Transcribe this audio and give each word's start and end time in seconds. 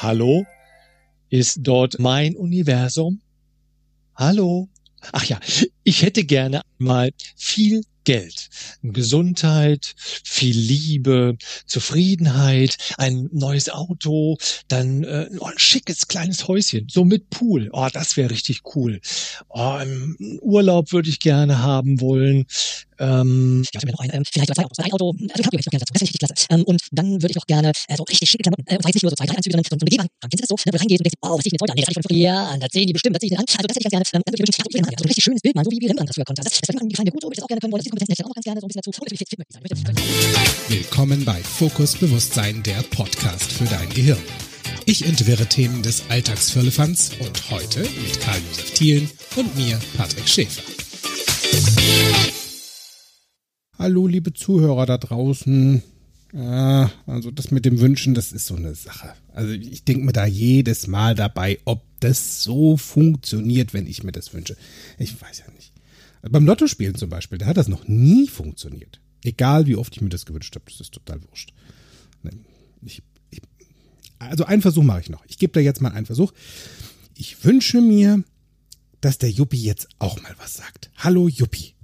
Hallo? 0.00 0.46
Ist 1.28 1.58
dort 1.62 1.98
mein 1.98 2.36
Universum? 2.36 3.20
Hallo? 4.14 4.68
Ach 5.12 5.24
ja, 5.24 5.40
ich 5.82 6.02
hätte 6.02 6.24
gerne 6.24 6.62
mal 6.78 7.10
viel 7.36 7.82
Geld, 8.04 8.48
Gesundheit, 8.82 9.94
viel 9.98 10.56
Liebe, 10.56 11.36
Zufriedenheit, 11.66 12.78
ein 12.96 13.28
neues 13.32 13.70
Auto, 13.70 14.38
dann 14.68 15.02
äh, 15.02 15.28
oh, 15.40 15.46
ein 15.46 15.58
schickes 15.58 16.06
kleines 16.06 16.46
Häuschen, 16.46 16.86
so 16.88 17.04
mit 17.04 17.28
Pool. 17.28 17.68
Oh, 17.72 17.88
das 17.92 18.16
wäre 18.16 18.30
richtig 18.30 18.60
cool. 18.76 19.00
Oh, 19.48 19.80
Urlaub 20.40 20.92
würde 20.92 21.10
ich 21.10 21.18
gerne 21.18 21.58
haben 21.58 22.00
wollen. 22.00 22.46
Ähm, 22.98 23.62
ich 23.62 23.84
mir 23.84 23.92
noch 23.92 24.00
ein, 24.00 24.10
ähm, 24.12 24.24
vielleicht 24.24 24.54
zwei 24.54 24.64
Autos, 24.64 24.78
ein 24.78 24.92
Auto, 24.92 25.14
also 25.14 25.42
Cabrio 25.42 25.58
hätte 25.58 25.60
ich 25.60 25.66
noch 25.66 25.72
gerne 25.72 25.84
dazu, 25.86 25.92
das 25.92 26.02
ist 26.02 26.08
richtig 26.08 26.20
klasse. 26.20 26.34
Ähm, 26.50 26.64
und 26.64 26.80
dann 26.92 27.22
würde 27.22 27.30
ich 27.30 27.38
auch 27.38 27.46
gerne 27.46 27.72
äh, 27.88 27.96
so 27.96 28.02
richtig 28.04 28.28
schicke 28.28 28.42
Klamotten, 28.42 28.64
äh, 28.66 28.76
und 28.76 28.82
zwar 28.82 28.90
jetzt 28.90 28.96
nicht 28.96 29.04
nur 29.04 29.10
so 29.10 29.16
zwei, 29.16 29.26
drei 29.26 29.36
Anzüge, 29.36 29.54
sondern 29.54 29.70
so 29.70 29.74
eine 29.74 29.86
Begehbank. 29.86 30.10
Kennst 30.20 30.34
du 30.34 30.42
das 30.42 30.50
so? 30.50 30.56
Ne, 30.58 30.66
wo 30.66 30.70
du 30.72 30.78
reingehst 30.78 31.00
und 31.00 31.06
denkst, 31.06 31.20
oh, 31.22 31.36
was 31.38 31.42
ziehe 31.42 31.50
ich 31.50 31.54
mir 31.54 31.58
jetzt 31.58 31.62
heute 31.62 31.72
an? 31.72 31.78
Nee, 31.78 31.82
das 31.82 31.88
hatte 31.88 31.98
ich 31.98 32.02
von 32.02 32.10
früher 32.10 32.34
an, 32.34 32.58
da 32.58 32.66
ziehen 32.68 32.86
die 32.86 32.92
bestimmt, 32.92 33.14
das 33.14 33.20
ziehe 33.20 33.30
ich 33.30 33.34
mir 33.36 33.42
an. 33.42 33.46
Also 33.48 33.66
das 33.66 33.74
hätte 33.76 33.86
ich 33.86 33.92
ganz 33.92 33.94
gerne. 33.94 34.18
Ähm, 34.18 34.22
dann 34.26 34.32
würde 34.34 34.38
ich 34.38 34.42
mir 34.42 34.50
wünschen, 34.50 34.62
ich 34.68 34.98
so 34.98 35.04
ein 35.04 35.08
richtig 35.08 35.24
schönes 35.24 35.42
Bild 35.42 35.54
mal, 35.54 35.64
so 35.64 35.70
wie 35.70 35.78
Rembrandt 35.78 36.08
das 36.10 36.16
früher 36.18 36.28
konnte. 36.28 36.42
Das, 36.42 36.52
das 36.58 36.74
wäre 36.74 36.82
die 36.82 36.94
kleine 36.98 37.10
Gute, 37.14 37.26
ob 37.26 37.32
ich 37.32 37.38
das 37.38 37.44
auch 37.44 37.50
gerne 37.50 37.60
können 37.62 37.72
wollen. 37.72 37.82
Das 37.82 37.90
Kompetenz 37.90 38.10
hätte 38.10 38.18
ich 38.18 38.24
auch 38.26 38.32
noch 38.32 38.38
ganz 38.38 38.46
gerne 38.48 38.58
so 38.60 38.66
ein 38.66 38.68
bisschen 38.68 38.82
dazu. 38.82 38.90
Und 38.90 39.06
natürlich 39.06 39.22
fit, 39.22 39.30
fit 39.30 39.38
möchte 39.38 39.78
ich 39.78 39.82
sein. 39.86 39.96
Willkommen 40.68 41.20
bei 41.24 41.38
Fokus 41.38 41.94
Bewusstsein, 41.96 42.62
der 42.66 42.82
Podcast 42.90 43.52
für 43.52 43.68
dein 43.70 43.88
Gehirn. 43.94 44.22
Ich 44.86 45.04
entwirre 45.04 45.46
Themen 45.46 45.82
des 45.82 46.02
Alltagsfirlefanz 46.08 47.12
und 47.20 47.50
heute 47.50 47.80
mit 47.80 48.20
Karl-Josef 48.20 48.72
Thielen 48.72 49.10
und 49.36 49.54
mir, 49.56 49.78
Patrick 49.96 50.28
Schäfer. 50.28 50.62
Hallo, 53.78 54.08
liebe 54.08 54.32
Zuhörer 54.32 54.86
da 54.86 54.98
draußen. 54.98 55.84
Ja, 56.32 56.90
also 57.06 57.30
das 57.30 57.52
mit 57.52 57.64
dem 57.64 57.78
Wünschen, 57.78 58.12
das 58.12 58.32
ist 58.32 58.46
so 58.46 58.56
eine 58.56 58.74
Sache. 58.74 59.12
Also 59.32 59.52
ich 59.52 59.84
denke 59.84 60.04
mir 60.04 60.12
da 60.12 60.26
jedes 60.26 60.88
Mal 60.88 61.14
dabei, 61.14 61.60
ob 61.64 61.84
das 62.00 62.42
so 62.42 62.76
funktioniert, 62.76 63.74
wenn 63.74 63.86
ich 63.86 64.02
mir 64.02 64.10
das 64.10 64.34
wünsche. 64.34 64.56
Ich 64.98 65.20
weiß 65.20 65.44
ja 65.46 65.52
nicht. 65.52 65.72
Beim 66.28 66.44
Lottospielen 66.44 66.96
zum 66.96 67.08
Beispiel, 67.08 67.38
da 67.38 67.46
hat 67.46 67.56
das 67.56 67.68
noch 67.68 67.86
nie 67.86 68.26
funktioniert. 68.26 69.00
Egal 69.22 69.68
wie 69.68 69.76
oft 69.76 69.94
ich 69.94 70.02
mir 70.02 70.08
das 70.08 70.26
gewünscht 70.26 70.56
habe, 70.56 70.64
das 70.66 70.80
ist 70.80 70.92
total 70.92 71.22
wurscht. 71.30 71.52
Ich, 72.84 73.00
ich, 73.30 73.42
also 74.18 74.44
einen 74.44 74.62
Versuch 74.62 74.82
mache 74.82 75.02
ich 75.02 75.08
noch. 75.08 75.24
Ich 75.26 75.38
gebe 75.38 75.52
da 75.52 75.60
jetzt 75.60 75.80
mal 75.80 75.92
einen 75.92 76.06
Versuch. 76.06 76.32
Ich 77.14 77.44
wünsche 77.44 77.80
mir, 77.80 78.24
dass 79.00 79.18
der 79.18 79.30
Juppie 79.30 79.62
jetzt 79.62 79.88
auch 80.00 80.20
mal 80.20 80.34
was 80.36 80.54
sagt. 80.54 80.90
Hallo 80.96 81.28
Juppie. 81.28 81.74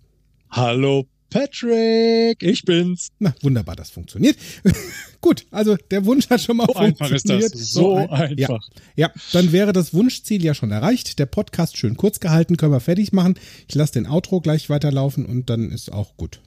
Hallo 0.51 1.07
Patrick, 1.35 2.45
ich 2.45 2.63
bin's. 2.63 3.09
Na, 3.19 3.35
wunderbar, 3.43 3.75
das 3.75 3.91
funktioniert. 3.91 4.37
Gut, 5.21 5.45
also 5.51 5.77
der 5.91 6.05
Wunsch 6.05 6.31
hat 6.31 6.41
schon 6.41 6.59
mal 6.59 6.67
so 6.69 6.75
funktioniert. 6.75 7.01
Einfach 7.01 7.45
ist 7.45 7.55
das. 7.55 7.73
So, 7.73 7.81
so 7.81 7.97
ein, 7.97 8.09
einfach. 8.09 8.69
Ja, 8.95 9.09
ja, 9.09 9.13
dann 9.33 9.51
wäre 9.51 9.73
das 9.73 9.93
Wunschziel 9.93 10.45
ja 10.45 10.55
schon 10.55 10.71
erreicht. 10.71 11.19
Der 11.19 11.27
Podcast 11.27 11.77
schön 11.77 11.97
kurz 11.97 12.21
gehalten, 12.21 12.57
können 12.57 12.71
wir 12.71 12.79
fertig 12.79 13.13
machen. 13.13 13.35
Ich 13.67 13.75
lasse 13.75 13.95
den 13.95 14.07
Outro 14.07 14.41
gleich 14.41 14.71
weiterlaufen 14.71 15.27
und 15.27 15.51
dann 15.51 15.73
ist 15.73 15.93
auch 15.93 16.17
gut. 16.17 16.41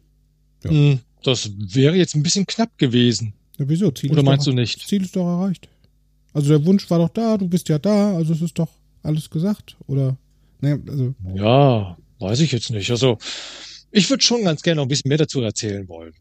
Ja. 0.63 0.69
Hm, 0.71 0.99
das 1.21 1.51
wäre 1.57 1.97
jetzt 1.97 2.15
ein 2.15 2.23
bisschen 2.23 2.47
knapp 2.47 2.77
gewesen. 2.77 3.33
Ja, 3.59 3.67
wieso? 3.67 3.91
Ziel 3.91 4.13
Oder 4.13 4.23
meinst 4.23 4.47
doch, 4.47 4.51
du 4.51 4.55
nicht? 4.55 4.87
Ziel 4.87 5.03
ist 5.03 5.17
doch 5.17 5.27
erreicht. 5.27 5.67
Also 6.31 6.47
der 6.47 6.65
Wunsch 6.65 6.89
war 6.89 6.99
doch 6.99 7.09
da, 7.09 7.35
du 7.35 7.49
bist 7.49 7.67
ja 7.67 7.77
da, 7.77 8.15
also 8.15 8.31
es 8.31 8.41
ist 8.41 8.57
doch 8.57 8.69
alles 9.03 9.29
gesagt. 9.29 9.75
Oder? 9.87 10.15
Ne, 10.61 10.81
also. 10.87 11.13
Ja, 11.35 11.97
weiß 12.19 12.39
ich 12.39 12.53
jetzt 12.53 12.69
nicht. 12.69 12.89
Also 12.89 13.17
ich 13.91 14.09
würde 14.09 14.23
schon 14.23 14.43
ganz 14.43 14.61
gerne 14.61 14.77
noch 14.77 14.85
ein 14.85 14.89
bisschen 14.89 15.09
mehr 15.09 15.17
dazu 15.17 15.41
erzählen 15.41 15.87
wollen. 15.87 16.13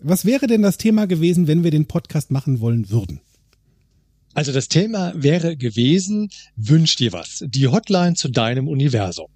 Was 0.00 0.24
wäre 0.24 0.46
denn 0.46 0.62
das 0.62 0.78
Thema 0.78 1.06
gewesen, 1.06 1.46
wenn 1.46 1.64
wir 1.64 1.70
den 1.70 1.86
Podcast 1.86 2.30
machen 2.30 2.60
wollen 2.60 2.90
würden? 2.90 3.20
Also 4.34 4.52
das 4.52 4.68
Thema 4.68 5.12
wäre 5.16 5.56
gewesen, 5.56 6.30
wünsch 6.56 6.96
dir 6.96 7.12
was. 7.12 7.44
Die 7.46 7.66
Hotline 7.66 8.14
zu 8.14 8.28
deinem 8.28 8.68
Universum. 8.68 9.26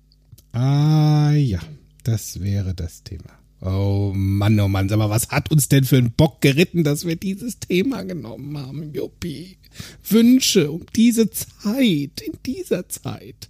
Ah 0.52 1.32
ja, 1.32 1.60
das 2.04 2.40
wäre 2.40 2.74
das 2.74 3.02
Thema. 3.02 3.38
Oh 3.60 4.12
Mann, 4.14 4.58
oh 4.60 4.68
Mann, 4.68 4.88
sag 4.88 4.98
mal, 4.98 5.10
was 5.10 5.28
hat 5.28 5.50
uns 5.50 5.68
denn 5.68 5.84
für 5.84 5.96
einen 5.96 6.12
Bock 6.12 6.40
geritten, 6.40 6.84
dass 6.84 7.06
wir 7.06 7.16
dieses 7.16 7.58
Thema 7.60 8.02
genommen 8.02 8.58
haben, 8.58 8.92
Juppie? 8.92 9.56
Wünsche 10.08 10.70
um 10.70 10.84
diese 10.94 11.30
Zeit, 11.30 12.20
in 12.20 12.38
dieser 12.44 12.88
Zeit. 12.88 13.48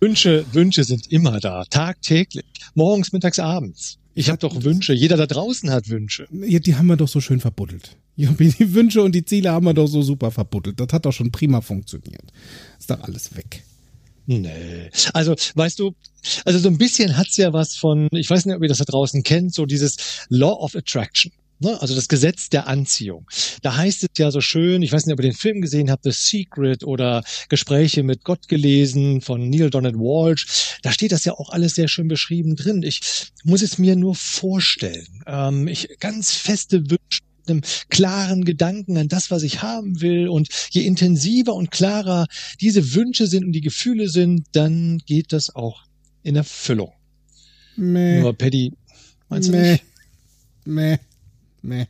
Wünsche, 0.00 0.44
Wünsche 0.52 0.84
sind 0.84 1.10
immer 1.10 1.40
da, 1.40 1.64
tagtäglich, 1.64 2.44
morgens, 2.74 3.12
mittags, 3.12 3.38
abends. 3.38 3.98
Ich 4.14 4.30
habe 4.30 4.38
doch 4.38 4.62
Wünsche. 4.64 4.94
Jeder 4.94 5.18
da 5.18 5.26
draußen 5.26 5.70
hat 5.70 5.90
Wünsche. 5.90 6.26
Ja, 6.32 6.58
die 6.58 6.74
haben 6.74 6.86
wir 6.86 6.96
doch 6.96 7.08
so 7.08 7.20
schön 7.20 7.40
verbuddelt. 7.40 7.96
Die 8.16 8.74
Wünsche 8.74 9.02
und 9.02 9.14
die 9.14 9.26
Ziele 9.26 9.52
haben 9.52 9.66
wir 9.66 9.74
doch 9.74 9.86
so 9.86 10.00
super 10.00 10.30
verbuddelt. 10.30 10.80
Das 10.80 10.88
hat 10.90 11.04
doch 11.04 11.12
schon 11.12 11.30
prima 11.30 11.60
funktioniert. 11.60 12.32
Ist 12.78 12.88
doch 12.88 13.00
alles 13.02 13.36
weg. 13.36 13.62
Nee. 14.24 14.90
Also, 15.12 15.34
weißt 15.54 15.78
du, 15.78 15.94
also 16.46 16.58
so 16.58 16.68
ein 16.68 16.78
bisschen 16.78 17.16
hat's 17.18 17.36
ja 17.36 17.52
was 17.52 17.76
von, 17.76 18.08
ich 18.12 18.30
weiß 18.30 18.46
nicht, 18.46 18.56
ob 18.56 18.62
ihr 18.62 18.68
das 18.68 18.78
da 18.78 18.84
draußen 18.84 19.22
kennt, 19.22 19.52
so 19.52 19.66
dieses 19.66 20.26
Law 20.30 20.54
of 20.54 20.74
Attraction. 20.74 21.30
Ne? 21.58 21.80
Also 21.80 21.94
das 21.94 22.08
Gesetz 22.08 22.48
der 22.48 22.68
Anziehung. 22.68 23.26
Da 23.62 23.76
heißt 23.76 24.02
es 24.02 24.10
ja 24.18 24.30
so 24.30 24.40
schön, 24.40 24.82
ich 24.82 24.92
weiß 24.92 25.06
nicht, 25.06 25.14
ob 25.14 25.20
ihr 25.20 25.30
den 25.30 25.36
Film 25.36 25.60
gesehen 25.60 25.90
habt, 25.90 26.04
The 26.04 26.12
Secret 26.12 26.84
oder 26.84 27.22
Gespräche 27.48 28.02
mit 28.02 28.24
Gott 28.24 28.48
gelesen 28.48 29.20
von 29.20 29.48
Neil 29.48 29.70
Donald 29.70 29.96
Walsh. 29.96 30.78
Da 30.82 30.92
steht 30.92 31.12
das 31.12 31.24
ja 31.24 31.32
auch 31.32 31.50
alles 31.50 31.74
sehr 31.74 31.88
schön 31.88 32.08
beschrieben 32.08 32.56
drin. 32.56 32.82
Ich 32.82 33.00
muss 33.44 33.62
es 33.62 33.78
mir 33.78 33.96
nur 33.96 34.14
vorstellen. 34.14 35.22
Ähm, 35.26 35.68
ich 35.68 35.88
ganz 35.98 36.32
feste 36.32 36.90
Wünsche 36.90 37.20
einem 37.48 37.62
klaren 37.90 38.44
Gedanken 38.44 38.96
an 38.96 39.08
das, 39.08 39.30
was 39.30 39.42
ich 39.42 39.62
haben 39.62 40.00
will. 40.00 40.28
Und 40.28 40.48
je 40.70 40.82
intensiver 40.82 41.54
und 41.54 41.70
klarer 41.70 42.26
diese 42.60 42.94
Wünsche 42.94 43.26
sind 43.26 43.44
und 43.44 43.52
die 43.52 43.60
Gefühle 43.60 44.08
sind, 44.08 44.46
dann 44.52 44.98
geht 45.06 45.32
das 45.32 45.54
auch 45.54 45.84
in 46.22 46.36
Erfüllung. 46.36 46.92
Meh. 47.76 48.20
Nur 48.20 48.36
Paddy, 48.36 48.72
meinst 49.28 49.48
du 49.48 49.52
Meh. 49.52 49.72
nicht? 49.72 49.84
Meh. 50.64 50.98
Meh. 51.62 51.86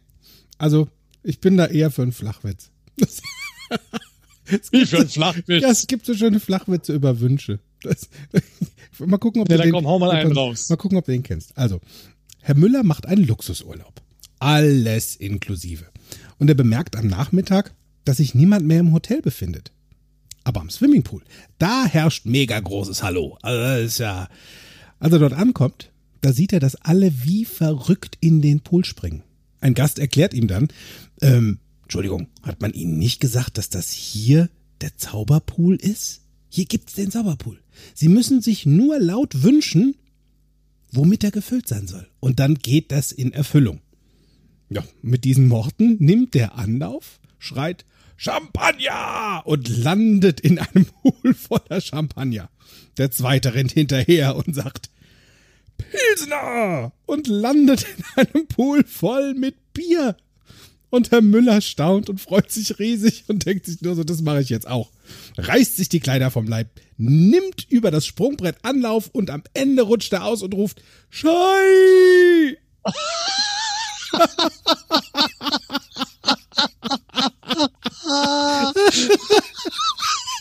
Also, 0.59 0.89
ich 1.23 1.41
bin 1.41 1.57
da 1.57 1.67
eher 1.67 1.91
für 1.91 2.03
einen 2.03 2.13
Flachwitz. 2.13 2.71
Wie 4.71 4.87
für 4.87 4.99
einen 4.99 5.09
Flachwitz? 5.09 5.63
Ja, 5.63 5.71
es 5.71 5.87
gibt 5.87 6.07
so 6.07 6.15
schöne 6.15 6.41
Flachwitze 6.41 6.95
über 6.95 7.21
Wünsche. 7.21 7.59
Das, 7.83 8.09
mal 8.99 9.19
gucken, 9.19 9.43
ob 9.43 9.51
ja, 9.51 9.57
du 9.57 9.63
dann 9.63 9.69
den, 9.69 9.75
komm, 9.75 9.87
hau 9.87 9.99
mal 9.99 10.11
einen 10.11 10.33
raus. 10.33 10.69
Mal 10.69 10.77
gucken, 10.77 10.99
ob 10.99 11.05
du 11.05 11.13
den 11.13 11.23
kennst. 11.23 11.57
Also, 11.59 11.81
Herr 12.41 12.57
Müller 12.57 12.83
macht 12.83 13.07
einen 13.07 13.27
Luxusurlaub. 13.27 14.01
Alles 14.39 15.17
inklusive. 15.17 15.87
Und 16.39 16.49
er 16.49 16.55
bemerkt 16.55 16.97
am 16.97 17.07
Nachmittag, 17.07 17.75
dass 18.05 18.19
sich 18.19 18.35
niemand 18.35 18.67
mehr 18.67 18.81
im 18.81 18.93
Hotel 18.93 19.21
befindet. 19.21 19.73
Aber 20.45 20.61
am 20.61 20.71
Swimmingpool, 20.71 21.23
da 21.59 21.87
herrscht 21.87 22.25
mega 22.25 22.61
großes 22.61 23.03
Hallo. 23.03 23.37
Also, 23.43 23.85
ist 23.85 23.99
ja, 23.99 24.29
als 25.01 25.13
er 25.13 25.19
dort 25.19 25.33
ankommt, 25.33 25.91
da 26.21 26.33
sieht 26.33 26.53
er, 26.53 26.61
dass 26.61 26.77
alle 26.77 27.25
wie 27.25 27.45
verrückt 27.45 28.17
in 28.21 28.43
den 28.43 28.61
Pool 28.61 28.85
springen. 28.85 29.23
Ein 29.61 29.75
Gast 29.75 29.99
erklärt 29.99 30.35
ihm 30.35 30.49
dann, 30.49 30.69
ähm, 31.21 31.59
Entschuldigung, 31.83 32.29
hat 32.43 32.61
man 32.61 32.73
Ihnen 32.73 32.99
nicht 32.99 33.21
gesagt, 33.21 33.59
dass 33.59 33.71
das 33.71 33.93
hier 33.93 34.49
der 34.81 34.97
Zauberpool 34.97 35.77
ist? 35.77 36.23
Hier 36.49 36.65
gibt's 36.65 36.95
den 36.95 37.11
Zauberpool. 37.11 37.61
Sie 37.95 38.09
müssen 38.09 38.43
sich 38.43 38.67
nur 38.67 38.99
laut 38.99 39.43
wünschen, 39.43 39.95
womit 40.91 41.25
er 41.25 41.31
gefüllt 41.31 41.69
sein 41.69 41.87
soll. 41.87 42.09
Und 42.21 42.41
dann 42.41 42.57
geht 42.57 42.93
das 42.93 43.13
in 43.13 43.33
Erfüllung. 43.33 43.81
Ja, 44.69 44.83
mit 45.03 45.25
diesen 45.25 45.51
Worten 45.51 45.97
nimmt 46.01 46.35
der 46.35 46.57
Anlauf, 46.57 47.21
schreit 47.39 47.85
Champagner 48.17 49.43
und 49.45 49.69
landet 49.69 50.41
in 50.41 50.59
einem 50.59 50.87
Pool 51.03 51.35
voller 51.35 51.81
Champagner. 51.81 52.51
Der 52.99 53.11
zweite 53.11 53.55
rennt 53.55 53.73
hinterher 53.73 54.37
und 54.37 54.55
sagt 54.55 54.91
Pilsner 55.79 56.93
und 57.07 57.27
landet 57.27 57.87
in 57.97 58.05
einem 58.17 58.47
Pool 58.47 58.85
voll 58.85 59.35
mit 59.35 59.73
Bier. 59.73 60.17
Und 60.89 61.11
Herr 61.11 61.21
Müller 61.21 61.61
staunt 61.61 62.09
und 62.09 62.21
freut 62.21 62.51
sich 62.51 62.79
riesig 62.79 63.25
und 63.29 63.45
denkt 63.45 63.67
sich 63.67 63.83
nur 63.83 63.95
so, 63.97 64.05
das 64.05 64.23
mache 64.23 64.41
ich 64.41 64.49
jetzt 64.49 64.69
auch. 64.69 64.91
Reißt 65.37 65.77
sich 65.77 65.89
die 65.89 66.01
Kleider 66.01 66.31
vom 66.31 66.47
Leib, 66.47 66.69
nimmt 66.97 67.67
über 67.69 67.91
das 67.91 68.07
Sprungbrett 68.07 68.57
Anlauf 68.63 69.11
und 69.13 69.31
am 69.31 69.43
Ende 69.53 69.83
rutscht 69.83 70.13
er 70.13 70.25
aus 70.25 70.43
und 70.43 70.55
ruft 70.55 70.83
Schei! 71.11 72.57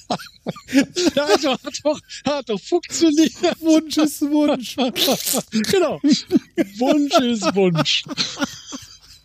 Ja, 1.15 1.25
also 1.25 1.51
hat 1.51 1.79
doch, 1.83 1.99
hat 2.25 2.49
doch 2.49 2.59
funktioniert. 2.59 3.33
Wunsch 3.59 3.97
ist 3.97 4.21
Wunsch. 4.21 4.75
genau. 5.71 5.99
Wunsch 6.01 7.19
ist 7.19 7.55
Wunsch. 7.55 8.03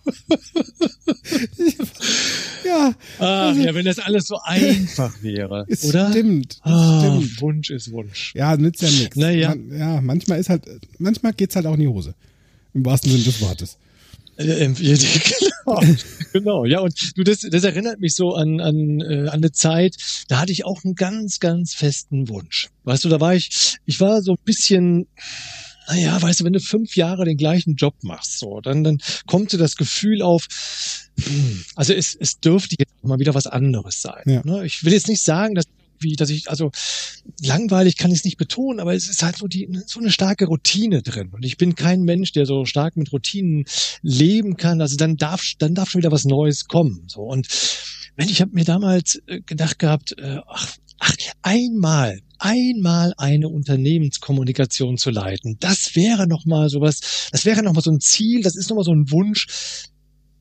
ja. 2.64 2.94
Ach, 3.18 3.20
also, 3.20 3.60
ja, 3.60 3.74
wenn 3.74 3.84
das 3.84 3.98
alles 3.98 4.26
so 4.26 4.38
einfach 4.42 5.22
wäre, 5.22 5.66
es 5.68 5.84
oder? 5.84 6.10
Stimmt. 6.10 6.58
Ah, 6.62 7.00
stimmt. 7.00 7.40
Wunsch 7.40 7.70
ist 7.70 7.92
Wunsch. 7.92 8.34
Ja, 8.34 8.56
nützt 8.56 8.82
ja 8.82 8.90
nichts. 8.90 9.16
Naja. 9.16 9.50
Man, 9.50 9.78
ja, 9.78 10.00
manchmal 10.00 10.40
ist 10.40 10.48
halt, 10.48 10.64
manchmal 10.98 11.32
geht's 11.32 11.56
halt 11.56 11.66
auch 11.66 11.74
in 11.74 11.80
die 11.80 11.88
Hose. 11.88 12.14
Im 12.74 12.84
wahrsten 12.84 13.10
Sinne 13.10 13.24
des 13.24 13.40
Wortes. 13.40 13.78
Äh, 14.40 14.72
ja, 14.72 14.96
genau, 15.64 15.94
genau, 16.32 16.64
ja, 16.64 16.80
und 16.80 17.16
du, 17.16 17.24
das, 17.24 17.40
das 17.40 17.64
erinnert 17.64 18.00
mich 18.00 18.14
so 18.14 18.34
an, 18.34 18.60
an, 18.60 19.00
äh, 19.00 19.28
an 19.28 19.40
eine 19.40 19.52
Zeit, 19.52 19.96
da 20.28 20.40
hatte 20.40 20.52
ich 20.52 20.64
auch 20.64 20.82
einen 20.84 20.94
ganz, 20.94 21.40
ganz 21.40 21.74
festen 21.74 22.28
Wunsch. 22.28 22.68
Weißt 22.84 23.04
du, 23.04 23.08
da 23.08 23.20
war 23.20 23.34
ich, 23.34 23.78
ich 23.84 24.00
war 24.00 24.22
so 24.22 24.32
ein 24.32 24.44
bisschen, 24.44 25.06
naja, 25.88 26.20
weißt 26.20 26.40
du, 26.40 26.44
wenn 26.44 26.52
du 26.52 26.60
fünf 26.60 26.96
Jahre 26.96 27.24
den 27.24 27.36
gleichen 27.36 27.76
Job 27.76 27.94
machst, 28.02 28.38
so, 28.38 28.60
dann, 28.60 28.82
dann 28.82 28.98
kommt 29.26 29.50
so 29.50 29.58
das 29.58 29.76
Gefühl 29.76 30.22
auf, 30.22 30.46
hm, 31.20 31.64
also 31.74 31.92
es, 31.92 32.16
es 32.18 32.40
dürfte 32.40 32.76
jetzt 32.78 32.92
mal 33.02 33.18
wieder 33.18 33.34
was 33.34 33.46
anderes 33.46 34.00
sein. 34.00 34.22
Ja. 34.26 34.42
Ne? 34.44 34.64
Ich 34.64 34.84
will 34.84 34.92
jetzt 34.92 35.08
nicht 35.08 35.22
sagen, 35.22 35.54
dass 35.54 35.66
wie, 36.02 36.16
dass 36.16 36.30
ich, 36.30 36.50
also 36.50 36.70
langweilig 37.40 37.96
kann 37.96 38.10
ich 38.10 38.18
es 38.18 38.24
nicht 38.24 38.36
betonen, 38.36 38.80
aber 38.80 38.94
es 38.94 39.08
ist 39.08 39.22
halt 39.22 39.36
so 39.36 39.46
die, 39.46 39.68
so 39.86 40.00
eine 40.00 40.10
starke 40.10 40.46
Routine 40.46 41.02
drin. 41.02 41.30
Und 41.32 41.44
ich 41.44 41.56
bin 41.56 41.74
kein 41.74 42.02
Mensch, 42.02 42.32
der 42.32 42.46
so 42.46 42.64
stark 42.64 42.96
mit 42.96 43.12
Routinen 43.12 43.64
leben 44.02 44.56
kann. 44.56 44.80
Also 44.80 44.96
dann 44.96 45.16
darf, 45.16 45.44
dann 45.58 45.74
darf 45.74 45.90
schon 45.90 46.00
wieder 46.00 46.12
was 46.12 46.24
Neues 46.24 46.66
kommen. 46.66 47.04
So 47.06 47.22
und 47.22 47.48
wenn 48.16 48.28
ich 48.28 48.40
habe 48.40 48.52
mir 48.52 48.64
damals 48.64 49.20
äh, 49.26 49.40
gedacht 49.40 49.78
gehabt, 49.78 50.18
äh, 50.18 50.40
ach, 50.46 50.76
ach, 50.98 51.14
einmal, 51.42 52.20
einmal 52.38 53.14
eine 53.16 53.48
Unternehmenskommunikation 53.48 54.98
zu 54.98 55.10
leiten, 55.10 55.56
das 55.60 55.96
wäre 55.96 56.26
noch 56.26 56.44
mal 56.44 56.68
sowas, 56.68 57.28
das 57.32 57.44
wäre 57.44 57.62
noch 57.62 57.72
mal 57.72 57.80
so 57.80 57.90
ein 57.90 58.00
Ziel, 58.00 58.42
das 58.42 58.56
ist 58.56 58.68
noch 58.68 58.76
mal 58.76 58.84
so 58.84 58.92
ein 58.92 59.10
Wunsch. 59.10 59.46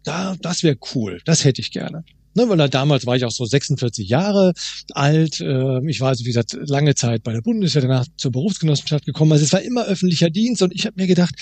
Da, 0.10 0.36
das 0.42 0.64
wäre 0.64 0.78
cool, 0.96 1.22
das 1.26 1.44
hätte 1.44 1.62
ich 1.62 1.72
gerne. 1.72 2.04
Ne, 2.36 2.48
weil 2.48 2.58
da 2.58 2.68
damals 2.68 3.06
war 3.06 3.16
ich 3.16 3.26
auch 3.26 3.32
so 3.32 3.44
46 3.44 4.08
Jahre 4.08 4.54
alt. 4.94 5.42
Äh, 5.42 5.90
ich 5.90 6.00
war 6.00 6.10
also, 6.10 6.26
wie 6.26 6.30
gesagt, 6.30 6.56
lange 6.68 6.96
Zeit 6.96 7.24
bei 7.24 7.34
der 7.34 7.42
Bundeswehr, 7.42 7.82
danach 7.82 8.06
zur 8.18 8.32
Berufsgenossenschaft 8.32 9.06
gekommen. 9.06 9.32
Also 9.32 9.46
es 9.46 9.54
war 9.54 9.62
immer 9.62 9.86
öffentlicher 9.86 10.30
Dienst 10.30 10.62
und 10.62 10.74
ich 10.74 10.86
habe 10.86 10.96
mir 10.98 11.08
gedacht, 11.08 11.36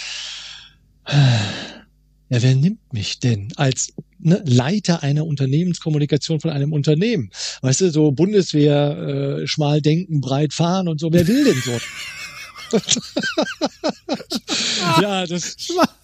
ja, 2.29 2.41
wer 2.41 2.55
nimmt 2.55 2.93
mich 2.93 3.19
denn 3.19 3.53
als 3.55 3.93
ne, 4.19 4.43
Leiter 4.45 5.03
einer 5.03 5.25
Unternehmenskommunikation 5.25 6.41
von 6.41 6.51
einem 6.51 6.73
Unternehmen? 6.73 7.29
Weißt 7.61 7.81
du, 7.81 7.91
so 7.91 8.11
Bundeswehr, 8.11 9.41
äh, 9.41 9.47
schmal 9.47 9.81
denken, 9.81 10.19
breit 10.19 10.53
fahren 10.53 10.87
und 10.87 10.99
so. 10.99 11.13
Wer 11.13 11.27
will 11.27 11.45
denn 11.45 11.61
so? 11.61 11.79
ja, 15.01 15.25
das, 15.25 15.55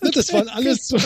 ne, 0.02 0.12
das 0.12 0.32
waren 0.32 0.48
alles 0.48 0.88
so. 0.88 0.98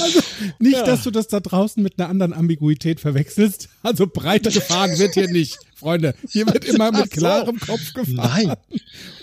Also 0.00 0.20
nicht, 0.58 0.72
Ja. 0.76 0.84
dass 0.84 1.02
du 1.04 1.10
das 1.10 1.28
da 1.28 1.40
draußen 1.40 1.82
mit 1.82 1.98
einer 1.98 2.08
anderen 2.08 2.32
Ambiguität 2.32 3.00
verwechselst. 3.00 3.68
Also 3.82 4.06
breit 4.06 4.44
gefahren 4.44 4.98
wird 4.98 5.14
hier 5.14 5.28
nicht, 5.30 5.58
Freunde. 5.74 6.14
Hier 6.30 6.46
wird 6.46 6.64
immer 6.64 6.90
mit 6.92 7.10
klarem 7.10 7.58
Kopf 7.60 7.92
gefahren. 7.92 8.14
Nein. 8.14 8.50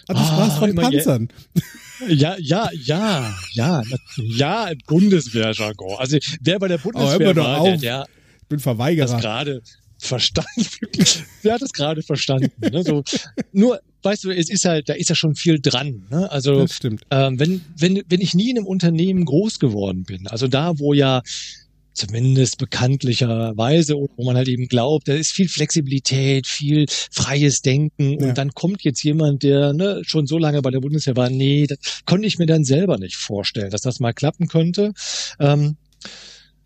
Ah, 0.08 0.14
du 0.14 0.20
sprachst 0.20 0.58
Ah, 0.58 0.60
von 0.60 0.76
Panzern. 0.76 1.30
Ja, 2.08 2.36
ja, 2.40 2.70
ja, 2.74 3.34
ja, 3.54 3.84
ja, 4.18 4.68
im 4.68 4.80
Bundeswehrjargon. 4.88 5.96
Also 6.00 6.18
wer 6.42 6.60
bei 6.60 6.68
der 6.68 6.78
Bundeswehr 6.78 7.34
doch 7.34 7.44
war, 7.46 7.64
der, 7.64 7.78
der 7.78 8.08
Ich 8.42 8.48
bin 8.50 8.58
das 8.58 8.64
Verweigerer. 8.64 9.20
gerade 9.20 9.62
verstanden. 10.00 10.66
Wer 11.44 11.54
hat 11.54 11.62
das 11.62 11.72
gerade 11.72 12.04
verstanden? 12.04 12.52
Ne? 12.60 12.84
So, 12.84 13.04
nur, 13.54 13.80
weißt 14.04 14.24
du, 14.26 14.32
es 14.32 14.50
ist 14.50 14.66
halt, 14.66 14.90
da 14.90 14.94
ist 14.94 15.10
ja 15.10 15.16
schon 15.16 15.36
viel 15.36 15.60
dran. 15.62 16.04
Ne? 16.10 16.30
Also 16.32 16.62
Das 16.62 16.76
stimmt. 16.76 17.04
ähm, 17.12 17.40
wenn, 17.40 17.62
wenn, 17.78 18.02
wenn 18.08 18.22
ich 18.22 18.34
nie 18.34 18.50
in 18.52 18.58
einem 18.58 18.68
Unternehmen 18.68 19.26
groß 19.26 19.60
geworden 19.60 20.04
bin, 20.04 20.28
also 20.28 20.48
da, 20.48 20.78
wo 20.80 20.94
ja 20.94 21.22
zumindest 21.96 22.58
bekanntlicherweise, 22.58 23.96
oder 23.98 24.12
wo 24.18 24.26
man 24.26 24.36
halt 24.36 24.48
eben 24.48 24.68
glaubt, 24.68 25.08
da 25.08 25.14
ist 25.14 25.32
viel 25.32 25.48
Flexibilität, 25.48 26.48
viel 26.48 26.86
freies 27.12 27.62
Denken 27.62 28.16
und 28.18 28.28
Ja. 28.30 28.34
dann 28.34 28.52
kommt 28.54 28.84
jetzt 28.84 29.04
jemand, 29.04 29.44
der 29.44 29.74
ne, 29.74 30.02
schon 30.04 30.26
so 30.26 30.38
lange 30.40 30.62
bei 30.64 30.72
der 30.72 30.80
Bundeswehr 30.80 31.16
war, 31.16 31.30
nee, 31.30 31.68
das 31.68 31.78
konnte 32.06 32.28
ich 32.28 32.40
mir 32.40 32.48
dann 32.48 32.64
selber 32.64 32.98
nicht 32.98 33.16
vorstellen, 33.16 33.70
dass 33.70 33.82
das 33.82 34.00
mal 34.00 34.12
klappen 34.14 34.48
könnte. 34.48 34.94
Ähm, 35.40 35.78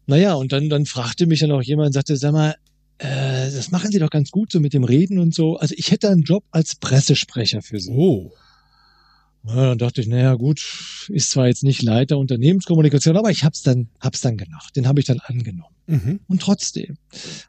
naja, 0.05 0.33
und 0.35 0.53
dann, 0.53 0.69
dann 0.69 0.85
fragte 0.85 1.25
mich 1.25 1.41
dann 1.41 1.51
auch 1.51 1.61
jemand, 1.61 1.93
sagte, 1.93 2.15
sag 2.15 2.31
mal, 2.31 2.55
äh, 2.99 3.51
das 3.51 3.71
machen 3.71 3.91
Sie 3.91 3.99
doch 3.99 4.09
ganz 4.09 4.31
gut 4.31 4.51
so 4.51 4.59
mit 4.59 4.73
dem 4.73 4.83
Reden 4.83 5.19
und 5.19 5.33
so. 5.33 5.57
Also 5.57 5.75
ich 5.77 5.91
hätte 5.91 6.09
einen 6.09 6.23
Job 6.23 6.43
als 6.51 6.75
Pressesprecher 6.75 7.61
für 7.61 7.79
Sie. 7.79 7.91
Oh. 7.91 8.31
Ja, 9.45 9.67
dann 9.69 9.77
dachte 9.77 10.01
ich, 10.01 10.07
naja 10.07 10.33
gut, 10.33 10.61
ist 11.09 11.31
zwar 11.31 11.47
jetzt 11.47 11.63
nicht 11.63 11.81
Leiter 11.81 12.17
Unternehmenskommunikation, 12.17 13.15
aber 13.15 13.31
ich 13.31 13.43
hab's 13.45 13.61
dann, 13.61 13.87
hab's 14.01 14.19
dann 14.21 14.35
gemacht. 14.35 14.75
Den 14.75 14.87
habe 14.87 14.99
ich 14.99 15.05
dann 15.05 15.19
angenommen. 15.19 15.73
Mhm. 15.85 16.19
Und 16.27 16.41
trotzdem, 16.41 16.97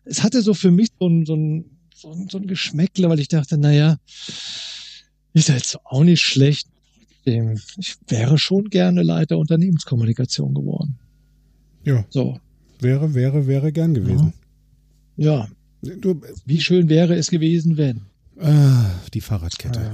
es 0.04 0.22
hatte 0.22 0.42
so 0.42 0.54
für 0.54 0.70
mich 0.70 0.90
so 1.00 1.08
ein, 1.08 1.26
so 1.26 1.34
ein, 1.34 1.64
so 1.94 2.12
ein, 2.12 2.28
so 2.28 2.38
ein 2.38 2.46
Geschmäckle, 2.46 3.08
weil 3.08 3.18
ich 3.18 3.26
dachte, 3.28 3.58
naja, 3.58 3.96
ist 5.32 5.48
ja 5.48 5.56
jetzt 5.56 5.76
auch 5.84 6.04
nicht 6.04 6.20
schlecht. 6.20 6.68
Trotzdem, 7.24 7.58
Ich 7.78 7.96
wäre 8.06 8.38
schon 8.38 8.70
gerne 8.70 9.02
Leiter 9.02 9.36
Unternehmenskommunikation 9.38 10.54
geworden. 10.54 10.98
Ja, 11.84 12.04
So, 12.10 12.38
wäre, 12.80 13.14
wäre, 13.14 13.46
wäre 13.48 13.72
gern 13.72 13.94
gewesen. 13.94 14.26
ja, 14.26 14.32
Du, 15.19 16.20
wie 16.47 16.61
schön 16.61 16.88
wäre 16.88 17.15
es 17.17 17.31
gewesen, 17.31 17.76
wenn. 17.76 18.03
äh, 18.41 18.85
die 19.15 19.20
Fahrradkette. 19.20 19.93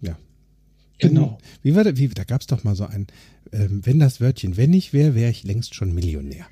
Ja. 0.00 0.16
Genau. 0.98 1.38
Wie 1.62 1.74
war 1.74 1.82
da, 1.84 1.96
wie, 1.96 2.08
da 2.08 2.24
gab 2.24 2.40
es 2.40 2.46
doch 2.46 2.62
mal 2.64 2.76
so 2.76 2.84
ein, 2.86 3.06
ähm, 3.52 3.84
wenn 3.84 3.98
das 3.98 4.20
Wörtchen 4.20 4.56
wenn 4.56 4.72
ich 4.72 4.92
wäre, 4.92 5.14
wäre 5.14 5.30
ich 5.30 5.42
längst 5.44 5.74
schon 5.74 5.92
Millionär. 5.92 6.46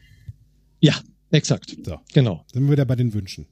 Ja, 0.80 0.94
exakt. 1.30 1.76
So, 1.84 1.98
Genau. 2.12 2.44
sind 2.52 2.64
wir 2.64 2.72
wieder 2.72 2.84
bei 2.84 2.96
den 2.96 3.14
Wünschen. 3.14 3.46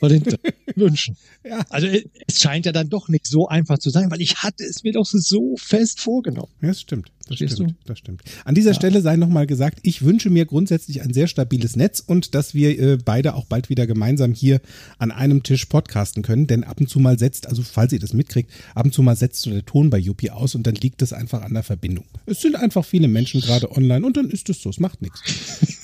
Bei 0.00 0.08
den 0.08 0.24
Wünschen. 0.76 1.16
Ja. 1.44 1.64
Also 1.70 1.86
äh, 1.86 2.04
es 2.26 2.40
scheint 2.40 2.66
ja 2.66 2.72
dann 2.72 2.88
doch 2.88 3.08
nicht 3.08 3.26
so 3.26 3.48
einfach 3.48 3.78
zu 3.78 3.90
sein, 3.90 4.10
weil 4.10 4.20
ich 4.20 4.36
hatte 4.36 4.64
es 4.64 4.82
mir 4.82 4.92
doch 4.92 5.06
so 5.06 5.56
fest 5.56 6.00
vorgenommen. 6.00 6.52
Ja, 6.60 6.68
das 6.68 6.80
stimmt. 6.80 7.10
Das 7.20 7.38
Verstehst 7.38 7.54
stimmt. 7.54 7.74
Das 7.86 7.98
stimmt. 7.98 8.22
An 8.44 8.56
dieser 8.56 8.74
Stelle 8.74 9.00
sei 9.02 9.14
nochmal 9.16 9.46
gesagt, 9.46 9.78
ich 9.82 10.02
wünsche 10.02 10.30
mir 10.30 10.46
grundsätzlich 10.46 11.02
ein 11.02 11.12
sehr 11.14 11.28
stabiles 11.28 11.76
Netz 11.76 12.00
und 12.04 12.34
dass 12.34 12.54
wir 12.54 12.76
äh, 12.78 12.96
beide 12.96 13.34
auch 13.34 13.44
bald 13.44 13.68
wieder 13.68 13.86
gemeinsam 13.86 14.32
hier 14.34 14.60
an 14.98 15.12
einem 15.12 15.44
Tisch 15.44 15.66
podcasten 15.66 16.24
können, 16.24 16.48
denn 16.48 16.64
ab 16.64 16.80
und 16.80 16.88
zu 16.88 16.98
mal 16.98 17.18
setzt, 17.20 17.46
also 17.46 17.62
falls 17.62 17.92
ihr 17.92 18.00
das 18.00 18.14
mitkriegt, 18.14 18.50
ab 18.74 18.84
und 18.86 18.92
zu 18.92 19.02
mal 19.02 19.14
setzt 19.14 19.42
so 19.42 19.50
der 19.50 19.64
Ton 19.64 19.90
bei 19.90 19.98
Yuppie 19.98 20.30
aus 20.30 20.56
und 20.56 20.66
dann 20.66 20.74
liegt 20.74 21.02
es 21.02 21.12
einfach 21.12 21.42
an 21.42 21.54
der 21.54 21.62
Verbindung. 21.62 22.04
Es 22.26 22.40
sind 22.40 22.56
einfach 22.56 22.84
viele 22.84 23.06
Menschen 23.06 23.40
gerade 23.40 23.70
online 23.70 24.04
und 24.04 24.16
dann 24.16 24.28
ist 24.28 24.48
es 24.50 24.60
so, 24.60 24.70
es 24.70 24.80
macht 24.80 25.00
nichts. 25.00 25.20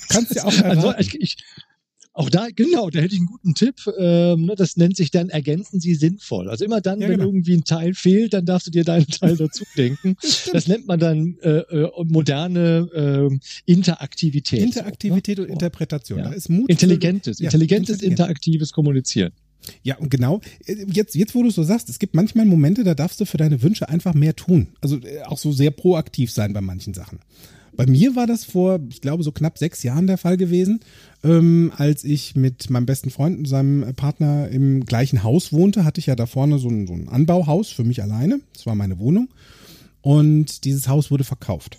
Kannst 0.09 0.35
ja 0.35 0.43
auch 0.45 0.47
Also 0.47 0.89
erraten. 0.89 1.01
ich, 1.01 1.15
ich, 1.21 1.37
auch 2.17 2.31
da, 2.31 2.49
genau, 2.49 2.89
da 2.89 3.01
hätte 3.01 3.15
ich 3.15 3.21
einen 3.21 3.29
guten 3.29 3.55
Tipp. 3.55 3.75
Ähm, 3.99 4.47
ne, 4.47 4.55
das 4.57 4.79
nennt 4.79 4.97
sich 4.97 5.11
dann 5.11 5.29
ergänzen 5.29 5.81
Sie 5.81 5.95
sinnvoll. 5.95 6.49
Also 6.49 6.65
immer 6.65 6.81
dann, 6.81 6.99
Ja, 7.01 7.09
wenn 7.09 7.19
genau. 7.19 7.29
irgendwie 7.29 7.55
ein 7.55 7.65
Teil 7.65 7.93
fehlt, 7.93 8.33
dann 8.33 8.47
darfst 8.47 8.67
du 8.67 8.71
dir 8.71 8.85
deinen 8.85 9.07
Teil 9.07 9.37
dazu 9.37 9.65
denken. 9.77 10.17
Das 10.51 10.67
nennt 10.67 10.87
man 10.87 10.99
dann 10.99 11.37
äh, 11.43 11.59
äh, 11.59 11.91
moderne 12.05 12.89
ähm, 12.95 13.41
Interaktivität. 13.67 14.61
Interaktivität 14.63 15.37
so, 15.37 15.43
und 15.43 15.49
ne? 15.49 15.53
Interpretation. 15.53 16.19
Ja. 16.21 16.25
Da 16.31 16.33
ist 16.33 16.49
Mut. 16.49 16.71
Intelligentes, 16.71 17.39
Ja, 17.39 17.45
intelligentes, 17.45 17.97
intelligent. 17.97 18.21
interaktives 18.21 18.73
Kommunizieren. 18.73 19.33
Ja, 19.83 19.97
und 19.97 20.11
genau, 20.11 20.41
äh, 20.67 20.87
jetzt, 20.89 21.15
jetzt 21.15 21.35
wo 21.35 21.43
du 21.43 21.51
so 21.51 21.63
sagst, 21.63 21.89
es 21.89 21.99
gibt 21.99 22.15
manchmal 22.15 22.47
Momente, 22.47 22.85
da 22.85 22.95
darfst 22.95 23.21
du 23.21 23.25
für 23.25 23.37
deine 23.37 23.63
Wünsche 23.63 23.89
einfach 23.89 24.15
mehr 24.15 24.37
tun. 24.37 24.69
Also 24.81 24.99
äh, 24.99 25.23
auch 25.23 25.39
so 25.39 25.53
sehr 25.53 25.71
proaktiv 25.71 26.31
sein 26.31 26.53
bei 26.53 26.61
manchen 26.61 26.95
Sachen. 26.95 27.19
Bei 27.77 27.87
mir 27.87 28.17
war 28.17 28.27
das 28.27 28.45
vor, 28.45 28.81
ich 28.89 29.03
glaube, 29.03 29.23
so 29.23 29.33
knapp 29.33 29.59
sechs 29.59 29.83
Jahren 29.83 30.07
der 30.07 30.17
Fall 30.17 30.39
gewesen, 30.39 30.81
ähm, 31.23 31.73
als 31.77 32.05
ich 32.05 32.35
mit 32.35 32.71
meinem 32.71 32.87
besten 32.87 33.11
Freund 33.11 33.39
und 33.39 33.45
seinem 33.47 33.95
Partner 33.95 34.49
im 34.49 34.87
gleichen 34.87 35.23
Haus 35.23 35.53
wohnte, 35.53 35.85
hatte 35.85 36.01
ich 36.01 36.07
ja 36.07 36.17
da 36.17 36.25
vorne 36.25 36.59
so 36.59 36.69
ein, 36.69 36.87
so 36.87 36.95
ein 36.95 37.09
Anbauhaus 37.09 37.69
für 37.69 37.85
mich 37.85 38.03
alleine. 38.03 38.41
Das 38.55 38.65
war 38.65 38.75
meine 38.75 38.99
Wohnung. 38.99 39.29
Und 40.01 40.65
dieses 40.65 40.89
Haus 40.89 41.11
wurde 41.11 41.25
verkauft. 41.25 41.79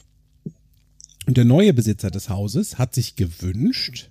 Und 1.25 1.37
der 1.37 1.45
neue 1.45 1.73
Besitzer 1.73 2.11
des 2.11 2.29
Hauses 2.29 2.77
hat 2.77 2.93
sich 2.93 3.15
gewünscht, 3.15 4.09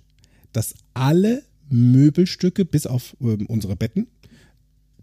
dass 0.51 0.75
alle 0.93 1.43
Möbelstücke 1.69 2.65
bis 2.65 2.87
auf 2.87 3.15
ähm, 3.21 3.45
unsere 3.47 3.75
Betten 3.75 4.07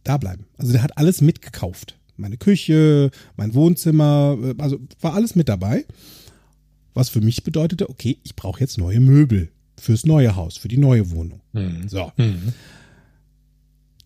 da 0.02 0.16
bleiben. 0.16 0.47
Also 0.56 0.73
der 0.73 0.83
hat 0.83 0.99
alles 0.99 1.21
mitgekauft. 1.21 1.99
Meine 2.16 2.37
Küche, 2.37 3.11
mein 3.37 3.54
Wohnzimmer, 3.54 4.38
äh, 4.42 4.54
also 4.59 4.78
war 5.00 5.14
alles 5.14 5.35
mit 5.35 5.49
dabei. 5.49 5.85
Was 6.94 7.09
für 7.09 7.21
mich 7.21 7.42
bedeutete, 7.42 7.90
okay, 7.90 8.18
ich 8.23 8.37
brauche 8.37 8.61
jetzt 8.61 8.78
neue 8.78 9.00
Möbel 9.00 9.50
fürs 9.80 10.06
neue 10.06 10.37
Haus, 10.37 10.56
für 10.56 10.68
die 10.68 10.78
neue 10.78 11.11
Wohnung. 11.11 11.40
So. 11.88 12.12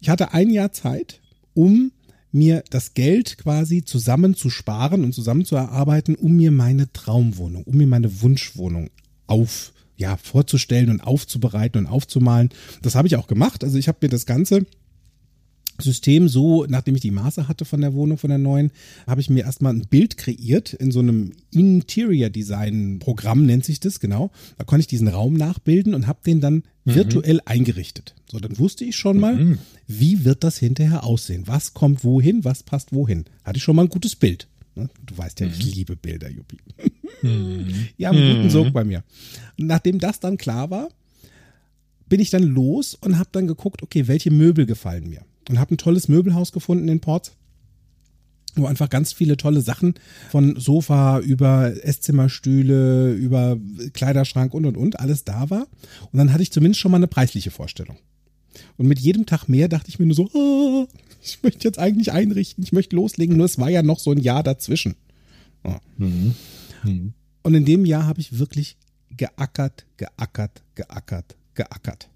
Ich 0.01 0.09
hatte 0.09 0.33
ein 0.33 0.49
Jahr 0.49 0.73
Zeit, 0.73 1.21
um 1.53 1.93
mir 2.33 2.65
das 2.71 2.95
Geld 2.95 3.39
quasi 3.39 3.85
zusammenzusparen 3.85 5.05
und 5.05 5.13
zusammenzuerarbeiten, 5.13 6.15
um 6.15 6.37
mir 6.37 6.51
meine 6.51 6.93
Traumwohnung, 6.93 7.65
um 7.65 7.77
mir 7.77 7.87
meine 7.87 8.23
Wunschwohnung 8.23 8.91
auf, 9.27 9.73
ja, 9.99 10.17
vorzustellen 10.17 10.91
und 10.91 11.01
aufzubereiten 11.01 11.85
und 11.85 11.93
aufzumalen. 11.93 12.51
Das 12.83 12.95
habe 12.95 13.09
ich 13.09 13.17
auch 13.17 13.27
gemacht. 13.27 13.65
Also 13.65 13.77
ich 13.77 13.89
habe 13.89 13.99
mir 14.01 14.09
das 14.09 14.25
Ganze 14.25 14.65
System 15.81 16.29
so, 16.29 16.67
nachdem 16.69 16.97
ich 16.97 17.03
die 17.03 17.11
Maße 17.11 17.47
hatte 17.47 17.65
von 17.65 17.81
der 17.81 17.95
Wohnung, 17.95 18.19
von 18.19 18.31
der 18.31 18.39
neuen, 18.39 18.73
habe 19.07 19.21
ich 19.21 19.31
mir 19.31 19.45
erstmal 19.45 19.73
ein 19.73 19.87
Bild 19.89 20.17
kreiert 20.17 20.73
in 20.73 20.91
so 20.91 20.99
einem 20.99 21.33
Interior 21.53 22.31
Design 22.31 22.99
Programm, 22.99 23.47
nennt 23.47 23.65
sich 23.65 23.79
das, 23.79 24.01
genau. 24.01 24.31
Da 24.57 24.65
konnte 24.65 24.81
ich 24.81 24.87
diesen 24.89 25.09
Raum 25.09 25.35
nachbilden 25.35 25.95
und 25.95 26.07
habe 26.07 26.19
den 26.27 26.41
dann 26.41 26.65
virtuell 26.85 27.41
eingerichtet. 27.45 28.15
So, 28.31 28.41
dann 28.41 28.59
wusste 28.59 28.85
ich 28.85 28.97
schon 28.97 29.21
mal, 29.21 29.59
wie 29.87 30.25
wird 30.25 30.43
das 30.43 30.59
hinterher 30.59 31.05
aussehen? 31.05 31.45
Was 31.47 31.75
kommt 31.75 32.03
wohin? 32.03 32.45
Was 32.45 32.63
passt 32.63 32.93
wohin? 32.93 33.27
Hatte 33.45 33.59
ich 33.59 33.63
schon 33.63 33.77
mal 33.77 33.83
ein 33.83 33.89
gutes 33.89 34.17
Bild. 34.17 34.49
Ne? 34.79 34.89
Du 35.05 35.19
weißt 35.19 35.41
ja, 35.41 35.47
ich 35.47 35.59
Mhm. 35.65 35.73
liebe 35.73 35.97
Bilder, 35.97 36.31
Juppie. 36.31 36.59
Mhm. 37.23 37.89
Die 37.99 38.07
haben 38.07 38.17
einen 38.17 38.31
guten 38.35 38.45
Mhm. 38.47 38.51
Sog 38.51 38.73
bei 38.73 38.85
mir. 38.85 39.03
Und 39.59 39.67
nachdem 39.67 39.99
das 39.99 40.21
dann 40.21 40.37
klar 40.39 40.71
war, 40.71 40.89
bin 42.09 42.21
ich 42.21 42.31
dann 42.31 42.43
los 42.45 42.95
und 42.95 43.19
habe 43.19 43.29
dann 43.33 43.47
geguckt, 43.47 43.83
okay, 43.83 44.07
welche 44.09 44.31
Möbel 44.31 44.67
gefallen 44.67 45.09
mir. 45.09 45.23
Und 45.49 45.59
habe 45.59 45.75
ein 45.75 45.79
tolles 45.79 46.09
Möbelhaus 46.09 46.53
gefunden 46.53 46.89
in 46.89 47.01
Ports, 47.01 47.33
wo 48.55 48.67
einfach 48.67 48.89
ganz 48.89 49.13
viele 49.13 49.37
tolle 49.37 49.61
Sachen 49.61 49.95
von 50.31 50.59
Sofa 50.59 51.21
über 51.21 51.73
Esszimmerstühle, 51.85 53.13
über 53.13 53.57
Kleiderschrank 53.93 54.55
und 54.55 54.65
und 54.67 54.77
und 54.77 55.01
alles 55.01 55.25
da 55.25 55.49
war. 55.51 55.67
Und 56.13 56.19
dann 56.19 56.33
hatte 56.33 56.43
ich 56.43 56.53
zumindest 56.53 56.81
schon 56.81 56.91
mal 56.91 56.97
eine 56.99 57.07
preisliche 57.09 57.51
Vorstellung. 57.51 57.99
Und 58.77 58.87
mit 58.87 58.99
jedem 58.99 59.27
Tag 59.27 59.49
mehr 59.49 59.69
dachte 59.69 59.89
ich 59.89 59.99
mir 59.99 60.07
nur 60.07 60.17
so, 60.17 60.29
ah, 60.35 60.87
ich 61.23 61.43
möchte 61.43 61.67
jetzt 61.67 61.79
eigentlich 61.79 62.13
einrichten, 62.13 62.65
ich 62.65 62.73
möchte 62.73 62.97
loslegen, 62.97 63.37
nur 63.37 63.47
es 63.47 63.59
war 63.59 63.71
ja 63.71 63.83
noch 63.83 63.99
so 63.99 64.13
ein 64.13 64.19
Jahr 64.19 64.43
dazwischen. 64.43 64.95
Mhm. 65.97 66.35
Mhm. 66.85 67.13
Und 67.43 67.55
in 67.55 67.65
dem 67.65 67.85
Jahr 67.85 68.07
habe 68.07 68.21
ich 68.21 68.39
wirklich 68.39 68.77
geackert, 69.17 69.87
geackert, 69.97 70.63
geackert, 70.75 71.37
geackert. 71.55 72.09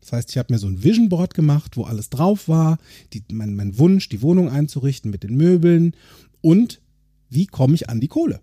Das 0.00 0.12
heißt, 0.12 0.30
ich 0.30 0.38
habe 0.38 0.52
mir 0.52 0.58
so 0.58 0.66
ein 0.66 0.82
Vision 0.82 1.08
Board 1.08 1.34
gemacht, 1.34 1.76
wo 1.76 1.84
alles 1.84 2.08
drauf 2.08 2.48
war, 2.48 2.78
die, 3.12 3.22
mein, 3.30 3.54
mein 3.54 3.78
Wunsch, 3.78 4.08
die 4.08 4.22
Wohnung 4.22 4.48
einzurichten 4.48 5.10
mit 5.10 5.22
den 5.22 5.36
Möbeln 5.36 5.94
und 6.40 6.80
wie 7.28 7.46
komme 7.46 7.74
ich 7.74 7.90
an 7.90 8.00
die 8.00 8.08
Kohle. 8.08 8.40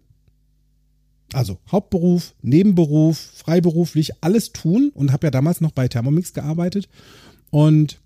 Also 1.33 1.57
Hauptberuf, 1.71 2.35
Nebenberuf, 2.41 3.17
freiberuflich, 3.17 4.11
alles 4.21 4.51
tun 4.51 4.91
und 4.93 5.11
habe 5.11 5.27
ja 5.27 5.31
damals 5.31 5.59
noch 5.59 5.71
bei 5.71 5.87
Thermomix 5.87 6.33
gearbeitet. 6.33 6.87
Und 7.55 8.01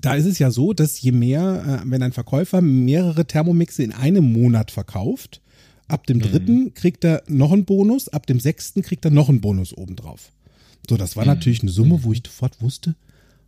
da 0.00 0.14
ist 0.14 0.24
es 0.24 0.38
ja 0.38 0.52
so, 0.52 0.72
dass 0.72 1.02
je 1.02 1.10
mehr, 1.10 1.82
äh, 1.82 1.90
wenn 1.90 2.04
ein 2.04 2.12
Verkäufer 2.12 2.60
mehrere 2.60 3.26
Thermomixe 3.26 3.82
in 3.82 3.90
einem 3.90 4.32
Monat 4.32 4.70
verkauft, 4.70 5.40
ab 5.88 6.06
dem 6.06 6.20
dritten 6.20 6.72
kriegt 6.74 7.02
er 7.02 7.24
noch 7.26 7.50
einen 7.50 7.64
Bonus, 7.64 8.08
ab 8.08 8.28
dem 8.28 8.38
sechsten 8.38 8.82
kriegt 8.82 9.04
er 9.04 9.10
noch 9.10 9.28
einen 9.28 9.40
Bonus 9.40 9.76
obendrauf. 9.76 10.30
So, 10.88 10.96
das 10.96 11.16
war 11.16 11.24
natürlich 11.24 11.62
eine 11.62 11.72
Summe, 11.72 12.04
wo 12.04 12.12
ich 12.12 12.22
sofort 12.24 12.62
wusste, 12.62 12.94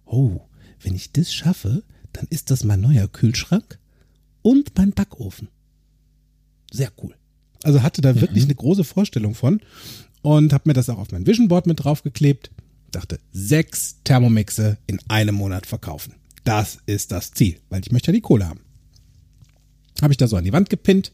oh, 0.06 0.40
wenn 0.80 0.96
ich 0.96 1.12
das 1.12 1.32
schaffe, 1.32 1.84
dann 2.12 2.26
ist 2.28 2.50
das 2.50 2.64
mein 2.64 2.80
neuer 2.80 3.06
Kühlschrank 3.06 3.78
und 4.42 4.76
mein 4.76 4.90
Backofen. 4.90 5.46
Sehr 6.72 6.90
cool. 7.00 7.14
Also 7.62 7.84
hatte 7.84 8.02
da 8.02 8.20
wirklich 8.20 8.42
eine 8.42 8.56
große 8.56 8.82
Vorstellung 8.82 9.36
von 9.36 9.60
und 10.22 10.52
habe 10.52 10.68
mir 10.68 10.74
das 10.74 10.88
auch 10.88 10.98
auf 10.98 11.12
mein 11.12 11.28
Vision 11.28 11.46
Board 11.46 11.68
mit 11.68 11.84
draufgeklebt. 11.84 12.50
Dachte, 12.92 13.18
sechs 13.32 13.96
Thermomixe 14.04 14.78
in 14.86 15.00
einem 15.08 15.34
Monat 15.34 15.66
verkaufen. 15.66 16.14
Das 16.44 16.78
ist 16.86 17.10
das 17.10 17.32
Ziel, 17.32 17.58
weil 17.70 17.80
ich 17.80 17.90
möchte 17.90 18.10
ja 18.10 18.12
die 18.12 18.20
Kohle 18.20 18.48
haben. 18.48 18.60
Habe 20.00 20.12
ich 20.12 20.18
da 20.18 20.28
so 20.28 20.36
an 20.36 20.44
die 20.44 20.52
Wand 20.52 20.68
gepinnt. 20.70 21.12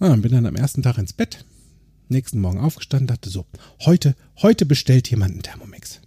Ah, 0.00 0.14
bin 0.16 0.32
dann 0.32 0.46
am 0.46 0.56
ersten 0.56 0.82
Tag 0.82 0.98
ins 0.98 1.12
Bett. 1.12 1.44
Nächsten 2.08 2.40
Morgen 2.40 2.58
aufgestanden, 2.58 3.06
dachte 3.08 3.28
so, 3.28 3.44
heute, 3.84 4.16
heute 4.40 4.64
bestellt 4.64 5.10
jemand 5.10 5.32
einen 5.32 5.42
Thermomix. 5.42 6.00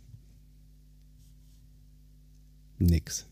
Nix. 2.80 3.28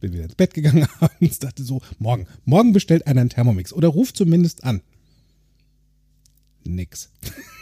Bin 0.00 0.12
wieder 0.12 0.24
ins 0.24 0.34
Bett 0.34 0.54
gegangen 0.54 0.88
abends, 1.00 1.38
dachte 1.38 1.62
so, 1.62 1.80
morgen, 1.98 2.26
morgen 2.44 2.72
bestellt 2.72 3.06
einer 3.06 3.20
einen 3.20 3.30
Thermomix 3.30 3.72
oder 3.72 3.88
ruft 3.88 4.16
zumindest 4.16 4.64
an. 4.64 4.82
Nix. 6.64 7.10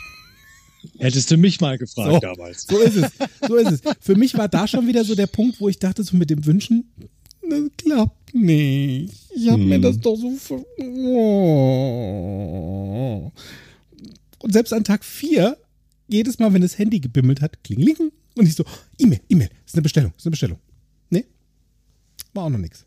Hättest 0.98 1.30
du 1.30 1.36
mich 1.36 1.60
mal 1.60 1.76
gefragt 1.78 2.12
So. 2.14 2.18
damals. 2.20 2.66
So 2.68 2.78
ist 2.80 2.96
es. 2.96 3.10
So 3.46 3.56
ist 3.56 3.70
es. 3.72 3.80
Für 4.00 4.14
mich 4.16 4.36
war 4.36 4.48
da 4.48 4.66
schon 4.68 4.86
wieder 4.86 5.04
so 5.04 5.14
der 5.14 5.26
Punkt, 5.26 5.60
wo 5.60 5.68
ich 5.68 5.78
dachte, 5.78 6.02
so 6.02 6.16
mit 6.16 6.30
dem 6.30 6.44
Wünschen, 6.46 6.90
das 7.48 7.62
klappt 7.76 8.34
nicht. 8.34 9.14
Ich 9.34 9.48
habe 9.48 9.62
mir 9.62 9.76
Hm. 9.76 9.82
das 9.82 9.98
doch 10.00 10.16
so. 10.16 10.30
ver- 10.36 10.64
Oh. 11.98 13.32
Und 14.40 14.52
selbst 14.52 14.72
an 14.72 14.84
Tag 14.84 15.04
vier, 15.04 15.56
jedes 16.08 16.38
Mal, 16.38 16.52
wenn 16.52 16.62
das 16.62 16.78
Handy 16.78 17.00
gebimmelt 17.00 17.40
hat, 17.40 17.62
klingeling. 17.64 18.12
Und 18.36 18.46
ich 18.46 18.54
so, 18.54 18.64
E-Mail, 18.98 19.20
E-Mail, 19.28 19.50
ist 19.66 19.74
eine 19.74 19.82
Bestellung, 19.82 20.12
ist 20.16 20.26
eine 20.26 20.30
Bestellung. 20.30 20.58
Nee, 21.10 21.24
war 22.34 22.44
auch 22.44 22.50
noch 22.50 22.58
nichts. 22.58 22.84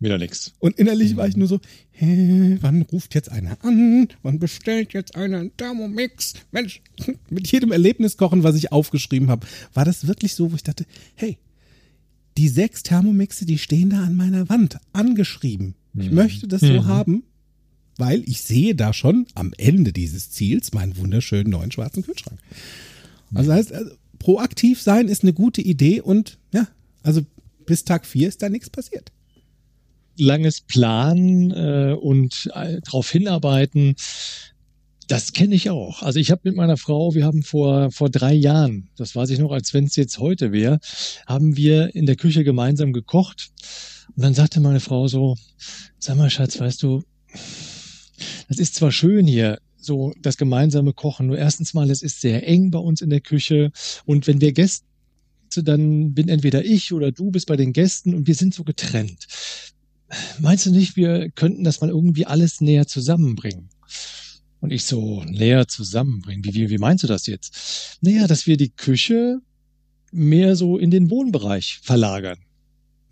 Wieder 0.00 0.16
nix. 0.16 0.54
Und 0.58 0.78
innerlich 0.78 1.16
war 1.16 1.28
ich 1.28 1.36
nur 1.36 1.46
so, 1.46 1.60
hä, 1.90 2.56
wann 2.62 2.82
ruft 2.82 3.14
jetzt 3.14 3.30
einer 3.30 3.62
an? 3.62 4.08
Wann 4.22 4.38
bestellt 4.38 4.94
jetzt 4.94 5.14
einer 5.14 5.38
einen 5.38 5.56
Thermomix? 5.58 6.34
Mensch, 6.52 6.80
mit 7.30 7.52
jedem 7.52 7.70
Erlebniskochen, 7.70 8.42
was 8.42 8.56
ich 8.56 8.72
aufgeschrieben 8.72 9.28
habe, 9.28 9.46
war 9.74 9.84
das 9.84 10.06
wirklich 10.06 10.34
so, 10.34 10.50
wo 10.52 10.56
ich 10.56 10.62
dachte, 10.62 10.86
hey, 11.16 11.36
die 12.38 12.48
sechs 12.48 12.82
Thermomixe, 12.82 13.44
die 13.44 13.58
stehen 13.58 13.90
da 13.90 14.02
an 14.02 14.16
meiner 14.16 14.48
Wand, 14.48 14.78
angeschrieben. 14.94 15.74
Ich 15.94 16.10
möchte 16.10 16.46
das 16.48 16.60
so 16.62 16.72
Mhm. 16.72 16.86
haben, 16.86 17.22
weil 17.98 18.22
ich 18.26 18.40
sehe 18.42 18.74
da 18.74 18.92
schon 18.94 19.26
am 19.34 19.52
Ende 19.58 19.92
dieses 19.92 20.30
Ziels 20.30 20.72
meinen 20.72 20.96
wunderschönen 20.96 21.50
neuen 21.50 21.72
schwarzen 21.72 22.02
Kühlschrank. 22.04 22.38
Also 23.34 23.52
heißt, 23.52 23.72
also, 23.72 23.90
proaktiv 24.18 24.80
sein 24.80 25.08
ist 25.08 25.24
eine 25.24 25.32
gute 25.34 25.60
Idee 25.60 26.00
und 26.00 26.38
ja, 26.54 26.68
also 27.02 27.20
bis 27.66 27.84
Tag 27.84 28.06
vier 28.06 28.28
ist 28.28 28.40
da 28.40 28.48
nichts 28.48 28.70
passiert. 28.70 29.12
Langes 30.16 30.60
Planen 30.60 31.50
äh, 31.50 31.96
und 31.98 32.50
äh, 32.54 32.80
darauf 32.82 33.10
hinarbeiten, 33.10 33.96
das 35.10 35.32
kenne 35.32 35.56
ich 35.56 35.70
auch. 35.70 36.02
Also 36.02 36.20
ich 36.20 36.30
habe 36.30 36.42
mit 36.44 36.54
meiner 36.54 36.76
Frau, 36.76 37.14
wir 37.14 37.24
haben 37.24 37.42
vor 37.42 37.90
vor 37.90 38.10
drei 38.10 38.32
Jahren, 38.32 38.90
das 38.96 39.16
weiß 39.16 39.30
ich 39.30 39.40
noch, 39.40 39.50
als 39.50 39.74
wenn 39.74 39.84
es 39.84 39.96
jetzt 39.96 40.18
heute 40.18 40.52
wäre, 40.52 40.78
haben 41.26 41.56
wir 41.56 41.94
in 41.96 42.06
der 42.06 42.16
Küche 42.16 42.44
gemeinsam 42.44 42.92
gekocht 42.92 43.50
und 44.14 44.22
dann 44.22 44.34
sagte 44.34 44.60
meine 44.60 44.80
Frau 44.80 45.08
so, 45.08 45.36
sag 45.98 46.16
mal 46.16 46.30
Schatz, 46.30 46.60
weißt 46.60 46.82
du, 46.82 47.02
das 48.48 48.58
ist 48.58 48.76
zwar 48.76 48.92
schön 48.92 49.26
hier, 49.26 49.58
so 49.76 50.12
das 50.20 50.36
gemeinsame 50.36 50.92
Kochen, 50.92 51.26
nur 51.26 51.38
erstens 51.38 51.74
mal, 51.74 51.90
es 51.90 52.02
ist 52.02 52.20
sehr 52.20 52.46
eng 52.46 52.70
bei 52.70 52.78
uns 52.78 53.00
in 53.00 53.10
der 53.10 53.20
Küche 53.20 53.72
und 54.04 54.26
wenn 54.26 54.40
wir 54.40 54.52
Gäste, 54.52 54.84
dann 55.56 56.14
bin 56.14 56.28
entweder 56.28 56.64
ich 56.64 56.92
oder 56.92 57.10
du 57.10 57.30
bist 57.32 57.46
bei 57.46 57.56
den 57.56 57.72
Gästen 57.72 58.14
und 58.14 58.28
wir 58.28 58.34
sind 58.36 58.54
so 58.54 58.62
getrennt. 58.62 59.26
Meinst 60.40 60.66
du 60.66 60.70
nicht, 60.70 60.96
wir 60.96 61.30
könnten 61.30 61.64
das 61.64 61.80
mal 61.80 61.90
irgendwie 61.90 62.26
alles 62.26 62.60
näher 62.60 62.86
zusammenbringen? 62.86 63.68
Und 64.60 64.72
ich 64.72 64.84
so, 64.84 65.22
näher 65.24 65.68
zusammenbringen. 65.68 66.44
Wie, 66.44 66.54
wie, 66.54 66.70
wie 66.70 66.78
meinst 66.78 67.02
du 67.04 67.06
das 67.08 67.26
jetzt? 67.26 67.96
Naja, 68.02 68.26
dass 68.26 68.46
wir 68.46 68.56
die 68.56 68.70
Küche 68.70 69.38
mehr 70.12 70.56
so 70.56 70.76
in 70.78 70.90
den 70.90 71.10
Wohnbereich 71.10 71.78
verlagern. 71.82 72.38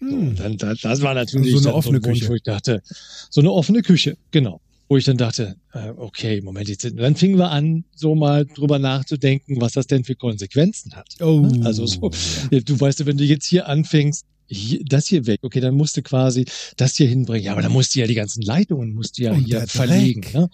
So, 0.00 0.06
Hm. 0.06 0.36
dann, 0.36 0.56
da- 0.58 0.74
das 0.74 1.00
war 1.02 1.14
natürlich 1.14 1.52
So 1.52 1.58
eine 1.58 1.74
offene 1.74 2.02
Wunsch, 2.04 2.20
Küche. 2.20 2.30
wo 2.30 2.34
ich 2.34 2.42
dachte, 2.42 2.82
so 3.30 3.40
eine 3.40 3.50
offene 3.52 3.82
Küche, 3.82 4.16
genau. 4.30 4.60
Wo 4.88 4.96
ich 4.96 5.04
dann 5.04 5.16
dachte, 5.16 5.56
äh, 5.72 5.90
okay, 5.96 6.40
Moment, 6.40 6.68
jetzt, 6.68 6.84
und 6.84 6.96
dann 6.96 7.14
fingen 7.16 7.36
wir 7.38 7.50
an, 7.50 7.84
so 7.94 8.14
mal 8.14 8.46
drüber 8.46 8.78
nachzudenken, 8.78 9.60
was 9.60 9.72
das 9.72 9.86
denn 9.86 10.04
für 10.04 10.14
Konsequenzen 10.14 10.94
hat. 10.94 11.08
Oh. 11.20 11.46
Also 11.62 11.84
so, 11.86 12.10
ja, 12.50 12.60
du 12.60 12.78
weißt, 12.80 13.04
wenn 13.06 13.16
du 13.18 13.24
jetzt 13.24 13.46
hier 13.46 13.68
anfängst, 13.68 14.24
hier, 14.48 14.80
das 14.84 15.06
hier 15.06 15.26
weg, 15.26 15.40
okay, 15.42 15.60
dann 15.60 15.74
musst 15.74 15.96
du 15.96 16.02
quasi 16.02 16.46
das 16.76 16.96
hier 16.96 17.06
hinbringen. 17.06 17.44
Ja, 17.44 17.52
aber 17.52 17.62
dann 17.62 17.72
musst 17.72 17.94
du 17.94 18.00
ja 18.00 18.06
die 18.06 18.14
ganzen 18.14 18.42
Leitungen 18.42 18.94
musst 18.94 19.18
du 19.18 19.22
ja 19.22 19.32
Und 19.32 19.44
hier 19.44 19.66
verlegen. 19.66 20.24
Ne? 20.32 20.48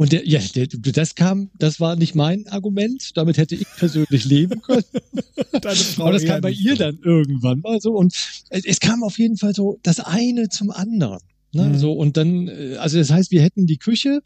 Und 0.00 0.12
der, 0.12 0.26
ja, 0.26 0.40
der, 0.54 0.66
das 0.66 1.14
kam, 1.14 1.50
das 1.58 1.78
war 1.78 1.94
nicht 1.94 2.14
mein 2.14 2.46
Argument. 2.48 3.10
Damit 3.18 3.36
hätte 3.36 3.54
ich 3.54 3.66
persönlich 3.76 4.24
leben 4.24 4.62
können. 4.62 4.84
Deine 5.60 5.76
Frau 5.76 6.04
Aber 6.04 6.12
das 6.12 6.24
kam 6.24 6.40
bei 6.40 6.52
ihr 6.52 6.74
dann 6.74 6.98
irgendwann 7.04 7.60
mal 7.60 7.82
so. 7.82 7.92
Und 7.92 8.14
es, 8.48 8.64
es 8.64 8.80
kam 8.80 9.02
auf 9.02 9.18
jeden 9.18 9.36
Fall 9.36 9.54
so 9.54 9.78
das 9.82 10.00
eine 10.00 10.48
zum 10.48 10.70
anderen. 10.70 11.20
Ne? 11.52 11.64
Mhm. 11.64 11.78
So, 11.78 11.92
und 11.92 12.16
dann, 12.16 12.48
äh, 12.48 12.76
also 12.78 12.96
das 12.96 13.10
heißt, 13.10 13.30
wir 13.30 13.42
hätten 13.42 13.66
die 13.66 13.76
Küche 13.76 14.22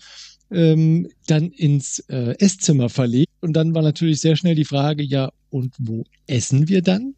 ähm, 0.53 1.09
dann 1.27 1.51
ins 1.51 1.99
äh, 2.09 2.37
Esszimmer 2.39 2.89
verlegt. 2.89 3.33
Und 3.41 3.55
dann 3.55 3.75
war 3.75 3.83
natürlich 3.83 4.21
sehr 4.21 4.37
schnell 4.37 4.55
die 4.55 4.65
Frage, 4.65 5.03
ja, 5.03 5.33
und 5.55 5.73
wo 5.79 6.05
essen 6.27 6.69
wir 6.69 6.83
dann? 6.83 7.15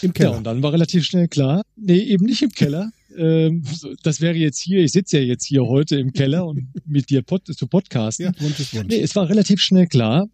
Im 0.00 0.08
Ja, 0.08 0.12
Keller. 0.12 0.36
und 0.38 0.44
dann 0.44 0.62
war 0.62 0.72
relativ 0.72 1.04
schnell 1.04 1.26
klar, 1.26 1.62
nee, 1.74 1.98
eben 1.98 2.24
nicht 2.24 2.40
im 2.42 2.50
Keller. 2.50 2.92
Ähm, 3.16 3.64
das 4.04 4.20
wäre 4.20 4.36
jetzt 4.36 4.60
hier, 4.60 4.78
ich 4.84 4.92
sitze 4.92 5.18
ja 5.18 5.24
jetzt 5.24 5.44
hier 5.44 5.64
heute 5.66 5.96
im 5.98 6.12
Keller 6.12 6.46
und 6.46 6.68
mit 6.86 7.10
dir 7.10 7.22
pod, 7.22 7.42
zu 7.46 7.66
podcasten. 7.66 8.26
ja, 8.26 8.32
Wunsch 8.40 8.60
ist 8.60 8.74
Wunsch. 8.74 8.86
Nee, 8.88 9.00
es 9.00 9.16
war 9.16 9.28
relativ 9.28 9.60
schnell 9.60 9.88
klar. 9.88 10.28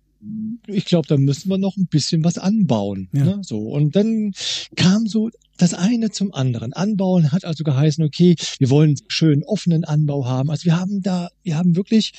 Ich 0.67 0.85
glaube, 0.85 1.09
da 1.09 1.17
müssen 1.17 1.49
wir 1.49 1.57
noch 1.57 1.79
ein 1.79 1.87
bisschen 1.87 2.25
was 2.25 2.37
anbauen. 2.37 3.09
Ja. 3.15 3.25
Ne? 3.25 3.39
So 3.43 3.59
und 3.71 3.97
dann 3.97 4.33
kam 4.77 5.07
so 5.07 5.31
das 5.57 5.73
eine 5.73 6.11
zum 6.11 6.35
anderen. 6.35 6.75
Anbauen 6.75 7.33
hat 7.33 7.47
also 7.47 7.65
geheißen, 7.65 8.05
okay, 8.05 8.37
wir 8.59 8.69
wollen 8.69 8.91
einen 8.91 8.99
schönen 9.09 9.45
offenen 9.45 9.85
Anbau 9.85 10.27
haben. 10.27 10.51
Also 10.51 10.67
wir 10.67 10.79
haben 10.79 11.01
da, 11.01 11.31
wir 11.43 11.57
haben 11.57 11.75
wirklich 11.75 12.13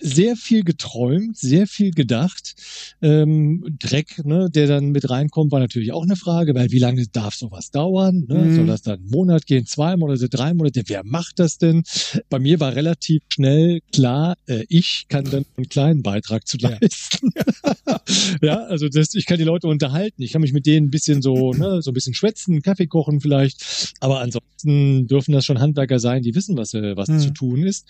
sehr 0.00 0.36
viel 0.36 0.62
geträumt, 0.64 1.36
sehr 1.36 1.66
viel 1.66 1.90
gedacht. 1.90 2.54
Ähm, 3.02 3.64
Dreck, 3.78 4.24
ne, 4.24 4.48
der 4.50 4.66
dann 4.66 4.90
mit 4.90 5.08
reinkommt, 5.10 5.52
war 5.52 5.60
natürlich 5.60 5.92
auch 5.92 6.02
eine 6.02 6.16
Frage, 6.16 6.54
weil 6.54 6.70
wie 6.70 6.78
lange 6.78 7.06
darf 7.12 7.34
sowas 7.34 7.70
dauern? 7.70 8.24
Ne? 8.28 8.46
Mhm. 8.46 8.52
Soll 8.52 8.66
das 8.66 8.82
dann 8.82 9.00
einen 9.00 9.10
Monat 9.10 9.46
gehen, 9.46 9.66
zwei 9.66 9.96
Monate, 9.96 10.28
drei 10.28 10.54
Monate? 10.54 10.82
Wer 10.86 11.02
macht 11.04 11.38
das 11.38 11.58
denn? 11.58 11.82
Bei 12.28 12.38
mir 12.38 12.60
war 12.60 12.74
relativ 12.74 13.22
schnell 13.28 13.80
klar, 13.92 14.34
äh, 14.46 14.64
ich 14.68 15.04
kann 15.08 15.24
dann 15.24 15.44
einen 15.56 15.68
kleinen 15.68 16.02
Beitrag 16.02 16.46
zu 16.46 16.56
Ja. 16.58 16.70
leisten. 16.80 17.30
ja, 18.42 18.64
also 18.64 18.88
das, 18.88 19.14
ich 19.14 19.26
kann 19.26 19.38
die 19.38 19.44
Leute 19.44 19.66
unterhalten, 19.66 20.22
ich 20.22 20.32
kann 20.32 20.40
mich 20.42 20.52
mit 20.52 20.66
denen 20.66 20.86
ein 20.86 20.90
bisschen 20.90 21.22
so, 21.22 21.52
ne, 21.52 21.82
so 21.82 21.90
ein 21.90 21.94
bisschen 21.94 22.14
schwätzen, 22.14 22.62
Kaffee 22.62 22.86
kochen 22.86 23.20
vielleicht, 23.20 23.94
aber 24.00 24.20
ansonsten 24.20 25.06
dürfen 25.06 25.32
das 25.32 25.44
schon 25.44 25.60
Handwerker 25.60 25.98
sein, 25.98 26.22
die 26.22 26.34
wissen, 26.34 26.56
was, 26.56 26.74
äh, 26.74 26.96
was 26.96 27.08
Mhm. 27.08 27.18
zu 27.20 27.30
tun 27.30 27.62
ist. 27.62 27.86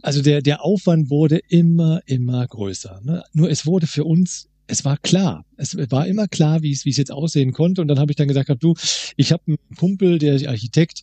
Also 0.00 0.22
der, 0.22 0.40
der 0.40 0.64
Aufwand 0.64 1.10
wurde 1.10 1.40
immer, 1.48 2.00
immer 2.06 2.46
größer. 2.46 3.00
Ne? 3.04 3.22
Nur 3.32 3.50
es 3.50 3.66
wurde 3.66 3.86
für 3.86 4.04
uns, 4.04 4.48
es 4.66 4.84
war 4.84 4.96
klar. 4.96 5.44
Es 5.56 5.76
war 5.90 6.06
immer 6.06 6.28
klar, 6.28 6.62
wie 6.62 6.72
es, 6.72 6.84
wie 6.84 6.90
es 6.90 6.96
jetzt 6.96 7.12
aussehen 7.12 7.52
konnte. 7.52 7.82
Und 7.82 7.88
dann 7.88 7.98
habe 7.98 8.10
ich 8.10 8.16
dann 8.16 8.28
gesagt, 8.28 8.48
hab, 8.48 8.60
du, 8.60 8.74
ich 9.16 9.32
habe 9.32 9.42
einen 9.46 9.58
Kumpel, 9.76 10.18
der 10.18 10.34
ist 10.34 10.46
Architekt, 10.46 11.02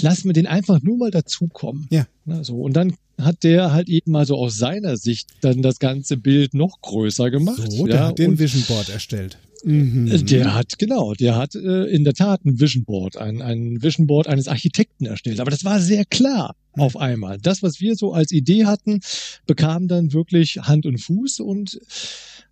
lass 0.00 0.24
mir 0.24 0.32
den 0.32 0.46
einfach 0.46 0.82
nur 0.82 0.96
mal 0.96 1.10
dazukommen. 1.10 1.86
Ja. 1.90 2.06
Ne, 2.24 2.42
so. 2.44 2.60
Und 2.60 2.74
dann 2.74 2.94
hat 3.18 3.44
der 3.44 3.72
halt 3.72 3.88
eben 3.88 4.10
mal 4.10 4.26
so 4.26 4.36
aus 4.36 4.56
seiner 4.56 4.96
Sicht 4.96 5.28
dann 5.42 5.62
das 5.62 5.78
ganze 5.78 6.16
Bild 6.16 6.54
noch 6.54 6.80
größer 6.80 7.30
gemacht. 7.30 7.62
So, 7.70 7.86
der 7.86 7.96
ja, 7.96 8.06
hat 8.08 8.18
den 8.18 8.38
Vision 8.38 8.64
Board 8.66 8.88
erstellt. 8.88 9.38
Mhm. 9.64 10.08
äh, 10.10 10.18
Der 10.18 10.54
hat, 10.54 10.78
genau, 10.78 11.14
der 11.14 11.36
hat 11.36 11.54
äh, 11.54 11.84
in 11.84 12.04
der 12.04 12.14
Tat 12.14 12.44
ein 12.44 12.60
Vision 12.60 12.84
Board, 12.84 13.16
ein, 13.16 13.42
ein 13.42 13.82
Vision 13.82 14.06
Board 14.06 14.26
eines 14.26 14.48
Architekten 14.48 15.06
erstellt. 15.06 15.40
Aber 15.40 15.50
das 15.50 15.64
war 15.64 15.80
sehr 15.80 16.04
klar 16.04 16.56
auf 16.72 16.96
einmal. 16.96 17.38
Das, 17.38 17.62
was 17.62 17.80
wir 17.80 17.94
so 17.96 18.12
als 18.12 18.32
Idee 18.32 18.64
hatten, 18.66 19.00
bekam 19.46 19.88
dann 19.88 20.12
wirklich 20.12 20.58
Hand 20.58 20.86
und 20.86 20.98
Fuß 20.98 21.40
und 21.40 21.80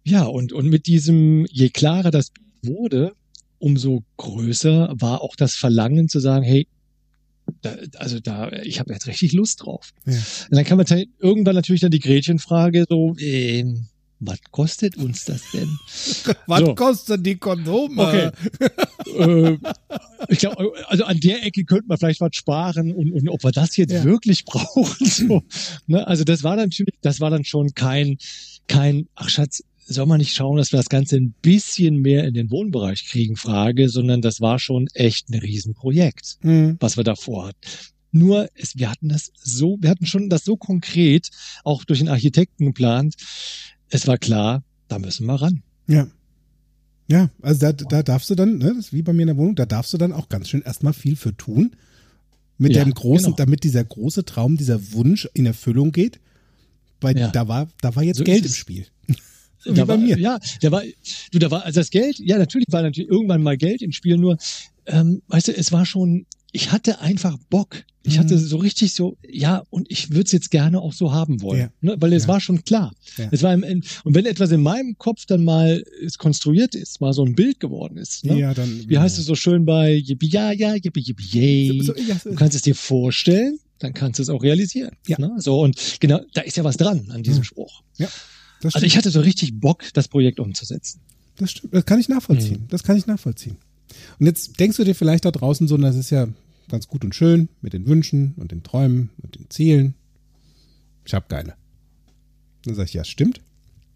ja, 0.05 0.25
und, 0.25 0.53
und 0.53 0.69
mit 0.69 0.87
diesem, 0.87 1.47
je 1.51 1.69
klarer 1.69 2.11
das 2.11 2.33
wurde, 2.63 3.13
umso 3.59 4.03
größer 4.17 4.95
war 4.99 5.23
auch 5.23 5.37
das 5.37 5.55
Verlangen 5.55 6.09
zu 6.09 6.21
sagen, 6.21 6.45
hey, 6.45 6.67
da, 7.63 7.77
also 7.97 8.21
da, 8.21 8.51
ich 8.63 8.81
habe 8.81 8.93
jetzt 8.93 9.07
richtig 9.07 9.33
Lust 9.33 9.65
drauf. 9.65 9.91
Ja. 10.07 10.15
Und 10.15 10.57
dann 10.57 10.65
kann 10.65 10.79
man 10.79 10.87
irgendwann 11.19 11.55
natürlich 11.55 11.81
dann 11.83 11.91
die 11.91 11.99
Gretchenfrage 11.99 12.87
so, 12.89 13.15
ähm, 13.19 13.89
was 14.21 14.39
kostet 14.51 14.97
uns 14.97 15.25
das 15.25 15.43
denn? 15.53 15.79
Was 16.47 16.61
so. 16.61 16.75
kostet 16.75 17.25
die 17.25 17.37
Kondome? 17.37 18.03
Okay. 18.03 18.31
äh, 19.19 19.59
ich 20.29 20.39
glaube, 20.39 20.73
also 20.89 21.05
an 21.05 21.19
der 21.21 21.45
Ecke 21.45 21.65
könnte 21.65 21.87
man 21.89 21.99
vielleicht 21.99 22.21
was 22.21 22.37
sparen 22.37 22.93
und, 22.95 23.11
und 23.13 23.29
ob 23.29 23.43
wir 23.43 23.51
das 23.53 23.77
jetzt 23.77 23.93
Ja. 23.93 24.05
wirklich 24.05 24.45
brauchen. 24.45 25.07
So, 25.07 25.43
ne? 25.87 26.07
Also 26.07 26.25
das 26.25 26.43
war 26.45 26.57
natürlich, 26.57 26.95
das 27.01 27.21
war 27.21 27.31
dann 27.31 27.45
schon 27.45 27.75
kein, 27.75 28.19
kein, 28.69 29.09
ach 29.15 29.29
Schatz, 29.29 29.63
soll 29.87 30.07
man 30.07 30.19
nicht 30.19 30.35
schauen, 30.35 30.57
dass 30.59 30.71
wir 30.73 30.77
das 30.79 30.89
Ganze 30.89 31.17
ein 31.17 31.35
bisschen 31.43 31.97
mehr 31.97 32.25
in 32.25 32.35
den 32.35 32.51
Wohnbereich 32.51 33.07
kriegen, 33.07 33.37
Frage, 33.37 33.89
sondern 33.89 34.21
das 34.21 34.41
war 34.41 34.59
schon 34.59 34.87
echt 34.95 35.31
ein 35.31 35.39
Riesenprojekt, 35.41 36.39
Mhm. 36.43 36.77
was 36.79 36.97
wir 36.97 37.05
davor 37.05 37.49
hatten. 37.49 37.59
Nur, 38.13 38.49
es, 38.55 38.77
wir 38.77 38.91
hatten 38.91 39.09
das 39.09 39.33
so, 39.35 39.79
wir 39.81 39.91
hatten 39.91 40.07
schon 40.07 40.29
das 40.29 40.45
so 40.45 40.57
konkret, 40.57 41.31
auch 41.65 41.85
durch 41.85 42.01
den 42.01 42.09
Architekten 42.09 42.67
geplant. 42.67 43.15
Es 43.91 44.07
war 44.07 44.19
klar, 44.19 44.63
da 44.89 44.99
müssen 44.99 45.27
wir 45.27 45.35
ran. 45.35 45.63
Ja. 45.87 46.07
Ja, 47.09 47.29
also 47.43 47.61
da, 47.61 47.73
da 47.73 48.03
darfst 48.05 48.31
du 48.31 48.37
dann, 48.37 48.59
ne, 48.59 48.69
das 48.77 48.87
ist 48.87 48.93
wie 48.93 49.03
bei 49.03 49.13
mir 49.13 49.23
in 49.23 49.29
der 49.29 49.37
Wohnung, 49.37 49.57
da 49.57 49.67
darfst 49.67 49.93
du 49.93 49.99
dann 49.99 50.13
auch 50.13 50.29
ganz 50.29 50.49
schön 50.49 50.63
erstmal 50.63 50.93
viel 50.93 51.17
für 51.17 51.37
tun. 51.37 51.73
Mit 52.57 52.75
Ja, 52.77 52.85
dem 52.85 52.93
großen, 52.95 53.25
genau. 53.27 53.37
damit 53.37 53.65
dieser 53.65 53.83
große 53.83 54.25
Traum, 54.25 54.57
dieser 54.57 54.93
Wunsch 54.93 55.29
in 55.35 55.47
Erfüllung 55.47 55.93
geht. 55.93 56.21
Weil 57.01 57.19
Ja. 57.19 57.29
da 57.31 57.49
war, 57.49 57.69
da 57.81 57.97
war 57.97 58.03
jetzt 58.05 58.19
So 58.19 58.25
Geld 58.25 58.45
im. 58.45 58.53
Spiel. 58.53 58.87
Wie 59.65 59.75
da 59.75 59.85
bei 59.87 59.95
war, 59.95 59.99
mir. 59.99 60.19
Ja, 60.19 60.39
da 60.61 60.71
war, 60.71 60.83
du, 61.33 61.39
da 61.39 61.51
war, 61.51 61.65
also 61.65 61.81
das 61.81 61.91
Geld, 61.91 62.19
ja, 62.21 62.39
natürlich 62.39 62.67
war 62.71 62.83
natürlich 62.83 63.11
irgendwann 63.11 63.43
mal 63.43 63.57
Geld 63.57 63.83
im 63.83 63.93
Spiel, 63.93 64.17
nur, 64.17 64.37
ähm, 64.87 65.21
weißt 65.29 65.49
du, 65.49 65.57
es 65.57 65.73
war 65.73 65.85
schon, 65.87 66.27
ich 66.53 66.73
hatte 66.73 67.01
einfach 67.01 67.37
Bock. 67.51 67.85
Ich 68.03 68.17
Mhm. 68.17 68.21
hatte 68.21 68.39
so 68.39 68.57
richtig 68.57 68.95
so, 68.95 69.19
ja, 69.29 69.63
und 69.69 69.91
ich 69.91 70.11
würde 70.11 70.23
es 70.25 70.33
jetzt 70.33 70.51
gerne 70.51 70.81
auch 70.81 70.95
so 70.95 71.13
haben 71.13 71.43
wollen, 71.43 71.61
Ja. 71.61 71.71
ne, 71.83 71.97
weil 72.01 72.13
es 72.15 72.23
Ja. 72.23 72.29
war 72.29 72.41
schon 72.41 72.65
klar. 72.65 72.95
Ja. 73.19 73.29
Es 73.31 73.43
war 73.43 73.53
im, 73.53 73.63
und 74.05 74.15
wenn 74.15 74.25
etwas 74.25 74.51
in 74.53 74.63
meinem 74.63 74.97
Kopf 74.97 75.27
dann 75.27 75.45
mal 75.45 75.85
konstruiert 76.19 76.75
ist, 76.75 77.01
mal 77.03 77.13
so 77.13 77.25
ein 77.25 77.35
Bild 77.35 77.61
geworden 77.61 77.99
ist, 77.99 78.25
ne? 78.25 78.39
Ja, 78.39 78.55
dann. 78.55 78.85
wie 78.89 78.99
heißt 78.99 79.19
es 79.19 79.27
so 79.27 79.35
schön 79.35 79.65
bei 79.67 79.93
Yippie, 79.95 80.29
ja, 80.29 80.51
ja, 80.53 80.75
Yippie, 80.75 81.01
Yippie, 81.03 81.27
yay. 81.39 81.83
So, 81.83 81.95
ja, 81.95 82.17
Du 82.25 82.35
kannst 82.35 82.57
es 82.57 82.63
dir 82.63 82.75
vorstellen, 82.75 83.59
dann 83.81 83.93
kannst 83.93 84.19
du 84.19 84.23
es 84.23 84.29
auch 84.31 84.43
realisieren. 84.43 84.97
Ja. 85.07 85.19
Ne? 85.21 85.33
So, 85.39 85.61
und 85.61 85.79
genau, 86.01 86.21
da 86.33 86.41
ist 86.41 86.57
ja 86.57 86.65
was 86.65 86.79
dran 86.79 87.11
an 87.11 87.23
diesem 87.23 87.41
Mhm. 87.41 87.45
Spruch. 87.45 87.83
das, 88.63 88.75
Also 88.75 88.87
ich 88.87 88.97
hatte 88.97 89.11
so 89.11 89.21
richtig 89.21 89.61
Bock, 89.61 89.85
das 89.93 90.09
Projekt 90.09 90.41
umzusetzen. 90.41 91.01
das 91.37 91.51
stimmt. 91.53 91.75
Das 91.75 91.85
kann 91.85 92.01
ich 92.01 92.09
nachvollziehen. 92.09 92.67
Das 92.71 92.83
kann 92.83 92.97
ich 92.97 93.07
nachvollziehen. 93.07 93.57
Und 94.19 94.27
jetzt 94.27 94.59
denkst 94.61 94.77
du 94.79 94.85
dir 94.85 94.95
vielleicht 94.95 95.25
da 95.27 95.31
draußen 95.31 95.67
so, 95.69 95.77
das 95.77 95.97
ist 95.97 96.11
ja 96.11 96.29
ganz 96.71 96.89
gut 96.89 97.05
und 97.05 97.15
schön 97.15 97.49
mit 97.61 97.73
den 97.73 97.87
Wünschen 97.87 98.35
und 98.37 98.53
den 98.53 98.63
Träumen 98.63 99.11
und 99.23 99.37
den 99.37 99.51
Zielen. 99.51 99.95
Ich 101.05 101.15
habe 101.15 101.27
keine. 101.29 101.55
Dann 102.65 102.75
sag 102.75 102.87
ich, 102.87 102.95
ja, 102.95 103.05
stimmt. 103.05 103.41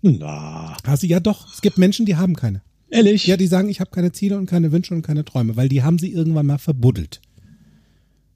Na, 0.02 0.76
Hast 0.84 1.02
du, 1.02 1.06
ja 1.06 1.20
doch, 1.20 1.52
es 1.52 1.62
gibt 1.62 1.78
Menschen, 1.78 2.04
die 2.06 2.16
haben 2.16 2.36
keine. 2.36 2.62
ehrlich? 2.90 3.26
Ja, 3.26 3.36
die 3.36 3.46
sagen, 3.46 3.68
ich 3.68 3.80
habe 3.80 3.90
keine 3.90 4.12
Ziele 4.12 4.36
und 4.36 4.46
keine 4.46 4.70
Wünsche 4.72 4.94
und 4.94 5.02
keine 5.02 5.24
Träume, 5.24 5.56
weil 5.56 5.68
die 5.68 5.82
haben 5.82 5.98
sie 5.98 6.12
irgendwann 6.12 6.46
mal 6.46 6.58
verbuddelt. 6.58 7.22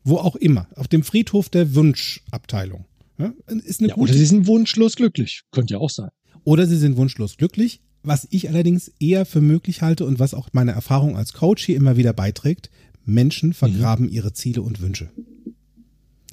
Wo 0.04 0.16
auch 0.16 0.36
immer. 0.36 0.68
Auf 0.76 0.88
dem 0.88 1.02
Friedhof 1.02 1.50
der 1.50 1.74
Wunschabteilung. 1.74 2.86
Ja, 3.18 3.32
ist 3.48 3.80
eine 3.80 3.90
ja, 3.90 3.94
gute 3.94 4.12
oder 4.12 4.18
sie 4.18 4.26
sind 4.26 4.46
wunschlos 4.46 4.96
glücklich. 4.96 5.42
Könnte 5.50 5.74
ja 5.74 5.80
auch 5.80 5.90
sein. 5.90 6.10
Oder 6.44 6.66
sie 6.66 6.76
sind 6.76 6.96
wunschlos 6.96 7.36
glücklich. 7.36 7.82
Was 8.02 8.26
ich 8.30 8.48
allerdings 8.48 8.92
eher 9.00 9.26
für 9.26 9.40
möglich 9.40 9.82
halte 9.82 10.06
und 10.06 10.18
was 10.18 10.32
auch 10.32 10.48
meine 10.52 10.72
Erfahrung 10.72 11.16
als 11.16 11.32
Coach 11.32 11.66
hier 11.66 11.76
immer 11.76 11.96
wieder 11.96 12.12
beiträgt, 12.12 12.70
Menschen 13.08 13.54
vergraben 13.54 14.08
ihre 14.08 14.32
Ziele 14.32 14.62
und 14.62 14.80
Wünsche. 14.80 15.10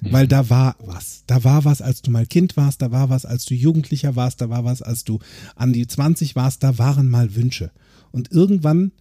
Weil 0.02 0.28
da 0.28 0.50
war 0.50 0.76
was. 0.80 1.24
Da 1.26 1.44
war 1.44 1.66
was, 1.66 1.82
als 1.82 2.02
du 2.02 2.12
mal 2.12 2.26
Kind 2.28 2.58
warst, 2.58 2.82
da 2.82 2.92
war 2.92 3.10
was, 3.10 3.26
als 3.26 3.46
du 3.46 3.56
Jugendlicher 3.56 4.16
warst, 4.16 4.42
da 4.42 4.50
war 4.50 4.66
was, 4.66 4.82
als 4.82 5.04
du 5.04 5.20
an 5.56 5.74
die 5.74 5.88
20 5.88 6.36
warst, 6.36 6.64
da 6.64 6.78
waren 6.78 7.10
mal 7.10 7.34
Wünsche. 7.36 7.72
Und 8.12 8.32
irgendwann 8.32 8.92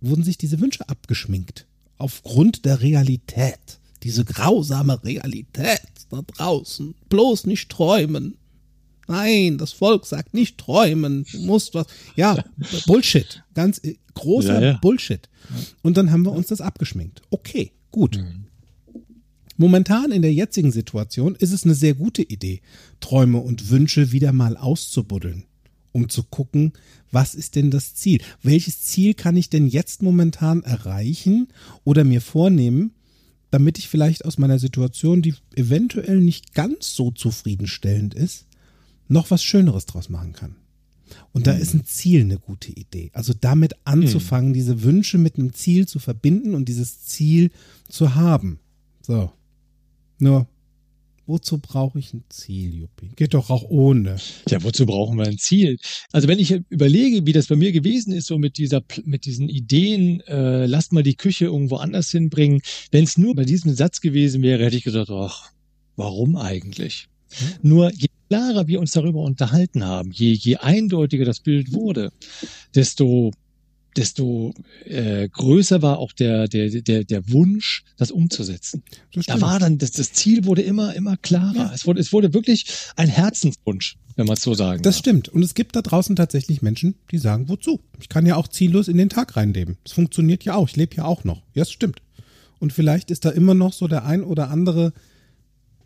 wurden 0.00 0.24
sich 0.24 0.38
diese 0.38 0.60
Wünsche 0.60 0.88
abgeschminkt. 0.88 1.66
Aufgrund 1.98 2.64
der 2.64 2.80
Realität. 2.80 3.78
Diese 4.02 4.24
grausame 4.24 5.02
Realität 5.04 5.80
da 6.10 6.22
draußen. 6.22 6.94
Bloß 7.08 7.46
nicht 7.46 7.70
träumen. 7.70 8.36
Nein, 9.08 9.58
das 9.58 9.72
Volk 9.72 10.06
sagt 10.06 10.34
nicht 10.34 10.58
träumen. 10.58 11.24
Du 11.30 11.38
musst 11.40 11.74
was. 11.74 11.86
Ja, 12.16 12.42
Bullshit. 12.86 13.42
Ganz 13.54 13.78
äh, 13.84 13.96
großer 14.14 14.60
Ja, 14.60 14.66
ja. 14.72 14.78
Bullshit. 14.80 15.28
Und 15.82 15.96
dann 15.96 16.10
haben 16.10 16.24
wir 16.24 16.32
uns 16.32 16.46
das 16.48 16.60
abgeschminkt. 16.60 17.22
Okay, 17.30 17.72
gut. 17.90 18.18
Momentan 19.56 20.10
in 20.10 20.22
der 20.22 20.32
jetzigen 20.32 20.72
Situation 20.72 21.36
ist 21.36 21.52
es 21.52 21.64
eine 21.64 21.74
sehr 21.74 21.94
gute 21.94 22.22
Idee, 22.22 22.60
Träume 23.00 23.38
und 23.38 23.70
Wünsche 23.70 24.10
wieder 24.10 24.32
mal 24.32 24.56
auszubuddeln, 24.56 25.44
um 25.92 26.08
zu 26.08 26.24
gucken, 26.24 26.72
was 27.12 27.36
ist 27.36 27.54
denn 27.54 27.70
das 27.70 27.94
Ziel? 27.94 28.20
Welches 28.42 28.82
Ziel 28.82 29.14
kann 29.14 29.36
ich 29.36 29.50
denn 29.50 29.68
jetzt 29.68 30.02
momentan 30.02 30.64
erreichen 30.64 31.48
oder 31.84 32.02
mir 32.02 32.20
vornehmen, 32.20 32.94
damit 33.52 33.78
ich 33.78 33.88
vielleicht 33.88 34.24
aus 34.24 34.38
meiner 34.38 34.58
Situation, 34.58 35.22
die 35.22 35.34
eventuell 35.54 36.20
nicht 36.20 36.54
ganz 36.54 36.92
so 36.94 37.12
zufriedenstellend 37.12 38.12
ist, 38.14 38.46
noch 39.08 39.30
was 39.30 39.42
Schöneres 39.42 39.86
draus 39.86 40.08
machen 40.08 40.32
kann. 40.32 40.56
Und 41.32 41.46
da 41.46 41.52
ist 41.52 41.74
ein 41.74 41.84
Ziel 41.84 42.22
eine 42.22 42.38
gute 42.38 42.72
Idee. 42.72 43.10
Also 43.12 43.34
damit 43.38 43.74
anzufangen, 43.84 44.52
diese 44.52 44.82
Wünsche 44.82 45.18
mit 45.18 45.38
einem 45.38 45.52
Ziel 45.52 45.86
zu 45.86 45.98
verbinden 45.98 46.54
und 46.54 46.68
dieses 46.68 47.02
Ziel 47.02 47.50
zu 47.88 48.14
haben. 48.14 48.58
So. 49.02 49.30
Nur, 50.18 50.46
wozu 51.26 51.58
brauche 51.58 51.98
ich 51.98 52.14
ein 52.14 52.24
Ziel, 52.28 52.74
Juppie? 52.74 53.10
Geht 53.16 53.34
doch 53.34 53.50
auch 53.50 53.64
ohne. 53.68 54.16
Ja, 54.48 54.62
wozu 54.62 54.86
brauchen 54.86 55.18
wir 55.18 55.26
ein 55.26 55.38
Ziel? 55.38 55.78
Also 56.12 56.28
wenn 56.28 56.38
ich 56.38 56.52
überlege, 56.70 57.26
wie 57.26 57.32
das 57.32 57.48
bei 57.48 57.56
mir 57.56 57.72
gewesen 57.72 58.12
ist, 58.12 58.26
so 58.26 58.38
mit 58.38 58.58
dieser, 58.58 58.82
mit 59.04 59.26
diesen 59.26 59.48
Ideen, 59.48 60.20
äh, 60.20 60.66
lasst 60.66 60.92
mal 60.92 61.02
die 61.02 61.16
Küche 61.16 61.46
irgendwo 61.46 61.76
anders 61.76 62.10
hinbringen. 62.10 62.62
Wenn 62.90 63.04
es 63.04 63.18
nur 63.18 63.34
bei 63.34 63.44
diesem 63.44 63.74
Satz 63.74 64.00
gewesen 64.00 64.42
wäre, 64.42 64.64
hätte 64.64 64.76
ich 64.76 64.84
gesagt, 64.84 65.10
ach, 65.10 65.50
warum 65.96 66.36
eigentlich? 66.36 67.08
Nur 67.62 67.92
je 67.92 68.08
klarer 68.28 68.66
wir 68.66 68.80
uns 68.80 68.92
darüber 68.92 69.20
unterhalten 69.22 69.84
haben, 69.84 70.10
je, 70.12 70.32
je 70.32 70.56
eindeutiger 70.56 71.24
das 71.24 71.40
Bild 71.40 71.72
wurde, 71.72 72.12
desto 72.74 73.32
desto 73.96 74.52
äh, 74.86 75.28
größer 75.28 75.80
war 75.82 75.98
auch 75.98 76.12
der, 76.12 76.48
der, 76.48 76.68
der, 76.68 77.04
der 77.04 77.30
Wunsch, 77.30 77.84
das 77.96 78.10
umzusetzen. 78.10 78.82
Das 79.12 79.26
Da 79.26 79.40
war 79.40 79.58
dann, 79.60 79.78
das, 79.78 79.92
das 79.92 80.12
Ziel 80.12 80.44
wurde 80.46 80.62
immer, 80.62 80.94
immer 80.94 81.16
klarer. 81.16 81.54
Ja. 81.56 81.72
Es, 81.72 81.86
wurde, 81.86 82.00
es 82.00 82.12
wurde 82.12 82.34
wirklich 82.34 82.66
ein 82.96 83.08
Herzenswunsch, 83.08 83.96
wenn 84.16 84.26
man 84.26 84.36
es 84.36 84.42
so 84.42 84.54
sagen 84.54 84.82
Das 84.82 84.96
darf. 84.96 85.00
stimmt. 85.00 85.28
Und 85.28 85.42
es 85.44 85.54
gibt 85.54 85.76
da 85.76 85.82
draußen 85.82 86.16
tatsächlich 86.16 86.60
Menschen, 86.60 86.96
die 87.12 87.18
sagen, 87.18 87.48
wozu? 87.48 87.80
Ich 88.00 88.08
kann 88.08 88.26
ja 88.26 88.36
auch 88.36 88.48
ziellos 88.48 88.88
in 88.88 88.96
den 88.96 89.10
Tag 89.10 89.36
reinleben. 89.36 89.76
Es 89.84 89.92
funktioniert 89.92 90.44
ja 90.44 90.54
auch. 90.56 90.68
Ich 90.68 90.76
lebe 90.76 90.96
ja 90.96 91.04
auch 91.04 91.22
noch. 91.24 91.42
Ja, 91.54 91.62
es 91.62 91.70
stimmt. 91.70 92.00
Und 92.58 92.72
vielleicht 92.72 93.10
ist 93.10 93.24
da 93.24 93.30
immer 93.30 93.54
noch 93.54 93.72
so 93.72 93.86
der 93.86 94.04
ein 94.04 94.24
oder 94.24 94.50
andere 94.50 94.92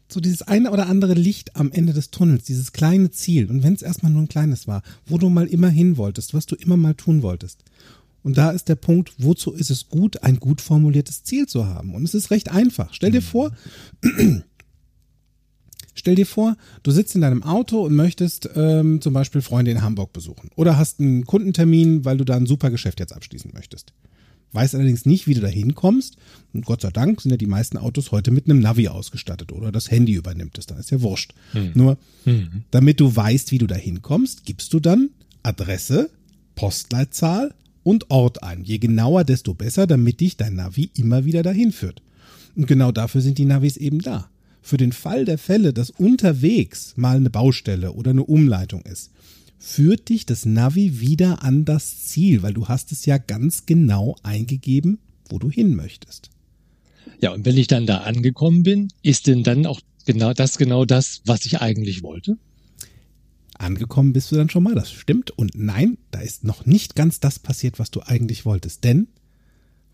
so 0.09 0.21
dieses 0.21 0.42
eine 0.42 0.71
oder 0.71 0.87
andere 0.87 1.14
Licht 1.14 1.57
am 1.57 1.71
Ende 1.71 1.92
des 1.92 2.11
Tunnels, 2.11 2.44
dieses 2.44 2.73
kleine 2.73 3.11
Ziel. 3.11 3.51
Und 3.51 3.62
wenn 3.62 3.75
es 3.75 3.83
erstmal 3.83 4.11
nur 4.11 4.23
ein 4.23 4.29
kleines 4.29 4.66
war, 4.66 4.83
wo 5.07 5.18
du 5.18 5.29
mal 5.29 5.47
immer 5.47 5.68
hin 5.68 5.97
wolltest, 5.97 6.35
was 6.35 6.47
du 6.47 6.57
immer 6.57 6.77
mal 6.77 6.94
tun 6.94 7.23
wolltest. 7.23 7.64
Und 8.23 8.37
da 8.37 8.51
ist 8.51 8.68
der 8.68 8.75
Punkt, 8.75 9.12
wozu 9.18 9.53
ist 9.53 9.71
es 9.71 9.88
gut, 9.88 10.23
ein 10.23 10.40
gut 10.40 10.61
formuliertes 10.61 11.23
Ziel 11.25 11.47
zu 11.47 11.66
haben? 11.66 11.94
Und 11.94 12.05
es 12.05 12.14
ist 12.14 12.31
recht 12.31 12.51
einfach. 12.51 12.92
Stell 12.92 13.11
dir 13.11 13.23
vor, 13.23 13.53
stell 15.94 16.14
dir 16.14 16.27
vor, 16.27 16.57
du 16.83 16.90
sitzt 16.90 17.14
in 17.14 17.21
deinem 17.21 17.42
Auto 17.42 17.81
und 17.85 17.94
möchtest 17.94 18.49
ähm, 18.57 19.01
zum 19.01 19.12
Beispiel 19.12 19.40
Freunde 19.40 19.71
in 19.71 19.83
Hamburg 19.83 20.12
besuchen. 20.12 20.51
Oder 20.57 20.79
hast 20.79 21.01
einen 21.01 21.27
Kundentermin, 21.27 22.05
weil 22.05 22.16
du 22.16 22.25
da 22.25 22.37
ein 22.37 22.47
super 22.47 22.71
Geschäft 22.71 23.01
jetzt 23.01 23.14
abschließen 23.14 23.53
möchtest. 23.55 23.92
Weiß 24.52 24.74
allerdings 24.74 25.04
nicht, 25.04 25.26
wie 25.26 25.34
du 25.34 25.40
da 25.40 25.46
hinkommst. 25.48 26.16
Und 26.54 26.64
Gott 26.64 26.80
sei 26.80 26.90
Dank 26.90 27.20
sind 27.20 27.30
ja 27.32 27.37
die 27.37 27.46
meisten 27.46 27.76
Autos 27.76 28.12
heute 28.12 28.30
mit 28.30 28.46
einem 28.46 28.61
Navi 28.61 28.88
ausgestattet 28.88 29.52
oder 29.52 29.70
das 29.72 29.90
Handy 29.90 30.14
übernimmt 30.14 30.56
es. 30.58 30.66
Da 30.66 30.76
ist 30.78 30.90
ja 30.90 31.02
wurscht. 31.02 31.34
Hm. 31.52 31.72
Nur, 31.74 31.98
Mhm. 32.24 32.62
damit 32.70 32.98
du 33.00 33.14
weißt, 33.14 33.52
wie 33.52 33.58
du 33.58 33.66
da 33.66 33.74
hinkommst, 33.76 34.44
gibst 34.46 34.72
du 34.72 34.80
dann 34.80 35.11
Adresse, 35.42 36.11
Postleitzahl 36.54 37.54
und 37.82 38.11
Ort 38.11 38.42
ein. 38.42 38.64
Je 38.64 38.78
genauer, 38.78 39.24
desto 39.24 39.54
besser, 39.54 39.87
damit 39.87 40.20
dich 40.20 40.37
dein 40.37 40.54
Navi 40.56 40.90
immer 40.96 41.24
wieder 41.24 41.42
dahin 41.42 41.72
führt. 41.72 42.02
Und 42.56 42.66
genau 42.66 42.90
dafür 42.92 43.20
sind 43.20 43.38
die 43.38 43.44
Navis 43.44 43.76
eben 43.76 44.00
da. 44.00 44.28
Für 44.61 44.76
den 44.76 44.92
Fall 44.92 45.24
der 45.24 45.38
Fälle, 45.38 45.72
dass 45.72 45.90
unterwegs 45.90 46.92
mal 46.96 47.16
eine 47.16 47.30
Baustelle 47.30 47.92
oder 47.92 48.11
eine 48.11 48.24
Umleitung 48.24 48.82
ist, 48.82 49.11
führt 49.59 50.09
dich 50.09 50.25
das 50.27 50.44
Navi 50.44 51.01
wieder 51.01 51.42
an 51.42 51.64
das 51.64 52.05
Ziel, 52.05 52.42
weil 52.42 52.55
du 52.55 52.68
hast 52.68 52.92
es 52.92 53.07
ja 53.07 53.18
ganz 53.18 53.66
genau 53.66 54.16
eingegeben, 54.23 54.99
wo 55.29 55.38
du 55.38 55.51
hin 55.51 55.75
möchtest. 55.75 56.31
Ja, 57.21 57.33
und 57.33 57.44
wenn 57.44 57.57
ich 57.57 57.66
dann 57.66 57.87
da 57.87 57.99
angekommen 57.99 58.62
bin, 58.62 58.88
ist 59.03 59.27
denn 59.27 59.42
dann 59.42 59.66
auch 59.66 59.81
genau 60.07 60.33
das 60.33 60.59
genau 60.59 60.85
das, 60.85 61.23
was 61.27 61.44
ich 61.44 61.61
eigentlich 61.61 62.03
wollte? 62.03 62.38
Angekommen 63.59 64.12
bist 64.12 64.31
du 64.31 64.37
dann 64.37 64.51
schon 64.51 64.62
mal, 64.62 64.77
das 64.77 64.92
stimmt. 64.92 65.33
Und 65.33 65.53
nein, 65.57 65.99
da 66.12 66.21
ist 66.21 66.44
noch 66.44 66.64
nicht 66.64 66.94
ganz 66.94 67.18
das 67.18 67.40
passiert, 67.40 67.81
was 67.81 67.90
du 67.90 68.01
eigentlich 68.03 68.44
wolltest. 68.44 68.85
Denn 68.85 69.09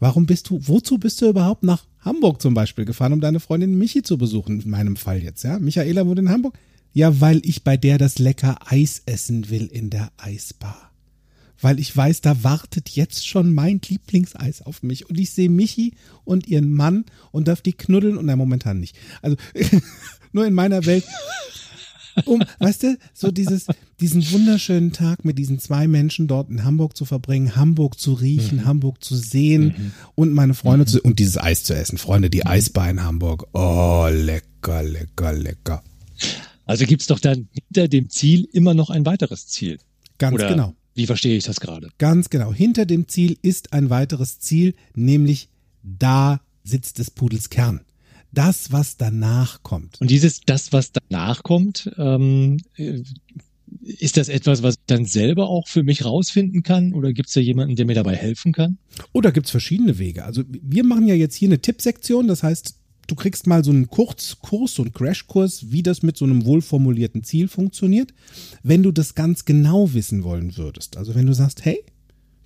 warum 0.01 0.27
bist 0.27 0.51
du, 0.51 0.61
wozu 0.69 0.99
bist 0.99 1.23
du 1.23 1.31
überhaupt 1.31 1.63
nach 1.63 1.87
Hamburg 2.01 2.43
zum 2.43 2.53
Beispiel 2.53 2.85
gefahren, 2.85 3.15
um 3.15 3.23
deine 3.23 3.41
Freundin 3.41 3.79
Michi 3.79 4.03
zu 4.03 4.19
besuchen? 4.19 4.61
In 4.61 4.71
meinem 4.71 4.97
Fall 4.97 5.23
jetzt, 5.23 5.45
ja. 5.45 5.59
Michaela 5.59 6.07
wohnt 6.07 6.19
in 6.19 6.29
Hamburg. 6.29 6.59
Ja, 6.95 7.21
weil 7.21 7.43
ich 7.45 7.65
bei 7.65 7.77
der 7.77 7.99
das 7.99 8.19
lecker 8.19 8.57
Eis 8.65 9.03
essen 9.05 9.51
will 9.51 9.67
in 9.67 9.91
der 9.91 10.11
Eisbar. 10.17 10.93
Weil 11.61 11.79
ich 11.79 11.95
weiß, 11.95 12.21
da 12.21 12.43
wartet 12.43 12.91
jetzt 12.91 13.27
schon 13.27 13.53
mein 13.53 13.81
Lieblingseis 13.87 14.63
auf 14.63 14.83
mich. 14.83 15.09
Und 15.11 15.19
ich 15.19 15.31
sehe 15.31 15.51
Michi 15.51 15.95
und 16.25 16.47
ihren 16.47 16.73
Mann 16.73 17.05
und 17.33 17.49
darf 17.49 17.61
die 17.63 17.73
knuddeln 17.73 18.17
und 18.17 18.27
na, 18.27 18.37
momentan 18.37 18.81
nicht. 18.81 18.97
Also 19.23 19.37
nur 20.33 20.47
in 20.47 20.55
meiner 20.55 20.87
Welt 20.87 21.05
um, 22.25 22.43
weißt 22.59 22.85
du, 22.85 22.99
so 23.13 23.31
dieses, 23.31 23.67
diesen 24.01 24.31
wunderschönen 24.31 24.93
Tag 24.93 25.25
mit 25.25 25.39
diesen 25.39 25.59
zwei 25.59 25.89
Menschen 25.89 26.29
dort 26.29 26.49
in 26.49 26.65
Hamburg 26.65 26.97
zu 26.97 27.05
verbringen, 27.05 27.57
Hamburg 27.57 27.99
zu 27.99 28.13
riechen, 28.13 28.65
Hamburg 28.65 29.03
zu 29.03 29.17
sehen 29.17 29.93
und 30.15 30.33
meine 30.33 30.55
Freunde 30.55 30.87
zu, 30.87 31.01
und 31.01 31.19
dieses 31.19 31.39
Eis 31.39 31.65
zu 31.65 31.75
essen. 31.75 31.99
Freunde, 31.99 32.31
die 32.31 32.47
Eisbar 32.47 32.89
in 32.89 33.03
Hamburg. 33.03 33.49
Oh, 33.53 34.09
lecker, 34.11 34.83
lecker, 34.83 35.33
lecker. 35.33 35.83
Also 36.67 36.87
gibt's 36.87 37.07
doch 37.07 37.21
dann 37.21 37.49
hinter 37.53 37.89
dem 37.89 38.09
Ziel 38.11 38.49
immer 38.53 38.75
noch 38.75 38.91
ein 38.91 39.05
weiteres 39.07 39.47
Ziel. 39.47 39.79
Ganz 40.19 40.35
Oder 40.35 40.49
genau. 40.49 40.75
Wie 40.95 41.07
verstehe 41.07 41.37
ich 41.37 41.45
das 41.45 41.61
gerade? 41.61 41.89
Ganz 41.99 42.31
genau. 42.31 42.53
Hinter 42.53 42.87
dem 42.87 43.09
Ziel 43.09 43.37
ist 43.43 43.73
ein 43.73 43.91
weiteres 43.91 44.39
Ziel, 44.39 44.75
nämlich 44.95 45.49
da 45.83 46.41
sitzt 46.63 46.99
des 46.99 47.11
Pudels 47.11 47.51
Kern. 47.51 47.81
Das, 48.33 48.73
was 48.73 48.97
danach 48.97 49.63
kommt. 49.63 50.01
Und 50.01 50.11
dieses, 50.11 50.41
das, 50.41 50.73
was 50.73 50.93
danach 50.93 51.43
kommt, 51.43 51.91
ähm, 51.99 52.59
äh, 52.77 53.03
ist 53.83 54.17
das 54.17 54.29
etwas, 54.29 54.63
was 54.63 54.75
ich 54.75 54.81
dann 54.87 55.05
selber 55.05 55.49
auch 55.49 55.69
für 55.69 55.83
mich 55.83 56.05
rausfinden 56.05 56.63
kann? 56.63 56.95
Oder 56.95 57.13
gibt's 57.13 57.33
da 57.33 57.41
jemanden, 57.41 57.77
der 57.77 57.87
mir 57.87 57.95
dabei 57.95 58.17
helfen 58.17 58.53
kann? 58.53 58.79
Oh, 59.13 59.21
da 59.21 59.31
gibt's 59.31 59.51
verschiedene 59.51 59.99
Wege. 59.99 60.25
Also 60.25 60.43
wir 60.49 60.85
machen 60.85 61.07
ja 61.07 61.15
jetzt 61.15 61.35
hier 61.35 61.49
eine 61.49 61.61
Tippsektion. 61.61 62.29
Das 62.29 62.43
heißt, 62.43 62.77
du 63.07 63.15
kriegst 63.15 63.47
mal 63.47 63.65
so 63.65 63.71
einen 63.71 63.89
Kurzkurs, 63.89 64.75
so 64.75 64.83
einen 64.83 64.93
Crashkurs, 64.93 65.71
wie 65.71 65.83
das 65.83 66.03
mit 66.03 66.17
so 66.17 66.25
einem 66.25 66.45
wohlformulierten 66.45 67.25
Ziel 67.25 67.49
funktioniert. 67.49 68.13
Wenn 68.63 68.83
du 68.83 68.93
das 68.93 69.15
ganz 69.15 69.45
genau 69.45 69.93
wissen 69.95 70.25
wollen 70.25 70.57
würdest. 70.57 70.97
Also 70.97 71.15
wenn 71.15 71.27
du 71.27 71.33
sagst, 71.33 71.65
hey, 71.65 71.83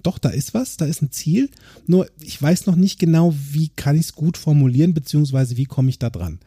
doch, 0.03 0.19
da 0.19 0.29
ist 0.29 0.55
was, 0.55 0.77
da 0.77 0.85
ist 0.85 1.03
ein 1.03 1.11
Ziel. 1.11 1.51
Nur 1.87 2.09
ich 2.21 2.41
weiß 2.41 2.67
noch 2.67 2.77
nicht 2.77 2.99
genau, 2.99 3.35
wie 3.51 3.69
kann 3.69 3.97
ich 3.97 4.07
es 4.07 4.13
gut 4.15 4.37
formulieren, 4.37 4.95
beziehungsweise 4.95 5.57
wie 5.57 5.65
komme 5.65 5.91
ich 5.91 5.99
da 5.99 6.09
dran. 6.09 6.39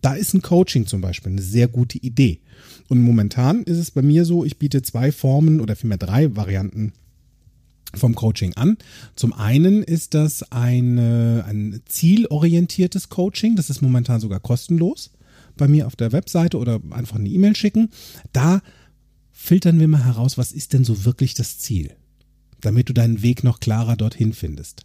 Da 0.00 0.14
ist 0.14 0.32
ein 0.34 0.42
Coaching 0.42 0.86
zum 0.86 1.00
Beispiel 1.00 1.32
eine 1.32 1.42
sehr 1.42 1.68
gute 1.68 1.98
Idee. 1.98 2.38
Und 2.88 3.02
momentan 3.02 3.64
ist 3.64 3.78
es 3.78 3.90
bei 3.90 4.02
mir 4.02 4.24
so, 4.24 4.44
ich 4.44 4.58
biete 4.58 4.82
zwei 4.82 5.12
Formen 5.12 5.60
oder 5.60 5.76
vielmehr 5.76 5.98
drei 5.98 6.34
Varianten 6.36 6.92
vom 7.94 8.14
Coaching 8.14 8.54
an. 8.54 8.76
Zum 9.16 9.32
einen 9.32 9.82
ist 9.82 10.14
das 10.14 10.50
eine, 10.52 11.44
ein 11.46 11.80
zielorientiertes 11.86 13.08
Coaching. 13.08 13.56
Das 13.56 13.70
ist 13.70 13.82
momentan 13.82 14.20
sogar 14.20 14.40
kostenlos 14.40 15.10
bei 15.56 15.68
mir 15.68 15.86
auf 15.86 15.96
der 15.96 16.12
Webseite 16.12 16.58
oder 16.58 16.80
einfach 16.90 17.16
eine 17.16 17.28
E-Mail 17.28 17.56
schicken. 17.56 17.90
Da 18.32 18.62
filtern 19.32 19.80
wir 19.80 19.88
mal 19.88 20.04
heraus, 20.04 20.38
was 20.38 20.52
ist 20.52 20.72
denn 20.72 20.84
so 20.84 21.04
wirklich 21.04 21.34
das 21.34 21.58
Ziel, 21.58 21.92
damit 22.60 22.88
du 22.88 22.92
deinen 22.92 23.22
Weg 23.22 23.44
noch 23.44 23.60
klarer 23.60 23.96
dorthin 23.96 24.32
findest. 24.32 24.82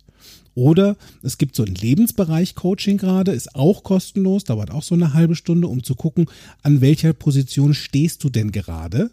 Oder 0.53 0.95
es 1.21 1.37
gibt 1.37 1.55
so 1.55 1.63
ein 1.63 1.75
Lebensbereich-Coaching 1.75 2.97
gerade, 2.97 3.33
ist 3.33 3.55
auch 3.55 3.83
kostenlos, 3.83 4.45
dauert 4.45 4.71
auch 4.71 4.83
so 4.83 4.95
eine 4.95 5.13
halbe 5.13 5.35
Stunde, 5.35 5.67
um 5.67 5.83
zu 5.83 5.95
gucken, 5.95 6.27
an 6.63 6.79
welcher 6.79 7.11
Position 7.11 7.73
stehst 7.73 8.23
du 8.23 8.29
denn 8.29 8.51
gerade 8.51 9.11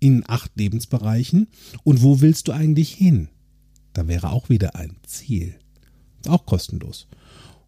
in 0.00 0.24
acht 0.26 0.50
Lebensbereichen 0.56 1.48
und 1.84 2.02
wo 2.02 2.20
willst 2.20 2.48
du 2.48 2.52
eigentlich 2.52 2.92
hin? 2.92 3.28
Da 3.92 4.08
wäre 4.08 4.30
auch 4.30 4.48
wieder 4.48 4.74
ein 4.74 4.96
Ziel. 5.06 5.54
Ist 6.20 6.30
auch 6.30 6.46
kostenlos. 6.46 7.06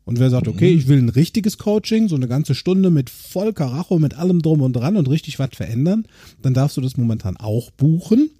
Und 0.04 0.18
wer 0.18 0.30
sagt, 0.30 0.48
okay, 0.48 0.70
ich 0.70 0.88
will 0.88 0.98
ein 0.98 1.10
richtiges 1.10 1.58
Coaching, 1.58 2.08
so 2.08 2.16
eine 2.16 2.26
ganze 2.26 2.54
Stunde 2.54 2.90
mit 2.90 3.08
voll 3.08 3.52
Karacho, 3.52 3.98
mit 3.98 4.14
allem 4.14 4.42
drum 4.42 4.60
und 4.60 4.72
dran 4.72 4.96
und 4.96 5.08
richtig 5.08 5.38
was 5.38 5.50
verändern, 5.52 6.06
dann 6.40 6.54
darfst 6.54 6.76
du 6.76 6.80
das 6.80 6.96
momentan 6.96 7.36
auch 7.36 7.70
buchen. 7.70 8.30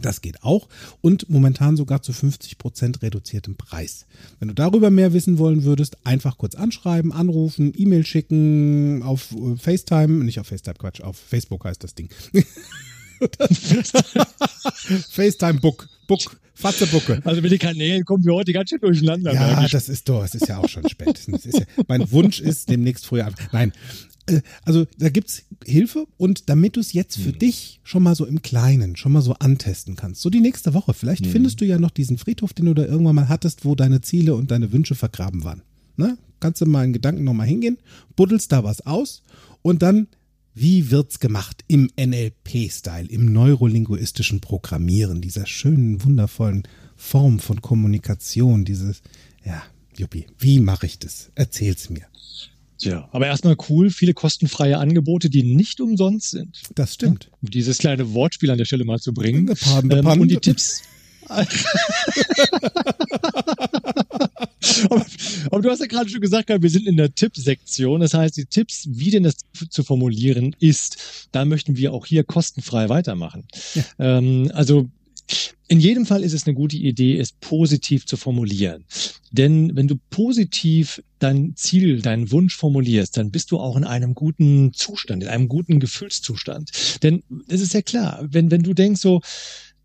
Das 0.00 0.20
geht 0.20 0.42
auch 0.42 0.68
und 1.00 1.28
momentan 1.28 1.76
sogar 1.76 2.02
zu 2.02 2.12
50 2.12 2.58
Prozent 2.58 3.02
reduziertem 3.02 3.56
Preis. 3.56 4.06
Wenn 4.38 4.48
du 4.48 4.54
darüber 4.54 4.90
mehr 4.90 5.12
wissen 5.12 5.38
wollen 5.38 5.64
würdest, 5.64 5.96
einfach 6.04 6.38
kurz 6.38 6.54
anschreiben, 6.54 7.12
anrufen, 7.12 7.72
E-Mail 7.76 8.06
schicken, 8.06 9.02
auf 9.02 9.32
äh, 9.32 9.56
FaceTime, 9.56 10.24
nicht 10.24 10.38
auf 10.40 10.46
FaceTime, 10.46 10.76
Quatsch, 10.78 11.00
auf 11.00 11.16
Facebook 11.16 11.64
heißt 11.64 11.82
das 11.82 11.94
Ding. 11.94 12.08
FaceTime 15.10 15.60
Book, 15.60 15.88
Book, 16.06 16.38
Fatzebucke. 16.54 17.20
Also 17.24 17.40
mit 17.40 17.52
den 17.52 17.58
Kanälen 17.58 18.04
kommen 18.04 18.24
wir 18.24 18.34
heute 18.34 18.52
ganz 18.52 18.70
schön 18.70 18.80
durcheinander. 18.80 19.32
Ja, 19.32 19.68
das 19.68 19.88
ist 19.88 20.08
doch, 20.08 20.24
es 20.24 20.34
ist 20.34 20.48
ja 20.48 20.58
auch 20.58 20.68
schon 20.68 20.88
spät. 20.88 21.20
Ja, 21.26 21.60
mein 21.86 22.10
Wunsch 22.10 22.40
ist 22.40 22.68
demnächst 22.68 23.06
früher. 23.06 23.32
Nein, 23.52 23.72
also 24.64 24.86
da 24.98 25.08
gibt's 25.08 25.44
Hilfe 25.64 26.06
und 26.16 26.48
damit 26.48 26.76
du 26.76 26.80
es 26.80 26.92
jetzt 26.92 27.18
für 27.18 27.32
dich 27.32 27.80
schon 27.82 28.02
mal 28.02 28.14
so 28.14 28.26
im 28.26 28.42
Kleinen, 28.42 28.96
schon 28.96 29.12
mal 29.12 29.22
so 29.22 29.34
antesten 29.34 29.96
kannst, 29.96 30.22
so 30.22 30.30
die 30.30 30.40
nächste 30.40 30.74
Woche, 30.74 30.94
vielleicht 30.94 31.26
findest 31.26 31.60
du 31.60 31.64
ja 31.64 31.78
noch 31.78 31.90
diesen 31.90 32.18
Friedhof, 32.18 32.52
den 32.52 32.66
du 32.66 32.74
da 32.74 32.84
irgendwann 32.84 33.16
mal 33.16 33.28
hattest, 33.28 33.64
wo 33.64 33.74
deine 33.74 34.00
Ziele 34.00 34.34
und 34.34 34.50
deine 34.50 34.72
Wünsche 34.72 34.94
vergraben 34.94 35.44
waren. 35.44 35.62
Ne? 35.96 36.16
Kannst 36.40 36.60
du 36.60 36.66
mal 36.66 36.84
in 36.84 36.92
Gedanken 36.92 37.24
nochmal 37.24 37.46
hingehen, 37.46 37.78
buddelst 38.16 38.52
da 38.52 38.64
was 38.64 38.86
aus 38.86 39.22
und 39.62 39.82
dann 39.82 40.08
wie 40.54 40.90
wird's 40.90 41.20
gemacht 41.20 41.64
im 41.68 41.88
NLP-Style, 41.96 43.08
im 43.08 43.32
neurolinguistischen 43.32 44.40
Programmieren, 44.40 45.20
dieser 45.20 45.46
schönen, 45.46 46.02
wundervollen 46.02 46.66
Form 46.96 47.38
von 47.38 47.62
Kommunikation, 47.62 48.64
dieses, 48.64 49.02
ja, 49.44 49.62
Juppie, 49.96 50.26
wie 50.38 50.58
mache 50.58 50.86
ich 50.86 50.98
das? 50.98 51.30
Erzähl's 51.36 51.90
mir. 51.90 52.06
Tja, 52.78 53.08
aber 53.12 53.26
erstmal 53.26 53.56
cool, 53.68 53.90
viele 53.90 54.14
kostenfreie 54.14 54.78
Angebote, 54.78 55.28
die 55.30 55.42
nicht 55.42 55.80
umsonst 55.80 56.30
sind. 56.30 56.62
Das 56.76 56.94
stimmt. 56.94 57.30
Um 57.42 57.50
dieses 57.50 57.78
kleine 57.78 58.12
Wortspiel 58.14 58.50
an 58.50 58.58
der 58.58 58.64
Stelle 58.66 58.84
mal 58.84 59.00
zu 59.00 59.12
bringen. 59.12 59.48
The 59.48 59.54
pun, 59.54 59.90
the 59.90 59.96
Ähm, 59.96 60.04
pun. 60.04 60.20
und 60.20 60.28
die 60.28 60.36
Tipps. 60.36 60.82
aber, 64.90 65.06
aber 65.50 65.62
du 65.62 65.70
hast 65.70 65.80
ja 65.80 65.86
gerade 65.86 66.08
schon 66.08 66.20
gesagt, 66.20 66.48
wir 66.48 66.70
sind 66.70 66.86
in 66.86 66.96
der 66.96 67.14
Tippsektion. 67.14 68.00
Das 68.00 68.14
heißt, 68.14 68.36
die 68.36 68.46
Tipps, 68.46 68.88
wie 68.90 69.10
denn 69.10 69.24
das 69.24 69.36
zu 69.70 69.82
formulieren 69.82 70.54
ist, 70.58 71.28
da 71.32 71.44
möchten 71.44 71.76
wir 71.76 71.92
auch 71.92 72.06
hier 72.06 72.24
kostenfrei 72.24 72.88
weitermachen. 72.88 73.44
Ähm, 73.98 74.50
also 74.54 74.88
in 75.68 75.80
jedem 75.80 76.06
Fall 76.06 76.22
ist 76.24 76.32
es 76.32 76.46
eine 76.46 76.54
gute 76.54 76.76
Idee, 76.76 77.18
es 77.18 77.32
positiv 77.32 78.06
zu 78.06 78.16
formulieren. 78.16 78.84
Denn 79.30 79.76
wenn 79.76 79.86
du 79.86 79.96
positiv 80.10 81.02
dein 81.18 81.54
Ziel, 81.56 82.00
deinen 82.00 82.30
Wunsch 82.30 82.56
formulierst, 82.56 83.16
dann 83.16 83.30
bist 83.30 83.50
du 83.50 83.58
auch 83.58 83.76
in 83.76 83.84
einem 83.84 84.14
guten 84.14 84.72
Zustand, 84.72 85.22
in 85.22 85.28
einem 85.28 85.48
guten 85.48 85.80
Gefühlszustand. 85.80 87.02
Denn 87.02 87.22
es 87.48 87.60
ist 87.60 87.74
ja 87.74 87.82
klar, 87.82 88.26
wenn, 88.30 88.50
wenn 88.50 88.62
du 88.62 88.72
denkst 88.72 89.00
so, 89.02 89.20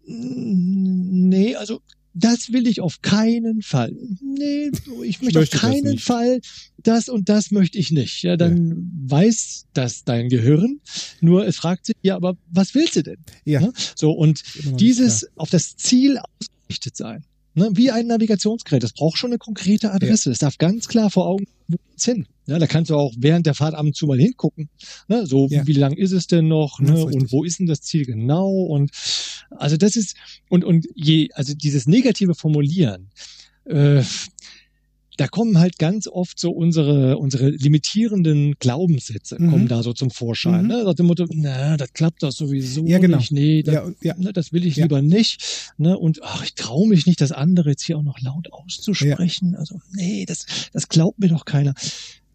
"Mm, 0.07 1.27
nee, 1.29 1.55
also 1.55 1.81
das 2.13 2.51
will 2.51 2.67
ich 2.67 2.81
auf 2.81 3.01
keinen 3.01 3.61
Fall. 3.61 3.95
Nee, 4.21 4.71
ich 5.03 5.21
möchte, 5.21 5.25
möchte 5.25 5.39
auf 5.39 5.49
das 5.49 5.61
keinen 5.61 5.91
nicht. 5.91 6.03
Fall 6.03 6.41
das 6.83 7.09
und 7.09 7.29
das 7.29 7.51
möchte 7.51 7.77
ich 7.77 7.91
nicht. 7.91 8.23
Ja, 8.23 8.37
dann 8.37 8.91
weiß 9.07 9.65
das 9.73 10.03
dein 10.03 10.29
Gehirn. 10.29 10.79
Nur 11.21 11.47
es 11.47 11.57
fragt 11.57 11.85
sich, 11.85 11.95
ja, 12.01 12.15
aber 12.15 12.37
was 12.51 12.75
willst 12.75 12.95
du 12.95 13.03
denn? 13.03 13.17
Ja. 13.45 13.71
So, 13.95 14.11
und 14.11 14.43
dieses 14.79 15.27
auf 15.37 15.49
das 15.49 15.75
Ziel 15.75 16.17
ausgerichtet 16.17 16.97
sein. 16.97 17.25
Ne? 17.55 17.69
Wie 17.73 17.91
ein 17.91 18.07
Navigationsgerät. 18.07 18.83
Das 18.83 18.93
braucht 18.93 19.17
schon 19.17 19.31
eine 19.31 19.37
konkrete 19.37 19.91
Adresse. 19.91 20.31
Es 20.31 20.39
darf 20.39 20.57
ganz 20.57 20.87
klar 20.87 21.09
vor 21.09 21.27
Augen 21.27 21.45
wo 21.67 21.77
geht's 21.89 22.05
hin. 22.05 22.25
Ja, 22.45 22.59
da 22.59 22.67
kannst 22.67 22.91
du 22.91 22.95
auch 22.97 23.13
während 23.17 23.45
der 23.45 23.53
Fahrt 23.53 23.73
ab 23.73 23.85
und 23.85 23.95
zu 23.95 24.05
mal 24.05 24.17
hingucken. 24.19 24.69
Ne? 25.07 25.25
So, 25.25 25.47
Ja. 25.49 25.65
wie 25.65 25.73
lang 25.73 25.93
ist 25.93 26.11
es 26.11 26.27
denn 26.27 26.47
noch? 26.47 26.79
Ne? 26.79 27.05
Und 27.05 27.31
wo 27.31 27.43
ist 27.43 27.59
denn 27.59 27.67
das 27.67 27.81
Ziel 27.81 28.05
genau? 28.05 28.49
Und 28.51 28.91
also 29.51 29.77
das 29.77 29.95
ist, 29.95 30.15
und, 30.49 30.65
und 30.65 30.85
je, 30.95 31.29
also 31.33 31.53
dieses 31.53 31.87
negative 31.87 32.35
Formulieren, 32.35 33.09
äh, 33.65 34.03
da 35.17 35.27
kommen 35.27 35.59
halt 35.59 35.77
ganz 35.77 36.07
oft 36.07 36.39
so 36.39 36.49
unsere, 36.51 37.19
unsere 37.19 37.49
limitierenden 37.51 38.55
Glaubenssätze 38.57 39.37
Mhm. 39.39 39.51
kommen 39.51 39.67
da 39.67 39.83
so 39.83 39.93
zum 39.93 40.09
Vorschein. 40.09 40.63
Mhm. 40.63 40.67
Ne? 40.69 40.83
Nach 40.85 40.95
dem 40.95 41.05
Motto, 41.05 41.27
na, 41.31 41.77
das 41.77 41.93
klappt 41.93 42.23
doch 42.23 42.31
sowieso 42.31 42.83
Ja, 42.87 42.97
genau. 42.97 43.17
nicht. 43.17 43.31
Nee, 43.31 43.61
das, 43.61 43.75
Ja, 43.75 43.91
ja. 44.01 44.15
Ne, 44.17 44.33
das 44.33 44.51
will 44.53 44.65
ich 44.65 44.75
lieber 44.75 45.03
nicht. 45.03 45.71
Ne? 45.77 45.97
Und 45.97 46.21
ach, 46.23 46.43
ich 46.43 46.55
traue 46.55 46.87
mich 46.89 47.05
nicht, 47.05 47.21
das 47.21 47.31
andere 47.31 47.69
jetzt 47.69 47.83
hier 47.83 47.97
auch 47.99 48.03
noch 48.03 48.19
laut 48.21 48.51
auszusprechen. 48.51 49.55
Also, 49.55 49.79
nee, 49.93 50.25
das, 50.25 50.45
das 50.73 50.89
glaubt 50.89 51.19
mir 51.19 51.27
doch 51.29 51.45
keiner. 51.45 51.75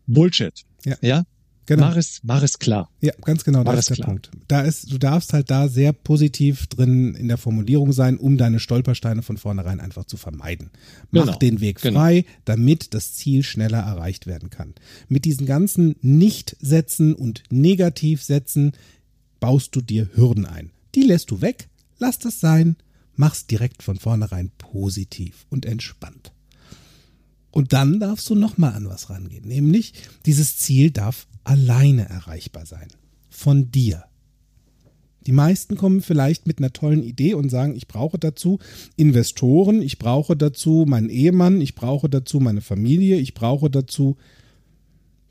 Bullshit. 0.09 0.65
Ja. 0.85 0.97
ja? 1.01 1.25
Genau. 1.67 1.89
Mach 1.89 1.97
es, 1.97 2.21
mach 2.23 2.43
es 2.43 2.59
klar. 2.59 2.89
Ja, 3.03 3.13
ganz 3.27 3.45
genau, 3.45 3.63
da 3.63 3.67
War 3.67 3.75
ist 3.75 3.91
das 3.91 3.97
der 3.97 3.97
klar. 3.97 4.09
Punkt. 4.09 4.31
Da 4.49 4.63
ist, 4.63 4.91
du 4.91 4.97
darfst 4.97 5.35
halt 5.35 5.51
da 5.51 5.69
sehr 5.69 5.93
positiv 5.93 6.67
drin 6.67 7.15
in 7.15 7.29
der 7.29 7.37
Formulierung 7.37 7.93
sein, 7.93 8.17
um 8.17 8.39
deine 8.39 8.59
Stolpersteine 8.59 9.21
von 9.23 9.37
vornherein 9.37 9.79
einfach 9.79 10.07
zu 10.07 10.17
vermeiden. 10.17 10.71
Mach 11.11 11.27
Genau, 11.27 11.39
den 11.39 11.61
Weg 11.61 11.83
genau. 11.83 12.01
frei, 12.01 12.25
damit 12.47 12.95
das 12.95 13.13
Ziel 13.13 13.43
schneller 13.43 13.81
erreicht 13.81 14.27
werden 14.27 14.49
kann. 14.49 14.75
Mit 15.09 15.27
diesen 15.27 15.47
ganzen 15.47 15.97
Nicht-Sätzen 16.01 17.15
und 17.15 17.43
Negativsätzen 17.51 18.73
baust 19.39 19.77
du 19.77 19.83
dir 19.83 20.09
Hürden 20.15 20.47
ein. 20.47 20.71
Die 20.95 21.03
lässt 21.03 21.31
du 21.31 21.43
weg, 21.43 21.69
lass 21.99 22.19
das 22.19 22.41
sein, 22.41 22.77
mach's 23.15 23.47
direkt 23.47 23.83
von 23.83 23.99
vornherein 23.99 24.53
positiv 24.57 25.45
und 25.51 25.67
entspannt. 25.67 26.33
Und 27.51 27.73
dann 27.73 28.01
darfst 28.01 28.29
du 28.29 28.35
nochmal 28.35 28.75
an 28.75 28.89
was 28.89 29.11
rangehen, 29.11 29.47
nämlich 29.47 29.95
dieses 30.27 30.59
Ziel 30.59 30.91
darf 30.91 31.27
alleine 31.45 32.09
erreichbar 32.09 32.67
sein. 32.67 32.89
Von 33.31 33.71
dir. 33.71 34.05
Die 35.27 35.33
meisten 35.33 35.77
kommen 35.77 36.01
vielleicht 36.01 36.47
mit 36.47 36.59
einer 36.59 36.73
tollen 36.73 37.03
Idee 37.03 37.35
und 37.35 37.51
sagen, 37.51 37.77
ich 37.77 37.87
brauche 37.87 38.19
dazu 38.19 38.59
Investoren, 38.97 39.83
ich 39.83 39.99
brauche 39.99 40.37
dazu 40.37 40.85
meinen 40.89 41.11
Ehemann, 41.11 41.61
ich 41.61 41.75
brauche 41.75 42.09
dazu 42.09 42.41
meine 42.41 42.61
Familie, 42.61 43.19
ich 43.19 43.35
brauche 43.35 43.71
dazu. 43.71 44.17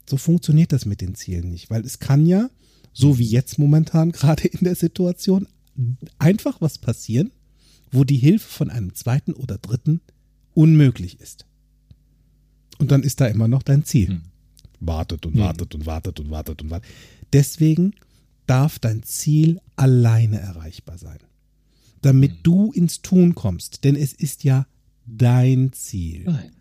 So 0.08 0.18
funktioniert 0.18 0.72
das 0.72 0.86
mit 0.86 1.02
den 1.02 1.16
Zielen 1.16 1.50
nicht, 1.50 1.70
weil 1.70 1.84
es 1.84 2.00
kann 2.00 2.26
ja, 2.26 2.50
so 2.94 3.18
wie 3.18 3.26
jetzt 3.26 3.58
momentan 3.58 4.12
gerade 4.14 4.48
in 4.48 4.60
der 4.62 4.76
Situation, 4.76 5.48
einfach 6.20 6.62
was 6.62 6.78
passieren, 6.78 7.32
wo 7.92 8.04
die 8.04 8.18
Hilfe 8.18 8.48
von 8.48 8.70
einem 8.70 8.94
zweiten 8.96 9.34
oder 9.34 9.58
dritten 9.58 10.02
unmöglich 10.54 11.20
ist. 11.20 11.46
Und 12.80 12.92
dann 12.92 13.04
ist 13.04 13.20
da 13.22 13.28
immer 13.28 13.48
noch 13.48 13.64
dein 13.64 13.84
Ziel. 13.86 14.10
Hm. 14.10 14.22
Wartet 14.80 15.26
und 15.26 15.34
Hm. 15.34 15.40
wartet 15.42 15.74
und 15.76 15.86
wartet 15.86 16.20
und 16.20 16.30
wartet 16.30 16.62
und 16.62 16.70
wartet. 16.70 16.90
Deswegen 17.34 17.94
darf 18.46 18.80
dein 18.80 19.04
Ziel 19.04 19.60
alleine 19.76 20.40
erreichbar 20.40 20.98
sein. 20.98 21.18
Damit 22.02 22.32
Hm. 22.32 22.38
du 22.44 22.72
ins 22.74 23.02
Tun 23.02 23.34
kommst. 23.36 23.84
Denn 23.84 23.96
es 23.96 24.14
ist 24.14 24.44
ja 24.44 24.68
dein 25.06 25.72
Ziel. 25.74 26.24
Nein. 26.26 26.52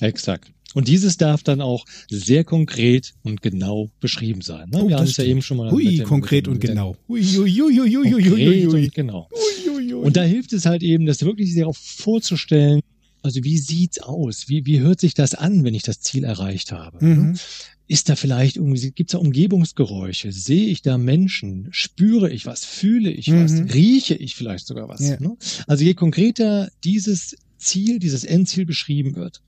Exakt. 0.00 0.52
Und 0.74 0.86
dieses 0.88 1.16
darf 1.16 1.42
dann 1.42 1.60
auch 1.62 1.86
sehr 2.10 2.44
konkret 2.44 3.14
und 3.22 3.40
genau 3.40 3.90
beschrieben 4.00 4.42
sein. 4.42 4.68
Ne? 4.68 4.82
Oh, 4.84 4.88
Wir 4.88 4.96
haben 4.96 5.04
es 5.04 5.16
ja 5.16 5.24
eben 5.24 5.40
schon 5.40 5.56
mal. 5.56 5.70
Hui, 5.70 5.96
dem- 5.96 6.06
konkret 6.06 6.46
dem- 6.46 6.54
und 6.54 6.60
genau. 6.60 6.94
Hui, 7.08 7.22
hui, 7.22 7.50
hui, 7.50 7.74
hui, 7.74 7.90
hui, 7.90 7.94
hui, 7.94 8.10
Konkret 8.22 8.46
hui, 8.46 8.66
hui. 8.66 8.84
und 8.84 8.94
genau. 8.94 9.28
Hui, 9.30 9.70
hui, 9.74 9.92
hui. 9.92 9.94
Und 9.94 10.16
da 10.16 10.22
hilft 10.24 10.52
es 10.52 10.66
halt 10.66 10.82
eben, 10.82 11.06
das 11.06 11.22
wirklich 11.24 11.54
sehr 11.54 11.66
auch 11.68 11.76
vorzustellen, 11.76 12.80
also 13.22 13.42
wie 13.44 13.58
sieht's 13.58 14.00
aus? 14.00 14.48
Wie, 14.48 14.66
wie 14.66 14.80
hört 14.80 15.00
sich 15.00 15.14
das 15.14 15.34
an, 15.34 15.64
wenn 15.64 15.74
ich 15.74 15.82
das 15.82 16.00
Ziel 16.00 16.24
erreicht 16.24 16.72
habe? 16.72 17.04
Mhm. 17.04 17.38
Ist 17.86 18.08
da 18.08 18.16
vielleicht 18.16 18.56
irgendwie, 18.56 18.90
gibt's 18.90 19.12
da 19.12 19.18
Umgebungsgeräusche? 19.18 20.30
Sehe 20.30 20.66
ich 20.66 20.82
da 20.82 20.98
Menschen? 20.98 21.68
Spüre 21.70 22.30
ich 22.30 22.44
was? 22.44 22.64
Fühle 22.64 23.10
ich 23.10 23.32
was? 23.32 23.52
Mhm. 23.52 23.70
Rieche 23.70 24.14
ich 24.14 24.36
vielleicht 24.36 24.66
sogar 24.66 24.88
was? 24.88 25.00
Ja. 25.00 25.18
Ne? 25.20 25.36
Also 25.66 25.84
je 25.84 25.94
konkreter 25.94 26.70
dieses 26.84 27.34
Ziel, 27.56 27.98
dieses 27.98 28.24
Endziel 28.24 28.66
beschrieben 28.66 29.16
wird, 29.16 29.42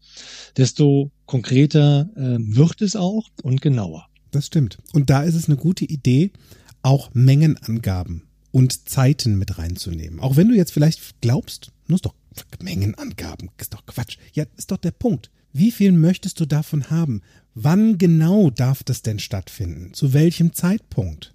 desto 0.57 1.11
konkreter 1.27 2.11
ähm, 2.17 2.57
wird 2.57 2.83
es 2.83 2.97
auch 2.97 3.29
und 3.43 3.61
genauer. 3.61 4.07
Das 4.31 4.47
stimmt. 4.47 4.79
Und 4.93 5.11
da 5.11 5.23
ist 5.23 5.35
es 5.35 5.47
eine 5.47 5.57
gute 5.57 5.85
Idee, 5.85 6.31
auch 6.83 7.11
Mengenangaben 7.13 8.23
und 8.53 8.89
Zeiten 8.89 9.39
mit 9.39 9.59
reinzunehmen. 9.59 10.21
Auch 10.21 10.37
wenn 10.37 10.49
du 10.49 10.57
jetzt 10.57 10.73
vielleicht 10.73 11.21
glaubst, 11.21 11.73
nur 11.91 11.97
ist 11.97 12.07
doch 12.07 12.15
Mengenangaben, 12.63 13.51
ist 13.59 13.75
doch 13.75 13.85
Quatsch. 13.87 14.17
Ja, 14.33 14.45
ist 14.57 14.71
doch 14.71 14.77
der 14.79 14.91
Punkt. 14.93 15.31
Wie 15.53 15.71
viel 15.73 15.93
möchtest 15.93 16.39
du 16.41 16.47
davon 16.47 16.91
haben? 16.91 17.23
Wann 17.55 17.99
genau 17.99 18.51
darf 18.51 18.83
das 18.85 19.03
denn 19.03 19.19
stattfinden? 19.19 19.93
Zu 19.93 20.13
welchem 20.13 20.53
Zeitpunkt? 20.53 21.35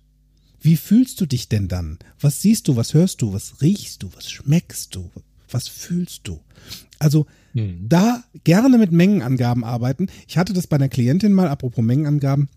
Wie 0.61 0.77
fühlst 0.77 1.19
du 1.21 1.25
dich 1.25 1.49
denn 1.49 1.67
dann? 1.67 1.99
Was 2.19 2.41
siehst 2.41 2.67
du, 2.67 2.75
was 2.75 2.93
hörst 2.93 3.21
du, 3.21 3.33
was 3.33 3.61
riechst 3.61 4.01
du, 4.03 4.09
was 4.15 4.31
schmeckst 4.31 4.95
du, 4.95 5.11
was 5.49 5.67
fühlst 5.67 6.21
du? 6.27 6.39
Also 6.97 7.25
Mhm. 7.53 7.87
da 7.87 8.23
gerne 8.43 8.77
mit 8.77 8.91
Mengenangaben 8.91 9.63
arbeiten. 9.63 10.07
Ich 10.27 10.37
hatte 10.37 10.53
das 10.53 10.67
bei 10.67 10.75
einer 10.77 10.89
Klientin 10.89 11.31
mal, 11.33 11.47
apropos 11.47 11.83
Mengenangaben, 11.83 12.49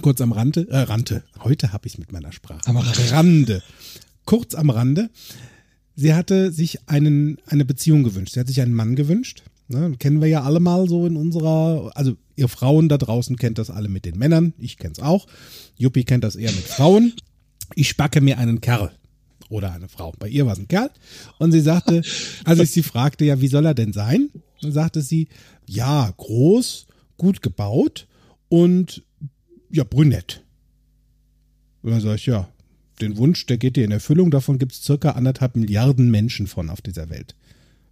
kurz 0.00 0.20
am 0.20 0.32
Rande, 0.32 0.66
äh, 0.70 0.78
Rande. 0.78 1.22
Heute 1.40 1.72
habe 1.72 1.86
ich 1.86 1.98
mit 1.98 2.12
meiner 2.12 2.32
Sprache. 2.32 2.66
Am. 2.66 2.76
Rande. 2.76 3.62
Kurz 4.24 4.54
am 4.54 4.70
Rande. 4.70 5.10
Sie 6.00 6.14
hatte 6.14 6.52
sich 6.52 6.88
einen, 6.88 7.38
eine 7.46 7.64
Beziehung 7.64 8.04
gewünscht. 8.04 8.34
Sie 8.34 8.38
hat 8.38 8.46
sich 8.46 8.60
einen 8.60 8.72
Mann 8.72 8.94
gewünscht. 8.94 9.42
Ne, 9.66 9.96
kennen 9.98 10.20
wir 10.20 10.28
ja 10.28 10.44
alle 10.44 10.60
mal 10.60 10.88
so 10.88 11.08
in 11.08 11.16
unserer, 11.16 11.90
also 11.96 12.16
ihr 12.36 12.46
Frauen 12.46 12.88
da 12.88 12.98
draußen 12.98 13.36
kennt 13.36 13.58
das 13.58 13.68
alle 13.68 13.88
mit 13.88 14.04
den 14.04 14.16
Männern. 14.16 14.54
Ich 14.58 14.76
kenn's 14.76 15.00
auch. 15.00 15.26
Juppie 15.76 16.04
kennt 16.04 16.22
das 16.22 16.36
eher 16.36 16.52
mit 16.52 16.62
Frauen. 16.62 17.14
Ich 17.74 17.88
spacke 17.88 18.20
mir 18.20 18.38
einen 18.38 18.60
Kerl 18.60 18.92
oder 19.48 19.72
eine 19.72 19.88
Frau. 19.88 20.14
Bei 20.20 20.28
ihr 20.28 20.46
war 20.46 20.52
es 20.52 20.60
ein 20.60 20.68
Kerl. 20.68 20.92
Und 21.40 21.50
sie 21.50 21.60
sagte, 21.60 22.02
als 22.44 22.60
ich 22.60 22.70
sie 22.70 22.84
fragte, 22.84 23.24
ja, 23.24 23.40
wie 23.40 23.48
soll 23.48 23.66
er 23.66 23.74
denn 23.74 23.92
sein? 23.92 24.30
Dann 24.62 24.70
sagte 24.70 25.02
sie, 25.02 25.26
ja, 25.66 26.14
groß, 26.16 26.86
gut 27.16 27.42
gebaut 27.42 28.06
und 28.48 29.02
ja, 29.68 29.82
brünett. 29.82 30.44
Und 31.82 31.90
dann 31.90 32.00
sage 32.00 32.14
ich, 32.14 32.26
ja, 32.26 32.48
den 32.98 33.16
Wunsch, 33.16 33.46
der 33.46 33.58
geht 33.58 33.76
dir 33.76 33.84
in 33.84 33.92
Erfüllung. 33.92 34.30
Davon 34.30 34.58
gibt 34.58 34.72
es 34.72 34.82
circa 34.82 35.10
anderthalb 35.12 35.56
Milliarden 35.56 36.10
Menschen 36.10 36.46
von 36.46 36.70
auf 36.70 36.80
dieser 36.80 37.10
Welt. 37.10 37.34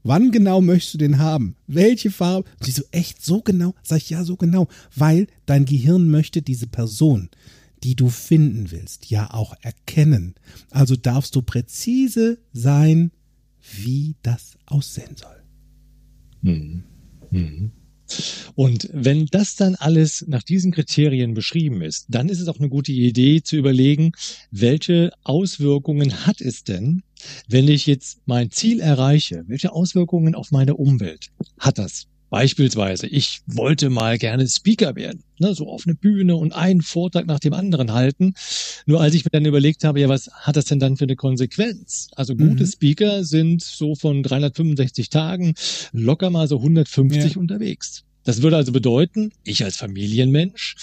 Wann 0.03 0.31
genau 0.31 0.61
möchtest 0.61 0.95
du 0.95 0.99
den 0.99 1.19
haben? 1.19 1.57
Welche 1.66 2.12
Farbe? 2.12 2.49
Und 2.59 2.64
sie 2.64 2.71
so, 2.71 2.83
echt 2.92 3.25
so 3.25 3.40
genau? 3.42 3.75
Sag 3.83 3.99
ich, 3.99 4.11
ja, 4.11 4.23
so 4.23 4.37
genau. 4.37 4.69
Weil 4.95 5.27
dein 5.47 5.64
Gehirn 5.64 6.09
möchte 6.11 6.42
diese 6.42 6.69
Person, 6.69 7.29
die 7.83 7.97
du 7.97 8.09
finden 8.09 8.71
willst, 8.71 9.11
ja 9.11 9.33
auch 9.33 9.55
erkennen. 9.62 10.35
Also 10.71 10.95
darfst 10.95 11.35
du 11.35 11.42
präzise 11.42 12.38
sein, 12.53 13.11
wie 13.75 14.14
das 14.23 14.57
aussehen 14.66 15.16
soll. 15.16 15.42
Mhm. 16.42 16.85
Mhm. 17.31 17.73
Und 18.55 18.88
wenn 18.92 19.27
das 19.27 19.57
dann 19.57 19.75
alles 19.75 20.25
nach 20.29 20.42
diesen 20.42 20.73
Kriterien 20.73 21.35
beschrieben 21.35 21.83
ist, 21.83 22.07
dann 22.09 22.29
ist 22.29 22.40
es 22.40 22.49
auch 22.49 22.59
eine 22.59 22.69
gute 22.69 22.92
Idee 22.92 23.42
zu 23.42 23.57
überlegen, 23.57 24.12
welche 24.51 25.12
Auswirkungen 25.25 26.27
hat 26.27 26.40
es 26.40 26.64
denn, 26.64 27.03
wenn 27.49 27.69
ich 27.69 27.87
jetzt 27.87 28.19
mein 28.27 28.51
Ziel 28.51 28.81
erreiche? 28.81 29.45
Welche 29.47 29.73
Auswirkungen 29.73 30.35
auf 30.35 30.51
meine 30.51 30.75
Umwelt 30.77 31.31
hat 31.59 31.79
das? 31.79 32.07
Beispielsweise, 32.29 33.07
ich 33.07 33.41
wollte 33.47 33.89
mal 33.89 34.19
gerne 34.19 34.49
Speaker 34.49 34.97
werden, 34.97 35.23
ne, 35.39 35.55
so 35.55 35.69
auf 35.69 35.85
eine 35.87 35.95
Bühne 35.95 36.35
und 36.37 36.53
einen 36.55 36.83
Vortrag 36.83 37.27
nach 37.27 37.39
dem 37.39 37.53
anderen 37.53 37.93
halten. 37.93 38.35
Nur 38.85 39.01
als 39.01 39.15
ich 39.15 39.25
mir 39.25 39.31
dann 39.31 39.45
überlegt 39.45 39.85
habe, 39.85 40.01
ja, 40.01 40.09
was 40.09 40.29
hat 40.33 40.57
das 40.57 40.65
denn 40.65 40.81
dann 40.81 40.97
für 40.97 41.05
eine 41.05 41.17
Konsequenz? 41.17 42.09
Also 42.17 42.35
gute 42.35 42.65
Mhm. 42.65 42.69
Speaker 42.69 43.25
sind 43.25 43.62
so 43.62 43.95
von 43.95 44.23
365 44.23 45.09
Tagen 45.09 45.55
locker 45.93 46.31
mal 46.31 46.49
so 46.49 46.61
150 46.61 47.35
Ja. 47.35 47.41
unterwegs. 47.41 48.03
Das 48.25 48.43
würde 48.43 48.57
also 48.57 48.73
bedeuten, 48.73 49.31
ich 49.45 49.62
als 49.65 49.77
Familienmensch 49.77 50.75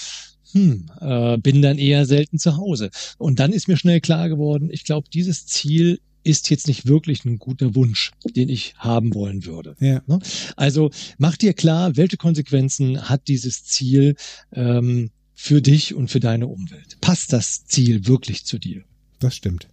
hm, 0.52 0.86
äh, 1.00 1.36
bin 1.38 1.62
dann 1.62 1.78
eher 1.78 2.06
selten 2.06 2.38
zu 2.38 2.56
Hause. 2.56 2.90
Und 3.18 3.38
dann 3.40 3.52
ist 3.52 3.68
mir 3.68 3.76
schnell 3.76 4.00
klar 4.00 4.28
geworden, 4.28 4.70
ich 4.70 4.84
glaube, 4.84 5.08
dieses 5.12 5.46
Ziel 5.46 5.98
ist 6.24 6.50
jetzt 6.50 6.66
nicht 6.66 6.86
wirklich 6.86 7.24
ein 7.24 7.38
guter 7.38 7.74
Wunsch, 7.74 8.12
den 8.34 8.48
ich 8.48 8.74
haben 8.76 9.14
wollen 9.14 9.44
würde. 9.44 9.76
Ja. 9.78 10.02
Ne? 10.06 10.18
Also 10.56 10.90
mach 11.18 11.36
dir 11.36 11.52
klar, 11.52 11.96
welche 11.96 12.16
Konsequenzen 12.16 13.08
hat 13.08 13.28
dieses 13.28 13.64
Ziel 13.64 14.16
ähm, 14.52 15.10
für 15.34 15.60
dich 15.62 15.94
und 15.94 16.10
für 16.10 16.20
deine 16.20 16.46
Umwelt. 16.46 16.96
Passt 17.00 17.32
das 17.32 17.66
Ziel 17.66 18.06
wirklich 18.06 18.44
zu 18.44 18.58
dir? 18.58 18.84
Das 19.18 19.36
stimmt. 19.36 19.68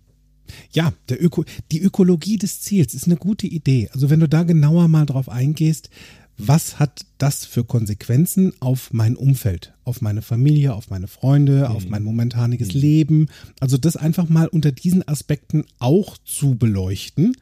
Ja, 0.74 0.94
der 1.10 1.24
Öko, 1.24 1.46
die 1.72 1.82
Ökologie 1.82 2.38
des 2.38 2.62
Ziels 2.62 2.94
ist 2.94 3.06
eine 3.06 3.16
gute 3.16 3.48
Idee. 3.48 3.90
Also 3.94 4.10
wenn 4.10 4.20
du 4.20 4.28
da 4.28 4.44
genauer 4.44 4.88
mal 4.88 5.06
drauf 5.06 5.30
eingehst, 5.30 5.90
was 6.48 6.80
hat 6.80 7.06
das 7.18 7.46
für 7.46 7.64
Konsequenzen 7.64 8.54
auf 8.60 8.94
mein 8.94 9.16
Umfeld, 9.16 9.74
auf 9.84 10.02
meine 10.02 10.22
Familie, 10.22 10.74
auf 10.74 10.90
meine 10.90 11.08
Freunde, 11.08 11.70
auf 11.70 11.88
mein 11.88 12.04
momentaniges 12.04 12.74
Leben. 12.74 13.28
Also 13.60 13.78
das 13.78 13.96
einfach 13.96 14.30
mal 14.30 14.48
unter 14.48 14.72
diesen 14.72 15.08
Aspekten 15.08 15.66
auch 15.80 16.18
zu 16.18 16.56
beleuchten, 16.56 17.36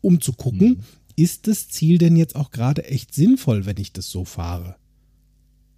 um 0.00 0.20
zu 0.20 0.32
gucken, 0.32 0.80
ist 1.16 1.46
das 1.46 1.68
Ziel 1.68 1.98
denn 1.98 2.16
jetzt 2.16 2.36
auch 2.36 2.50
gerade 2.50 2.84
echt 2.84 3.14
sinnvoll, 3.14 3.66
wenn 3.66 3.76
ich 3.78 3.92
das 3.92 4.10
so 4.10 4.24
fahre? 4.24 4.76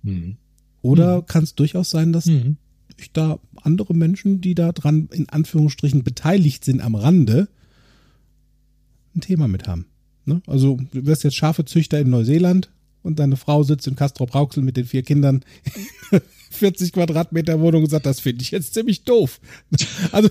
Mhm. 0.02 0.36
Oder 0.82 1.22
kann 1.22 1.44
es 1.44 1.54
durchaus 1.54 1.90
sein, 1.90 2.12
dass 2.12 2.26
Mhm. 2.26 2.56
ich 2.96 3.12
da 3.12 3.38
andere 3.62 3.94
Menschen, 3.94 4.40
die 4.40 4.54
da 4.54 4.72
dran 4.72 5.08
in 5.12 5.28
Anführungsstrichen 5.28 6.04
beteiligt 6.04 6.64
sind 6.64 6.80
am 6.80 6.94
Rande, 6.94 7.48
ein 9.14 9.20
Thema 9.20 9.48
mit 9.48 9.66
haben. 9.66 9.86
Ne? 10.26 10.42
Also 10.46 10.78
du 10.92 11.06
wirst 11.06 11.24
jetzt 11.24 11.36
Schafezüchter 11.36 11.98
in 12.00 12.10
Neuseeland 12.10 12.70
und 13.02 13.18
deine 13.18 13.36
Frau 13.36 13.62
sitzt 13.62 13.86
in 13.86 13.94
Castrop 13.96 14.34
Rauxel 14.34 14.62
mit 14.62 14.76
den 14.76 14.84
vier 14.86 15.02
Kindern 15.02 15.44
40 16.50 16.92
Quadratmeter 16.92 17.60
Wohnung 17.60 17.84
und 17.84 17.90
sagt, 17.90 18.06
das 18.06 18.18
finde 18.20 18.42
ich 18.42 18.50
jetzt 18.50 18.74
ziemlich 18.74 19.04
doof. 19.04 19.40
Also 20.12 20.28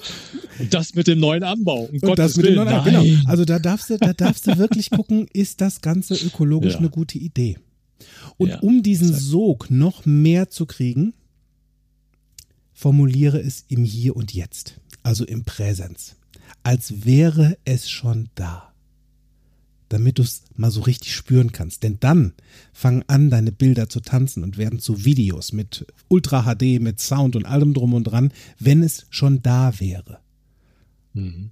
Und 0.60 0.73
das 0.73 0.95
mit 0.95 1.08
dem 1.08 1.19
neuen 1.19 1.43
Anbau. 1.43 1.89
Um 1.91 2.10
und 2.10 2.19
das 2.19 2.36
mit 2.38 2.45
dem 2.47 2.55
neuen, 2.55 2.67
Nein. 2.67 2.84
genau. 2.84 3.29
Also 3.29 3.45
da 3.45 3.60
darfst 3.60 3.89
du, 3.89 3.97
da 3.97 4.13
darfst 4.13 4.47
du 4.47 4.58
wirklich 4.58 4.89
gucken, 4.89 5.27
ist 5.34 5.62
das 5.62 5.81
Ganze 5.81 6.15
ökologisch 6.15 6.73
Ja. 6.73 6.79
eine 6.79 6.89
gute 6.89 7.17
Idee? 7.17 7.58
Und 8.38 8.49
Ja, 8.49 8.60
um 8.60 8.84
diesen 8.84 9.10
exakt. 9.10 9.23
Sog 9.25 9.69
noch 9.71 10.05
mehr 10.05 10.49
zu 10.49 10.65
kriegen, 10.65 11.13
formuliere 12.73 13.39
es 13.41 13.65
im 13.69 13.84
Hier 13.86 14.15
und 14.15 14.34
Jetzt, 14.34 14.79
also 15.03 15.25
im 15.25 15.43
Präsens, 15.45 16.15
als 16.63 17.05
wäre 17.05 17.58
es 17.65 17.89
schon 17.89 18.29
da, 18.36 18.73
damit 19.89 20.17
du 20.17 20.24
es 20.24 20.43
mal 20.56 20.71
so 20.71 20.82
richtig 20.82 21.13
spüren 21.13 21.52
kannst. 21.52 21.84
Denn 21.84 21.98
dann 22.00 22.34
fangen 22.74 23.04
an, 23.08 23.30
deine 23.30 23.52
Bilder 23.52 23.89
zu 23.89 24.00
tanzen 24.00 24.43
und 24.43 24.58
werden 24.58 24.80
zu 24.80 25.06
Videos 25.06 25.54
mit 25.54 25.86
Ultra 26.08 26.43
HD, 26.43 26.82
mit 26.82 27.00
Sound 27.00 27.36
und 27.36 27.45
allem 27.45 27.74
drum 27.74 27.93
und 27.93 28.06
dran, 28.06 28.32
wenn 28.60 28.84
es 28.84 29.06
schon 29.10 29.41
da 29.41 29.80
wäre. 29.80 30.19
Mhm. 31.13 31.52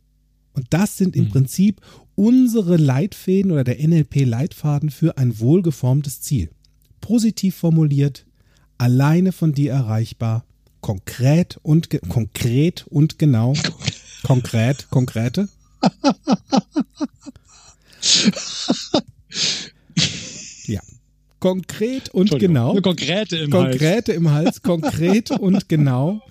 Und 0.53 0.67
das 0.69 0.97
sind 0.97 1.15
im 1.15 1.25
Mhm. 1.25 1.29
Prinzip 1.29 1.81
unsere 2.15 2.77
Leitfäden 2.77 3.51
oder 3.51 3.63
der 3.63 3.79
NLP-Leitfaden 3.79 4.91
für 4.91 5.17
ein 5.17 5.39
wohlgeformtes 5.39 6.21
Ziel. 6.21 6.49
Positiv 7.01 7.55
formuliert, 7.55 8.25
alleine 8.77 9.31
von 9.31 9.53
dir 9.53 9.71
erreichbar, 9.71 10.45
konkret 10.81 11.59
und 11.63 11.89
konkret 12.09 12.85
und 12.87 13.17
genau. 13.17 13.53
konkret, 14.23 14.89
konkrete. 14.89 15.49
ja. 20.65 20.81
Konkret 21.39 22.09
und 22.09 22.37
genau. 22.39 22.71
Eine 22.71 22.81
konkrete 22.81 23.35
im 23.37 23.53
Hals. 23.53 23.69
Konkrete 23.71 24.13
im 24.13 24.31
Hals, 24.31 24.61
konkret 24.61 25.31
und 25.39 25.67
genau 25.67 26.21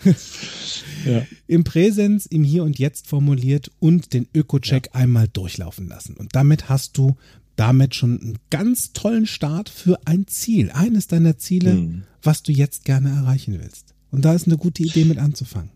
Ja. 1.04 1.26
im 1.46 1.64
Präsens, 1.64 2.24
im 2.26 2.44
Hier 2.44 2.64
und 2.64 2.78
Jetzt 2.78 3.08
formuliert 3.08 3.70
und 3.78 4.14
den 4.14 4.26
Öko-Check 4.34 4.90
einmal 4.94 5.28
durchlaufen 5.28 5.86
lassen. 5.88 6.16
Und 6.16 6.34
damit 6.34 6.70
hast 6.70 6.96
du 6.96 7.16
damit 7.56 7.94
schon 7.94 8.18
einen 8.22 8.38
ganz 8.48 8.94
tollen 8.94 9.26
Start 9.26 9.68
für 9.68 9.98
ein 10.06 10.26
Ziel, 10.26 10.70
eines 10.70 11.08
deiner 11.08 11.36
Ziele, 11.36 11.74
Mhm. 11.74 12.04
was 12.22 12.42
du 12.42 12.50
jetzt 12.52 12.86
gerne 12.86 13.10
erreichen 13.10 13.58
willst. 13.60 13.94
Und 14.10 14.24
da 14.24 14.32
ist 14.32 14.46
eine 14.46 14.56
gute 14.56 14.82
Idee 14.82 15.04
mit 15.04 15.18
anzufangen. 15.18 15.70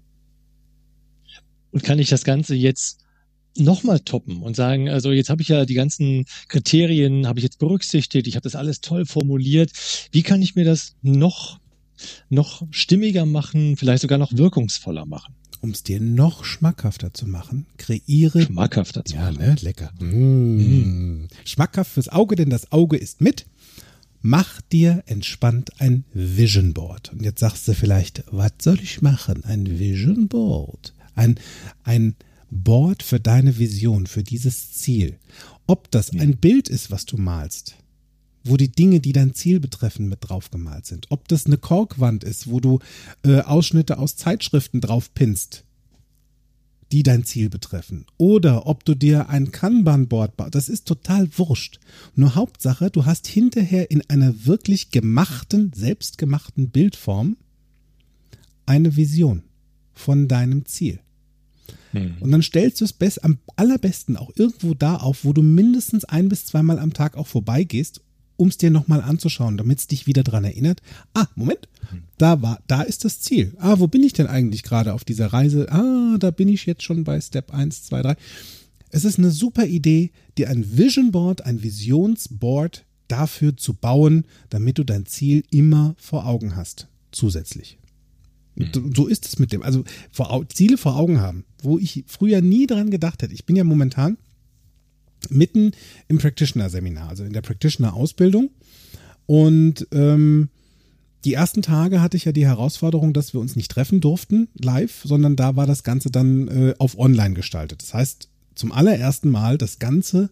Und 1.73 1.85
kann 1.85 1.99
ich 1.99 2.09
das 2.09 2.25
Ganze 2.25 2.55
jetzt 2.55 3.01
nochmal 3.59 4.01
toppen 4.01 4.43
und 4.43 4.57
sagen, 4.57 4.89
also 4.89 5.13
jetzt 5.13 5.31
habe 5.31 5.43
ich 5.43 5.49
ja 5.49 5.65
die 5.65 5.75
ganzen 5.75 6.25
Kriterien, 6.49 7.27
habe 7.27 7.39
ich 7.39 7.45
jetzt 7.45 7.59
berücksichtigt, 7.59 8.27
ich 8.27 8.35
habe 8.37 8.45
das 8.45 8.55
alles 8.55 8.81
toll 8.81 9.07
formuliert. 9.07 9.71
Wie 10.13 10.23
kann 10.23 10.43
ich 10.43 10.55
mir 10.55 10.65
das 10.65 10.95
noch, 11.03 11.59
noch 12.29 12.63
stimmiger 12.71 13.27
machen, 13.27 13.77
vielleicht 13.77 14.03
sogar 14.03 14.19
noch 14.19 14.33
wirkungsvoller 14.33 15.07
machen? 15.07 15.35
Um 15.63 15.71
es 15.71 15.83
dir 15.83 16.01
noch 16.01 16.45
schmackhafter 16.45 17.15
zu 17.15 17.27
machen, 17.27 17.67
kreiere 17.79 18.43
Schmackhafter 18.43 19.05
zu 19.05 19.15
Ja, 19.17 19.33
machen. 19.33 19.39
ne? 19.39 19.57
Lecker. 19.63 19.91
Mm. 20.05 21.29
Schmackhaft 21.45 21.91
fürs 21.93 22.09
Auge, 22.09 22.37
denn 22.37 22.51
das 22.51 22.71
Auge 22.73 22.97
ist 22.97 23.21
mit. 23.21 23.47
Mach 24.21 24.61
dir 24.61 25.03
entspannt 25.07 25.71
ein 25.81 26.05
Vision 26.13 26.75
Board. 26.75 27.13
Und 27.13 27.23
jetzt 27.23 27.41
sagst 27.41 27.67
du 27.69 27.75
vielleicht, 27.75 28.25
was 28.31 28.53
soll 28.61 28.81
ich 28.81 29.01
machen? 29.03 29.45
Ein 29.45 29.79
Vision 29.79 30.29
Board. 30.29 30.95
Ein, 31.15 31.37
ein 31.85 32.17
Board 32.51 33.03
für 33.03 33.21
deine 33.21 33.59
Vision, 33.59 34.07
für 34.07 34.23
dieses 34.23 34.73
Ziel. 34.73 35.19
Ob 35.67 35.91
das 35.91 36.11
ein 36.13 36.37
Bild 36.37 36.69
ist, 36.69 36.91
was 36.91 37.07
du 37.07 37.17
malst, 37.17 37.77
wo 38.45 38.57
die 38.57 38.71
Dinge, 38.71 39.01
die 39.01 39.13
dein 39.13 39.35
Ziel 39.35 39.61
betreffen, 39.61 40.09
mit 40.09 40.19
drauf 40.21 40.51
gemalt 40.51 40.87
sind. 40.87 41.07
Ob 41.11 41.29
das 41.29 41.47
eine 41.47 41.59
Korkwand 41.59 42.25
ist, 42.25 42.49
wo 42.49 42.61
du 42.61 42.79
äh, 43.25 43.41
Ausschnitte 43.41 43.99
aus 43.99 44.17
Zeitschriften 44.17 44.81
drauf 44.81 45.13
pinst, 45.13 45.65
die 46.93 47.03
dein 47.03 47.25
Ziel 47.25 47.49
betreffen. 47.49 48.07
Oder 48.17 48.67
ob 48.67 48.85
du 48.85 48.95
dir 48.95 49.29
ein 49.29 49.51
Kanban-Board 49.51 50.37
baust. 50.37 50.55
Das 50.55 50.69
ist 50.69 50.87
total 50.87 51.29
wurscht. 51.37 51.81
Nur 52.15 52.37
Hauptsache, 52.37 52.91
du 52.91 53.05
hast 53.07 53.27
hinterher 53.27 53.91
in 53.91 54.03
einer 54.09 54.47
wirklich 54.47 54.93
gemachten, 54.93 55.73
selbstgemachten 55.75 56.71
Bildform 56.71 57.37
eine 58.67 58.97
Vision 58.97 59.43
von 59.93 60.29
deinem 60.29 60.65
Ziel. 60.67 61.01
Hm. 61.93 62.17
Und 62.21 62.31
dann 62.31 62.43
stellst 62.43 62.81
du 62.81 62.85
es 62.85 62.93
best, 62.93 63.25
am 63.25 63.39
allerbesten 63.57 64.17
auch 64.17 64.31
irgendwo 64.37 64.75
da 64.75 64.97
auf, 64.97 65.25
wo 65.25 65.33
du 65.33 65.43
mindestens 65.43 66.05
ein 66.05 66.29
bis 66.29 66.47
zweimal 66.47 66.79
am 66.79 66.93
Tag 66.93 67.17
auch 67.17 67.27
vorbeigehst, 67.27 68.01
um 68.37 68.49
es 68.49 68.59
dir 68.59 68.71
nochmal 68.71 69.01
anzuschauen, 69.01 69.57
damit 69.57 69.79
es 69.79 69.87
dich 69.87 70.07
wieder 70.07 70.23
dran 70.23 70.45
erinnert. 70.45 70.83
Ah, 71.15 71.27
Moment, 71.35 71.69
da 72.19 72.43
war, 72.43 72.61
da 72.67 72.83
ist 72.83 73.05
das 73.05 73.21
Ziel. 73.21 73.55
Ah, 73.59 73.79
wo 73.79 73.87
bin 73.87 74.03
ich 74.03 74.13
denn 74.13 74.27
eigentlich 74.27 74.63
gerade 74.63 74.95
auf 74.95 75.05
dieser 75.05 75.33
Reise? 75.33 75.71
Ah, 75.71 76.17
da 76.19 76.31
bin 76.31 76.49
ich 76.49 76.67
jetzt 76.67 76.83
schon 76.83 77.05
bei 77.05 77.21
Step 77.21 77.53
1, 77.53 77.85
2, 77.85 78.03
3. 78.03 78.17
Es 78.91 79.05
ist 79.05 79.19
eine 79.19 79.31
super 79.31 79.67
Idee, 79.67 80.11
dir 80.39 80.49
ein 80.49 80.77
Vision 80.77 81.13
Board, 81.13 81.45
ein 81.45 81.63
Visionsboard 81.63 82.85
dafür 83.09 83.57
zu 83.57 83.75
bauen, 83.75 84.25
damit 84.49 84.79
du 84.79 84.85
dein 84.85 85.07
Ziel 85.07 85.45
immer 85.51 85.95
vor 85.99 86.27
Augen 86.27 86.57
hast. 86.57 86.89
Zusätzlich. 87.13 87.79
Und 88.57 88.97
So 88.97 89.07
ist 89.07 89.27
es 89.27 89.39
mit 89.39 89.53
dem. 89.53 89.63
Also 89.63 89.85
vor, 90.11 90.45
Ziele 90.49 90.79
vor 90.79 90.97
Augen 90.97 91.21
haben, 91.21 91.45
wo 91.63 91.79
ich 91.79 92.05
früher 92.07 92.41
nie 92.41 92.67
dran 92.67 92.91
gedacht 92.91 93.23
hätte. 93.23 93.35
Ich 93.35 93.45
bin 93.45 93.57
ja 93.57 93.65
momentan 93.65 94.17
mitten 95.29 95.73
im 96.09 96.19
Practitioner-Seminar, 96.19 97.09
also 97.09 97.25
in 97.25 97.33
der 97.33 97.43
Practitioner-Ausbildung. 97.43 98.51
Und 99.27 99.87
ähm, 99.93 100.49
die 101.25 101.35
ersten 101.35 101.63
Tage 101.63 102.01
hatte 102.01 102.17
ich 102.17 102.25
ja 102.25 102.33
die 102.33 102.47
Herausforderung, 102.47 103.13
dass 103.13 103.33
wir 103.33 103.41
uns 103.41 103.57
nicht 103.57 103.71
treffen 103.71 104.01
durften 104.01 104.49
live, 104.55 105.03
sondern 105.05 105.35
da 105.35 105.57
war 105.57 105.67
das 105.67 105.83
Ganze 105.83 106.11
dann 106.11 106.49
äh, 106.49 106.75
auf 106.79 106.99
online 106.99 107.35
gestaltet. 107.35 107.83
Das 107.83 107.95
heißt, 107.95 108.29
zum 108.55 108.73
allerersten 108.73 109.31
Mal 109.31 109.59
das 109.59 109.79
Ganze 109.79 110.31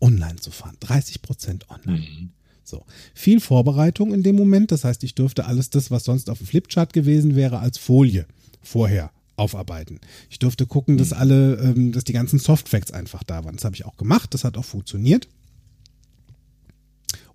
online 0.00 0.36
zu 0.36 0.50
fahren. 0.50 0.76
30 0.80 1.22
Prozent 1.22 1.68
online. 1.70 2.06
Mhm. 2.06 2.30
So. 2.64 2.84
Viel 3.14 3.40
Vorbereitung 3.40 4.12
in 4.12 4.22
dem 4.22 4.36
Moment. 4.36 4.72
Das 4.72 4.84
heißt, 4.84 5.04
ich 5.04 5.14
dürfte 5.14 5.46
alles 5.46 5.70
das, 5.70 5.90
was 5.90 6.04
sonst 6.04 6.30
auf 6.30 6.38
dem 6.38 6.46
Flipchart 6.46 6.92
gewesen 6.92 7.36
wäre, 7.36 7.58
als 7.58 7.78
Folie 7.78 8.26
vorher 8.62 9.10
aufarbeiten. 9.36 10.00
Ich 10.30 10.38
durfte 10.38 10.66
gucken, 10.66 10.96
dass 10.96 11.12
alle, 11.12 11.56
ähm, 11.56 11.92
dass 11.92 12.04
die 12.04 12.12
ganzen 12.12 12.38
Softfacts 12.38 12.92
einfach 12.92 13.24
da 13.24 13.44
waren. 13.44 13.56
Das 13.56 13.64
habe 13.64 13.74
ich 13.74 13.84
auch 13.84 13.96
gemacht. 13.96 14.32
Das 14.34 14.44
hat 14.44 14.56
auch 14.56 14.64
funktioniert. 14.64 15.28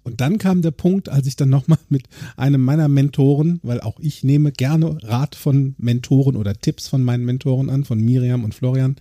Und 0.03 0.21
dann 0.21 0.37
kam 0.37 0.61
der 0.61 0.71
Punkt, 0.71 1.09
als 1.09 1.27
ich 1.27 1.35
dann 1.35 1.49
nochmal 1.49 1.79
mit 1.89 2.05
einem 2.37 2.61
meiner 2.61 2.87
Mentoren, 2.87 3.59
weil 3.63 3.81
auch 3.81 3.99
ich 3.99 4.23
nehme 4.23 4.51
gerne 4.51 4.97
Rat 5.03 5.35
von 5.35 5.75
Mentoren 5.77 6.35
oder 6.35 6.55
Tipps 6.55 6.87
von 6.87 7.03
meinen 7.03 7.25
Mentoren 7.25 7.69
an, 7.69 7.83
von 7.83 7.99
Miriam 7.99 8.43
und 8.43 8.55
Florian. 8.55 8.95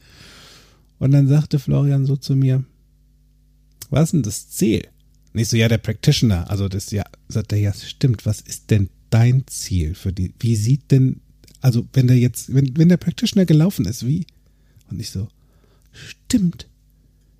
Und 0.99 1.13
dann 1.13 1.29
sagte 1.29 1.59
Florian 1.59 2.05
so 2.05 2.17
zu 2.17 2.35
mir, 2.35 2.65
was 3.91 4.05
ist 4.05 4.13
denn 4.13 4.23
das 4.23 4.51
Ziel? 4.51 4.89
Nicht 5.39 5.51
so, 5.51 5.57
ja, 5.57 5.69
der 5.69 5.79
Practitioner. 5.79 6.51
Also 6.51 6.69
das, 6.69 6.91
ja, 6.91 7.05
sagt 7.29 7.53
er, 7.53 7.59
ja, 7.59 7.73
stimmt. 7.73 8.27
Was 8.27 8.41
ist 8.41 8.73
denn 8.73 8.89
dein 9.09 9.47
Ziel 9.47 9.95
für 9.95 10.13
die, 10.13 10.35
wie 10.41 10.57
sieht 10.57 10.91
denn, 10.91 11.21
also 11.61 11.87
wenn 11.93 12.09
der 12.09 12.19
jetzt, 12.19 12.53
wenn, 12.53 12.77
wenn 12.77 12.89
der 12.89 12.97
Practitioner 12.97 13.47
gelaufen 13.47 13.87
ist, 13.87 14.05
wie? 14.05 14.27
Und 14.91 14.99
ich 14.99 15.11
so, 15.11 15.29
stimmt. 15.93 16.67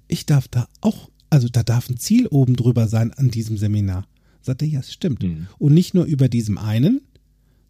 Ich 0.07 0.27
darf 0.27 0.47
da 0.47 0.69
auch, 0.81 1.11
also 1.29 1.49
da 1.49 1.65
darf 1.65 1.91
ein 1.91 1.97
Ziel 1.97 2.29
oben 2.29 2.55
drüber 2.55 2.87
sein 2.87 3.13
an 3.15 3.33
diesem 3.33 3.59
Seminar. 3.59 4.07
Sagt 4.43 4.63
er, 4.63 4.69
ja, 4.69 4.81
stimmt. 4.85 5.25
Mhm. 5.25 5.49
Und 5.59 5.75
nicht 5.75 5.93
nur 5.93 6.05
über 6.05 6.29
diesem 6.29 6.57
einen, 6.57 7.01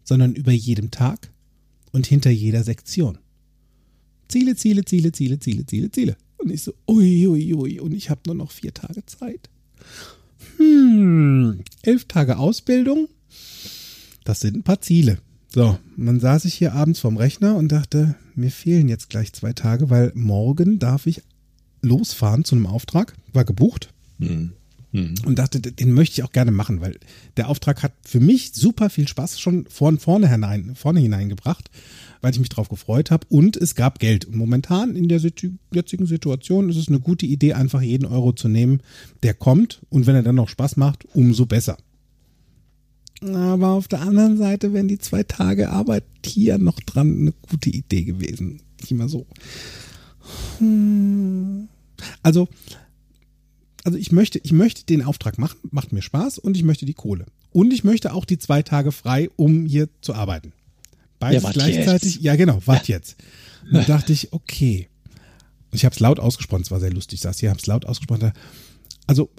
sondern 0.03 0.35
über 0.35 0.51
jedem 0.51 0.91
Tag 0.91 1.31
und 1.91 2.05
hinter 2.05 2.29
jeder 2.29 2.63
Sektion. 2.63 3.17
Ziele, 4.27 4.55
Ziele, 4.55 4.85
Ziele, 4.85 5.11
Ziele, 5.11 5.39
Ziele, 5.39 5.65
Ziele, 5.65 5.89
Ziele. 5.89 6.17
Und 6.37 6.51
ich 6.51 6.61
so, 6.61 6.75
ui, 6.87 7.25
ui, 7.25 7.51
ui, 7.55 7.79
und 7.79 7.93
ich 7.93 8.11
habe 8.11 8.21
nur 8.27 8.35
noch 8.35 8.51
vier 8.51 8.75
Tage 8.75 9.03
Zeit. 9.07 9.49
Hm, 10.59 11.61
elf 11.83 12.05
Tage 12.05 12.37
Ausbildung, 12.37 13.07
das 14.25 14.41
sind 14.41 14.57
ein 14.57 14.63
paar 14.63 14.81
Ziele. 14.81 15.19
So, 15.51 15.79
dann 15.97 16.19
saß 16.19 16.45
ich 16.45 16.53
hier 16.53 16.73
abends 16.73 16.99
vorm 16.99 17.17
Rechner 17.17 17.55
und 17.55 17.71
dachte, 17.71 18.15
mir 18.35 18.51
fehlen 18.51 18.87
jetzt 18.87 19.09
gleich 19.09 19.33
zwei 19.33 19.53
Tage, 19.53 19.89
weil 19.89 20.11
morgen 20.13 20.77
darf 20.77 21.07
ich 21.07 21.23
losfahren 21.81 22.43
zu 22.43 22.55
einem 22.55 22.67
Auftrag, 22.67 23.15
war 23.33 23.45
gebucht. 23.45 23.93
Mhm. 24.17 24.51
Mhm. 24.91 25.15
Und 25.25 25.37
dachte, 25.37 25.59
den 25.61 25.91
möchte 25.91 26.13
ich 26.13 26.23
auch 26.23 26.31
gerne 26.31 26.51
machen, 26.51 26.81
weil 26.81 26.99
der 27.37 27.49
Auftrag 27.49 27.83
hat 27.83 27.93
für 28.03 28.19
mich 28.19 28.53
super 28.53 28.89
viel 28.89 29.07
Spaß 29.07 29.39
schon 29.39 29.65
von 29.67 29.99
vorne, 29.99 30.29
hinein, 30.29 30.75
vorne 30.75 30.99
hineingebracht, 30.99 31.69
weil 32.21 32.31
ich 32.33 32.39
mich 32.39 32.49
drauf 32.49 32.69
gefreut 32.69 33.11
habe 33.11 33.27
und 33.29 33.55
es 33.55 33.75
gab 33.75 33.99
Geld. 33.99 34.25
Und 34.25 34.35
momentan 34.35 34.95
in 34.95 35.07
der 35.07 35.21
jetzigen 35.71 36.05
Situation 36.07 36.69
ist 36.69 36.77
es 36.77 36.87
eine 36.87 36.99
gute 36.99 37.27
Idee, 37.27 37.53
einfach 37.53 37.81
jeden 37.81 38.05
Euro 38.05 38.33
zu 38.33 38.47
nehmen, 38.47 38.81
der 39.21 39.35
kommt 39.35 39.81
und 39.89 40.07
wenn 40.07 40.15
er 40.15 40.23
dann 40.23 40.35
noch 40.35 40.49
Spaß 40.49 40.77
macht, 40.77 41.05
umso 41.13 41.45
besser. 41.45 41.77
Aber 43.21 43.69
auf 43.71 43.87
der 43.87 44.01
anderen 44.01 44.37
Seite 44.37 44.73
wären 44.73 44.87
die 44.87 44.97
zwei 44.97 45.23
Tage 45.23 45.69
Arbeit 45.69 46.05
hier 46.25 46.57
noch 46.57 46.79
dran 46.79 47.19
eine 47.19 47.33
gute 47.33 47.69
Idee 47.69 48.03
gewesen. 48.03 48.61
Nicht 48.79 48.91
immer 48.91 49.09
so. 49.09 49.27
Hm. 50.59 51.67
Also, 52.23 52.47
also 53.83 53.97
ich 53.97 54.11
möchte, 54.11 54.39
ich 54.43 54.51
möchte 54.51 54.83
den 54.85 55.03
Auftrag 55.03 55.37
machen, 55.37 55.57
macht 55.71 55.91
mir 55.91 56.01
Spaß 56.01 56.37
und 56.37 56.57
ich 56.57 56.63
möchte 56.63 56.85
die 56.85 56.93
Kohle. 56.93 57.25
Und 57.51 57.73
ich 57.73 57.83
möchte 57.83 58.13
auch 58.13 58.25
die 58.25 58.37
zwei 58.37 58.61
Tage 58.61 58.91
frei, 58.91 59.29
um 59.35 59.65
hier 59.65 59.89
zu 60.01 60.13
arbeiten. 60.13 60.53
Beides 61.19 61.43
Ja, 61.43 61.51
gleichzeitig. 61.51 62.15
jetzt. 62.15 62.23
Ja, 62.23 62.35
genau, 62.35 62.61
wart 62.65 62.87
jetzt. 62.87 63.17
Und 63.65 63.73
dann 63.73 63.85
dachte 63.85 64.13
ich, 64.13 64.31
okay. 64.33 64.89
Und 65.71 65.75
ich 65.75 65.85
habe 65.85 65.93
es 65.93 65.99
laut 65.99 66.19
ausgesprochen, 66.19 66.63
es 66.63 66.71
war 66.71 66.79
sehr 66.79 66.91
lustig, 66.91 67.17
ich 67.17 67.21
saß 67.21 67.39
hier, 67.39 67.49
habe 67.49 67.59
es 67.59 67.67
laut 67.67 67.85
ausgesprochen. 67.85 68.31
Also 69.07 69.29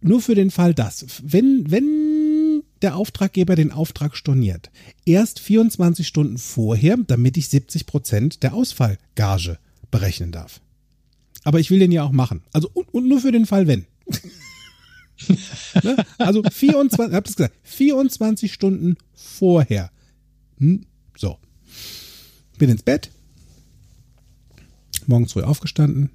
nur 0.00 0.20
für 0.20 0.34
den 0.34 0.50
Fall, 0.50 0.74
dass, 0.74 1.06
wenn, 1.22 1.70
wenn 1.70 2.62
der 2.82 2.96
Auftraggeber 2.96 3.56
den 3.56 3.72
Auftrag 3.72 4.16
storniert, 4.16 4.70
erst 5.06 5.40
24 5.40 6.06
Stunden 6.06 6.38
vorher, 6.38 6.96
damit 7.06 7.36
ich 7.36 7.48
70 7.48 7.86
Prozent 7.86 8.42
der 8.42 8.54
Ausfallgage 8.54 9.58
berechnen 9.90 10.32
darf. 10.32 10.60
Aber 11.44 11.60
ich 11.60 11.70
will 11.70 11.78
den 11.78 11.92
ja 11.92 12.02
auch 12.02 12.12
machen. 12.12 12.42
Also 12.52 12.70
und, 12.72 12.92
und 12.92 13.08
nur 13.08 13.20
für 13.20 13.32
den 13.32 13.46
Fall, 13.46 13.66
wenn. 13.66 13.86
ne? 15.82 15.96
Also 16.18 16.42
24, 16.42 17.10
ich 17.10 17.14
hab 17.14 17.24
das 17.24 17.36
gesagt, 17.36 17.54
24 17.62 18.52
Stunden 18.52 18.96
vorher. 19.14 19.90
Hm, 20.58 20.86
so. 21.16 21.38
Bin 22.58 22.70
ins 22.70 22.82
Bett. 22.82 23.10
Morgens 25.06 25.32
früh 25.32 25.42
aufgestanden. 25.42 26.10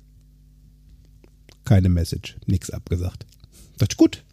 Keine 1.66 1.90
Message, 1.90 2.38
nix 2.48 2.72
abgesagt. 2.72 3.26
Das 3.78 3.90
ist 3.92 3.98
gut. 3.98 4.24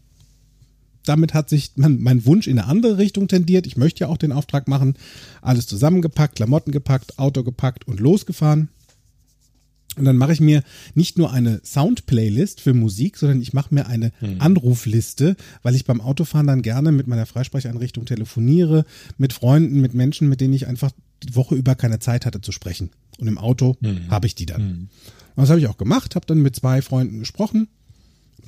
Damit 1.04 1.34
hat 1.34 1.48
sich 1.48 1.72
mein, 1.76 2.00
mein 2.02 2.24
Wunsch 2.24 2.48
in 2.48 2.58
eine 2.58 2.68
andere 2.68 2.98
Richtung 2.98 3.28
tendiert. 3.28 3.66
Ich 3.66 3.76
möchte 3.76 4.00
ja 4.00 4.08
auch 4.08 4.16
den 4.16 4.32
Auftrag 4.32 4.66
machen. 4.66 4.94
Alles 5.40 5.66
zusammengepackt, 5.66 6.36
Klamotten 6.36 6.72
gepackt, 6.72 7.18
Auto 7.18 7.44
gepackt 7.44 7.86
und 7.86 8.00
losgefahren. 8.00 8.70
Und 9.96 10.04
dann 10.04 10.16
mache 10.16 10.32
ich 10.32 10.40
mir 10.40 10.62
nicht 10.94 11.16
nur 11.18 11.32
eine 11.32 11.60
Sound-Playlist 11.64 12.60
für 12.60 12.74
Musik, 12.74 13.16
sondern 13.16 13.40
ich 13.40 13.52
mache 13.52 13.74
mir 13.74 13.86
eine 13.86 14.12
Anrufliste, 14.38 15.36
weil 15.62 15.74
ich 15.74 15.84
beim 15.86 16.00
Autofahren 16.00 16.46
dann 16.46 16.62
gerne 16.62 16.92
mit 16.92 17.06
meiner 17.06 17.26
Freisprecheinrichtung 17.26 18.04
telefoniere, 18.04 18.84
mit 19.16 19.32
Freunden, 19.32 19.80
mit 19.80 19.94
Menschen, 19.94 20.28
mit 20.28 20.40
denen 20.40 20.54
ich 20.54 20.66
einfach 20.66 20.90
die 21.22 21.34
Woche 21.34 21.54
über 21.54 21.74
keine 21.74 21.98
Zeit 21.98 22.26
hatte 22.26 22.42
zu 22.42 22.52
sprechen. 22.52 22.90
Und 23.18 23.26
im 23.26 23.38
Auto 23.38 23.76
habe 24.10 24.26
ich 24.26 24.34
die 24.34 24.46
dann. 24.46 24.62
Und 25.34 25.42
das 25.42 25.48
habe 25.50 25.60
ich 25.60 25.66
auch 25.66 25.78
gemacht, 25.78 26.14
habe 26.14 26.26
dann 26.26 26.42
mit 26.42 26.54
zwei 26.56 26.82
Freunden 26.82 27.20
gesprochen. 27.20 27.68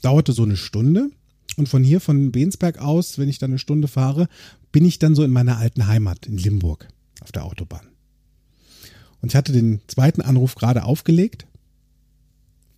Dauerte 0.02 0.32
so 0.32 0.42
eine 0.42 0.56
Stunde. 0.56 1.10
Und 1.56 1.68
von 1.68 1.82
hier, 1.82 2.00
von 2.00 2.30
Bensberg 2.30 2.78
aus, 2.78 3.18
wenn 3.18 3.28
ich 3.28 3.38
dann 3.38 3.50
eine 3.50 3.58
Stunde 3.58 3.88
fahre, 3.88 4.28
bin 4.70 4.84
ich 4.84 4.98
dann 4.98 5.14
so 5.14 5.24
in 5.24 5.30
meiner 5.30 5.56
alten 5.56 5.86
Heimat 5.86 6.26
in 6.26 6.36
Limburg 6.36 6.86
auf 7.20 7.32
der 7.32 7.44
Autobahn. 7.44 7.88
Und 9.20 9.30
ich 9.30 9.36
hatte 9.36 9.52
den 9.52 9.80
zweiten 9.88 10.20
Anruf 10.20 10.54
gerade 10.54 10.84
aufgelegt. 10.84 11.46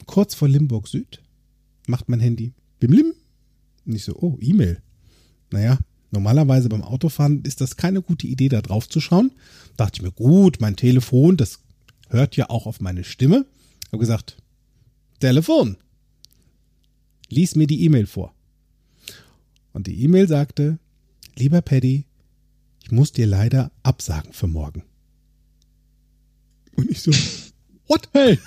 Kurz 0.07 0.35
vor 0.35 0.49
Limburg 0.49 0.89
Süd 0.89 1.23
macht 1.87 2.09
mein 2.09 2.21
Handy 2.21 2.53
bimlim. 2.79 3.13
Und 3.87 3.95
ich 3.95 4.05
so, 4.05 4.17
oh, 4.17 4.39
E-Mail. 4.41 4.81
Naja, 5.51 5.79
normalerweise 6.11 6.69
beim 6.69 6.83
Autofahren 6.83 7.43
ist 7.43 7.61
das 7.61 7.77
keine 7.77 8.03
gute 8.03 8.27
Idee, 8.27 8.49
da 8.49 8.63
drauf 8.63 8.89
zu 8.89 9.01
schauen. 9.01 9.33
Dachte 9.77 9.99
ich 9.99 10.03
mir, 10.03 10.13
gut, 10.13 10.61
mein 10.61 10.77
Telefon, 10.77 11.37
das 11.37 11.61
hört 12.09 12.37
ja 12.37 12.51
auch 12.51 12.67
auf 12.67 12.81
meine 12.81 13.05
Stimme. 13.05 13.47
Habe 13.89 13.99
gesagt, 13.99 14.37
Telefon. 15.21 15.77
Lies 17.29 17.55
mir 17.55 17.67
die 17.67 17.85
E-Mail 17.85 18.07
vor. 18.07 18.35
Und 19.73 19.87
die 19.87 20.03
E-Mail 20.03 20.27
sagte, 20.27 20.79
lieber 21.37 21.63
Paddy, 21.63 22.05
ich 22.83 22.91
muss 22.91 23.13
dir 23.13 23.27
leider 23.27 23.71
absagen 23.83 24.33
für 24.33 24.49
morgen. 24.49 24.83
Und 26.81 26.91
ich 26.91 27.03
so, 27.03 27.11
what? 27.89 28.09
Hey, 28.13 28.39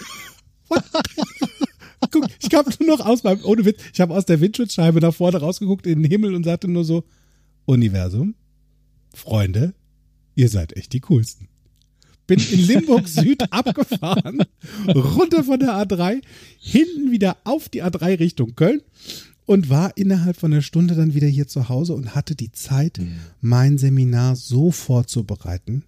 what? 0.67 0.83
Guck, 2.11 2.27
ich 2.41 2.53
habe 2.53 2.71
nur 2.79 2.97
noch 2.97 3.05
aus 3.05 3.23
meinem, 3.23 3.43
ohne 3.45 3.63
Witz, 3.63 3.79
ich 3.93 4.01
habe 4.01 4.13
aus 4.13 4.25
der 4.25 4.41
Windschutzscheibe 4.41 4.99
nach 4.99 5.13
vorne 5.13 5.37
rausgeguckt 5.37 5.85
in 5.85 6.01
den 6.01 6.11
Himmel 6.11 6.33
und 6.33 6.43
sagte 6.43 6.67
nur 6.67 6.83
so, 6.83 7.03
Universum, 7.65 8.33
Freunde, 9.13 9.73
ihr 10.35 10.49
seid 10.49 10.75
echt 10.75 10.93
die 10.93 10.99
coolsten. 11.01 11.47
Bin 12.25 12.39
in 12.39 12.59
Limburg 12.59 13.07
Süd 13.07 13.51
abgefahren, 13.51 14.39
runter 14.87 15.43
von 15.43 15.59
der 15.59 15.69
A3, 15.69 16.21
hinten 16.59 17.11
wieder 17.11 17.37
auf 17.43 17.69
die 17.69 17.83
A3 17.83 18.19
Richtung 18.19 18.55
Köln 18.55 18.81
und 19.45 19.69
war 19.69 19.95
innerhalb 19.95 20.37
von 20.37 20.51
einer 20.51 20.61
Stunde 20.61 20.95
dann 20.95 21.13
wieder 21.13 21.27
hier 21.27 21.47
zu 21.47 21.69
Hause 21.69 21.93
und 21.93 22.15
hatte 22.15 22.35
die 22.35 22.51
Zeit, 22.51 22.99
mein 23.41 23.77
Seminar 23.77 24.35
so 24.35 24.71
vorzubereiten, 24.71 25.83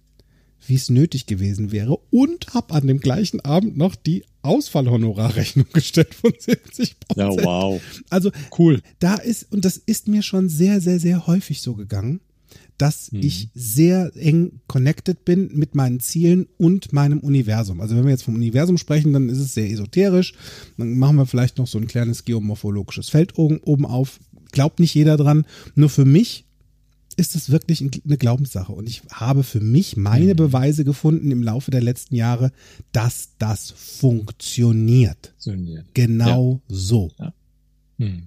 wie 0.68 0.74
es 0.74 0.90
nötig 0.90 1.26
gewesen 1.26 1.72
wäre 1.72 1.98
und 2.10 2.54
habe 2.54 2.74
an 2.74 2.86
dem 2.86 3.00
gleichen 3.00 3.40
Abend 3.40 3.76
noch 3.76 3.94
die 3.94 4.24
Ausfallhonorarrechnung 4.42 5.66
gestellt 5.72 6.14
von 6.14 6.32
70 6.38 6.96
Ja, 7.16 7.28
wow. 7.30 7.80
Also 8.10 8.30
Cool. 8.58 8.80
da 8.98 9.14
ist, 9.14 9.50
und 9.52 9.64
das 9.64 9.76
ist 9.76 10.08
mir 10.08 10.22
schon 10.22 10.48
sehr, 10.48 10.80
sehr, 10.80 10.98
sehr 11.00 11.26
häufig 11.26 11.62
so 11.62 11.74
gegangen, 11.74 12.20
dass 12.78 13.10
ich 13.12 13.48
sehr 13.54 14.12
eng 14.16 14.60
connected 14.66 15.24
bin 15.24 15.50
mit 15.54 15.74
meinen 15.74 16.00
Zielen 16.00 16.46
und 16.58 16.92
meinem 16.92 17.20
Universum. 17.20 17.80
Also 17.80 17.96
wenn 17.96 18.04
wir 18.04 18.10
jetzt 18.10 18.24
vom 18.24 18.34
Universum 18.34 18.76
sprechen, 18.76 19.14
dann 19.14 19.30
ist 19.30 19.38
es 19.38 19.54
sehr 19.54 19.70
esoterisch. 19.70 20.34
Dann 20.76 20.98
machen 20.98 21.16
wir 21.16 21.26
vielleicht 21.26 21.56
noch 21.56 21.66
so 21.66 21.78
ein 21.78 21.86
kleines 21.86 22.24
geomorphologisches 22.24 23.08
Feld 23.08 23.38
oben, 23.38 23.58
oben 23.60 23.86
auf. 23.86 24.20
Glaubt 24.52 24.78
nicht 24.78 24.94
jeder 24.94 25.16
dran. 25.16 25.46
Nur 25.74 25.88
für 25.88 26.04
mich 26.04 26.45
ist 27.16 27.34
es 27.34 27.50
wirklich 27.50 27.80
ein- 27.80 27.90
eine 28.04 28.18
Glaubenssache. 28.18 28.72
Und 28.72 28.88
ich 28.88 29.02
habe 29.10 29.42
für 29.42 29.60
mich 29.60 29.96
meine 29.96 30.34
Beweise 30.34 30.84
gefunden 30.84 31.30
im 31.30 31.42
Laufe 31.42 31.70
der 31.70 31.82
letzten 31.82 32.14
Jahre, 32.14 32.52
dass 32.92 33.30
das 33.38 33.70
funktioniert. 33.70 35.32
Funktioniert. 35.38 35.86
Genau 35.94 36.60
so. 36.68 37.10
Hm. 37.98 38.24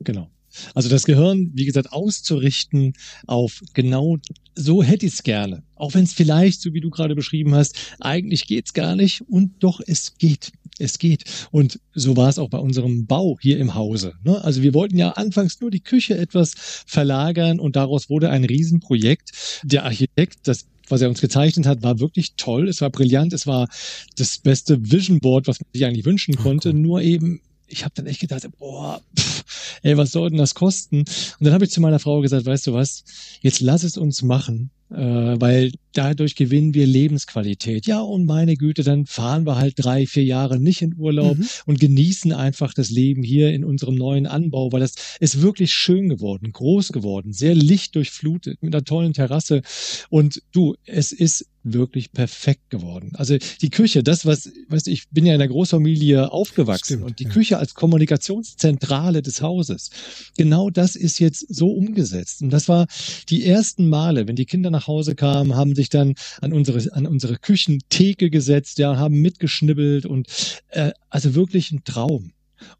Genau. 0.00 0.30
Also 0.74 0.88
das 0.88 1.04
Gehirn, 1.04 1.50
wie 1.54 1.64
gesagt, 1.64 1.92
auszurichten 1.92 2.92
auf 3.26 3.60
genau 3.74 4.18
so 4.54 4.82
hätte 4.84 5.04
ich 5.04 5.14
es 5.14 5.22
gerne. 5.24 5.64
Auch 5.74 5.94
wenn 5.94 6.04
es 6.04 6.12
vielleicht, 6.12 6.60
so 6.60 6.72
wie 6.72 6.80
du 6.80 6.90
gerade 6.90 7.16
beschrieben 7.16 7.54
hast, 7.54 7.74
eigentlich 8.00 8.46
geht's 8.46 8.72
gar 8.72 8.94
nicht 8.94 9.22
und 9.28 9.52
doch 9.64 9.80
es 9.84 10.14
geht. 10.16 10.52
Es 10.78 10.98
geht. 10.98 11.24
Und 11.50 11.80
so 11.94 12.16
war 12.16 12.28
es 12.28 12.38
auch 12.38 12.50
bei 12.50 12.58
unserem 12.58 13.06
Bau 13.06 13.38
hier 13.40 13.58
im 13.58 13.74
Hause. 13.74 14.14
Ne? 14.24 14.42
Also 14.42 14.62
wir 14.62 14.74
wollten 14.74 14.96
ja 14.96 15.10
anfangs 15.10 15.60
nur 15.60 15.70
die 15.70 15.82
Küche 15.82 16.18
etwas 16.18 16.52
verlagern 16.86 17.60
und 17.60 17.76
daraus 17.76 18.10
wurde 18.10 18.30
ein 18.30 18.44
Riesenprojekt. 18.44 19.60
Der 19.62 19.84
Architekt, 19.84 20.48
das 20.48 20.66
was 20.88 21.00
er 21.00 21.08
uns 21.08 21.20
gezeichnet 21.20 21.66
hat, 21.66 21.82
war 21.82 21.98
wirklich 21.98 22.34
toll. 22.36 22.68
Es 22.68 22.80
war 22.80 22.90
brillant. 22.90 23.32
Es 23.32 23.46
war 23.46 23.68
das 24.16 24.38
beste 24.38 24.90
Vision 24.90 25.18
Board, 25.18 25.46
was 25.46 25.60
man 25.60 25.68
sich 25.72 25.84
eigentlich 25.84 26.04
wünschen 26.04 26.36
konnte. 26.36 26.74
Nur 26.74 27.00
eben, 27.00 27.40
ich 27.66 27.84
habe 27.84 27.92
dann 27.94 28.06
echt 28.06 28.20
gedacht, 28.20 28.46
boah, 28.58 29.00
pff, 29.18 29.44
ey, 29.82 29.96
was 29.96 30.12
soll 30.12 30.30
denn 30.30 30.38
das 30.38 30.54
kosten? 30.54 30.98
Und 31.00 31.06
dann 31.40 31.52
habe 31.52 31.64
ich 31.64 31.70
zu 31.70 31.80
meiner 31.80 31.98
Frau 31.98 32.20
gesagt, 32.20 32.46
weißt 32.46 32.66
du 32.68 32.72
was, 32.72 33.04
jetzt 33.40 33.60
lass 33.60 33.82
es 33.82 33.96
uns 33.96 34.22
machen, 34.22 34.70
äh, 34.90 34.96
weil 34.96 35.72
dadurch 35.92 36.36
gewinnen 36.36 36.74
wir 36.74 36.86
Lebensqualität. 36.86 37.86
Ja, 37.86 38.00
und 38.00 38.26
meine 38.26 38.56
Güte, 38.56 38.82
dann 38.82 39.06
fahren 39.06 39.46
wir 39.46 39.56
halt 39.56 39.74
drei, 39.76 40.06
vier 40.06 40.24
Jahre 40.24 40.58
nicht 40.60 40.82
in 40.82 40.96
Urlaub 40.96 41.38
Mhm. 41.38 41.46
und 41.66 41.80
genießen 41.80 42.32
einfach 42.32 42.74
das 42.74 42.90
Leben 42.90 43.22
hier 43.22 43.52
in 43.52 43.64
unserem 43.64 43.94
neuen 43.94 44.26
Anbau, 44.26 44.72
weil 44.72 44.80
das 44.80 44.94
ist 45.20 45.40
wirklich 45.40 45.72
schön 45.72 46.08
geworden, 46.08 46.52
groß 46.52 46.92
geworden, 46.92 47.32
sehr 47.32 47.54
lichtdurchflutet, 47.54 48.62
mit 48.62 48.74
einer 48.74 48.84
tollen 48.84 49.12
Terrasse. 49.12 49.62
Und 50.10 50.42
du, 50.52 50.74
es 50.84 51.12
ist 51.12 51.46
wirklich 51.64 52.12
perfekt 52.12 52.70
geworden. 52.70 53.12
Also 53.14 53.36
die 53.62 53.70
Küche, 53.70 54.02
das, 54.02 54.26
was, 54.26 54.50
weißt 54.68 54.86
du, 54.86 54.90
ich 54.90 55.08
bin 55.08 55.26
ja 55.26 55.34
in 55.34 55.40
einer 55.40 55.48
Großfamilie 55.48 56.30
aufgewachsen 56.30 56.84
Stimmt, 56.84 57.04
und 57.04 57.18
die 57.18 57.24
ja. 57.24 57.30
Küche 57.30 57.58
als 57.58 57.74
Kommunikationszentrale 57.74 59.22
des 59.22 59.40
Hauses, 59.40 59.90
genau 60.36 60.70
das 60.70 60.94
ist 60.94 61.18
jetzt 61.18 61.46
so 61.48 61.70
umgesetzt. 61.72 62.42
Und 62.42 62.50
das 62.50 62.68
war 62.68 62.86
die 63.30 63.46
ersten 63.46 63.88
Male, 63.88 64.28
wenn 64.28 64.36
die 64.36 64.46
Kinder 64.46 64.70
nach 64.70 64.86
Hause 64.86 65.14
kamen, 65.14 65.56
haben 65.56 65.74
sich 65.74 65.88
dann 65.88 66.14
an 66.40 66.52
unsere, 66.52 66.92
an 66.92 67.06
unsere 67.06 67.38
Küchentheke 67.38 68.30
gesetzt, 68.30 68.78
ja, 68.78 68.96
haben 68.96 69.20
mitgeschnibbelt 69.20 70.06
und 70.06 70.28
äh, 70.68 70.92
also 71.08 71.34
wirklich 71.34 71.72
ein 71.72 71.82
Traum. 71.84 72.32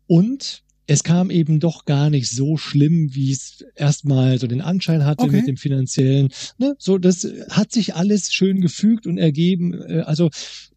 Und 0.06 0.62
es 0.86 1.02
kam 1.04 1.30
eben 1.30 1.60
doch 1.60 1.84
gar 1.86 2.10
nicht 2.10 2.30
so 2.30 2.56
schlimm, 2.56 3.14
wie 3.14 3.32
es 3.32 3.64
erstmal 3.74 4.38
so 4.38 4.46
den 4.46 4.60
Anschein 4.60 5.04
hatte 5.04 5.24
Okay. 5.24 5.36
mit 5.36 5.46
dem 5.48 5.56
finanziellen. 5.56 6.28
Ne? 6.58 6.74
So, 6.78 6.98
das 6.98 7.26
hat 7.50 7.72
sich 7.72 7.94
alles 7.94 8.32
schön 8.32 8.60
gefügt 8.60 9.06
und 9.06 9.16
ergeben. 9.18 9.72
Äh, 9.74 10.00
Also 10.00 10.30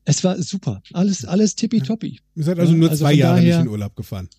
es 0.10 0.24
war 0.24 0.42
super, 0.42 0.82
alles, 0.94 1.26
alles 1.26 1.56
tippitoppi. 1.56 2.20
Ihr 2.38 2.44
seid 2.44 2.58
also 2.60 2.72
Ja, 2.72 2.78
nur 2.78 2.90
also 2.90 3.04
zwei 3.04 3.12
Jahre 3.14 3.40
daher- 3.42 3.58
nicht 3.58 3.66
in 3.66 3.70
Urlaub 3.70 3.94
gefahren. 3.98 4.30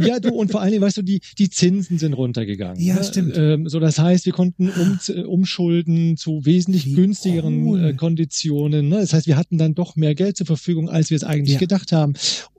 Ja, 0.00 0.18
du 0.18 0.30
und 0.30 0.50
vor 0.50 0.62
allen 0.62 0.70
Dingen, 0.70 0.82
weißt 0.82 0.96
du, 0.96 1.02
die 1.02 1.20
die 1.38 1.50
Zinsen 1.50 1.98
sind 1.98 2.14
runtergegangen. 2.14 2.80
Ja, 2.82 2.94
ne? 2.94 3.04
stimmt. 3.04 3.36
Ähm, 3.36 3.68
so, 3.68 3.80
das 3.80 3.98
heißt, 3.98 4.24
wir 4.24 4.32
konnten 4.32 4.70
um, 4.70 4.98
umschulden 5.26 6.16
zu 6.16 6.46
wesentlich 6.46 6.86
Wie 6.86 6.94
günstigeren 6.94 7.66
cool. 7.66 7.84
äh, 7.84 7.92
Konditionen. 7.92 8.88
Ne? 8.88 8.96
Das 9.00 9.12
heißt, 9.12 9.26
wir 9.26 9.36
hatten 9.36 9.58
dann 9.58 9.74
doch 9.74 9.94
mehr 9.96 10.14
Geld 10.14 10.38
zur 10.38 10.46
Verfügung, 10.46 10.88
als 10.88 11.10
wir 11.10 11.16
es 11.16 11.24
eigentlich 11.24 11.54
Ja. 11.54 11.60
gedacht 11.60 11.92
haben. 11.92 12.14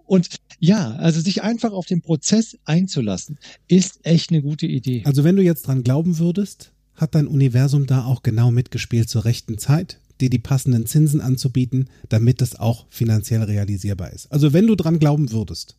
Und 0.08 0.30
ja, 0.60 0.94
also 0.96 1.22
sich 1.22 1.44
einfach 1.44 1.72
auf 1.72 1.86
den 1.86 2.02
Prozess 2.02 2.58
einzulassen, 2.66 3.38
ist 3.68 4.00
echt 4.04 4.32
eine 4.32 4.42
gute 4.42 4.66
Idee. 4.66 5.04
Also 5.06 5.24
wenn 5.24 5.36
du 5.36 5.44
jetzt 5.44 5.68
dran 5.68 5.84
glauben 5.84 6.18
würdest, 6.18 6.72
hat 6.96 7.14
dein 7.14 7.28
Universum 7.28 7.86
da 7.86 8.06
auch 8.06 8.24
genau 8.24 8.50
mitgespielt 8.50 9.10
zur 9.10 9.26
rechten 9.26 9.58
Zeit, 9.60 10.00
dir 10.20 10.30
die 10.32 10.40
passenden 10.40 10.88
Zinsen 10.88 11.22
anzubieten, 11.22 11.90
damit 12.10 12.42
das 12.42 12.56
auch 12.56 12.88
finanziell 12.90 13.44
realisierbar 13.44 14.12
ist. 14.14 14.32
Also 14.32 14.52
wenn 14.54 14.66
du 14.66 14.76
dran 14.76 14.98
glauben 14.98 15.32
würdest, 15.32 15.76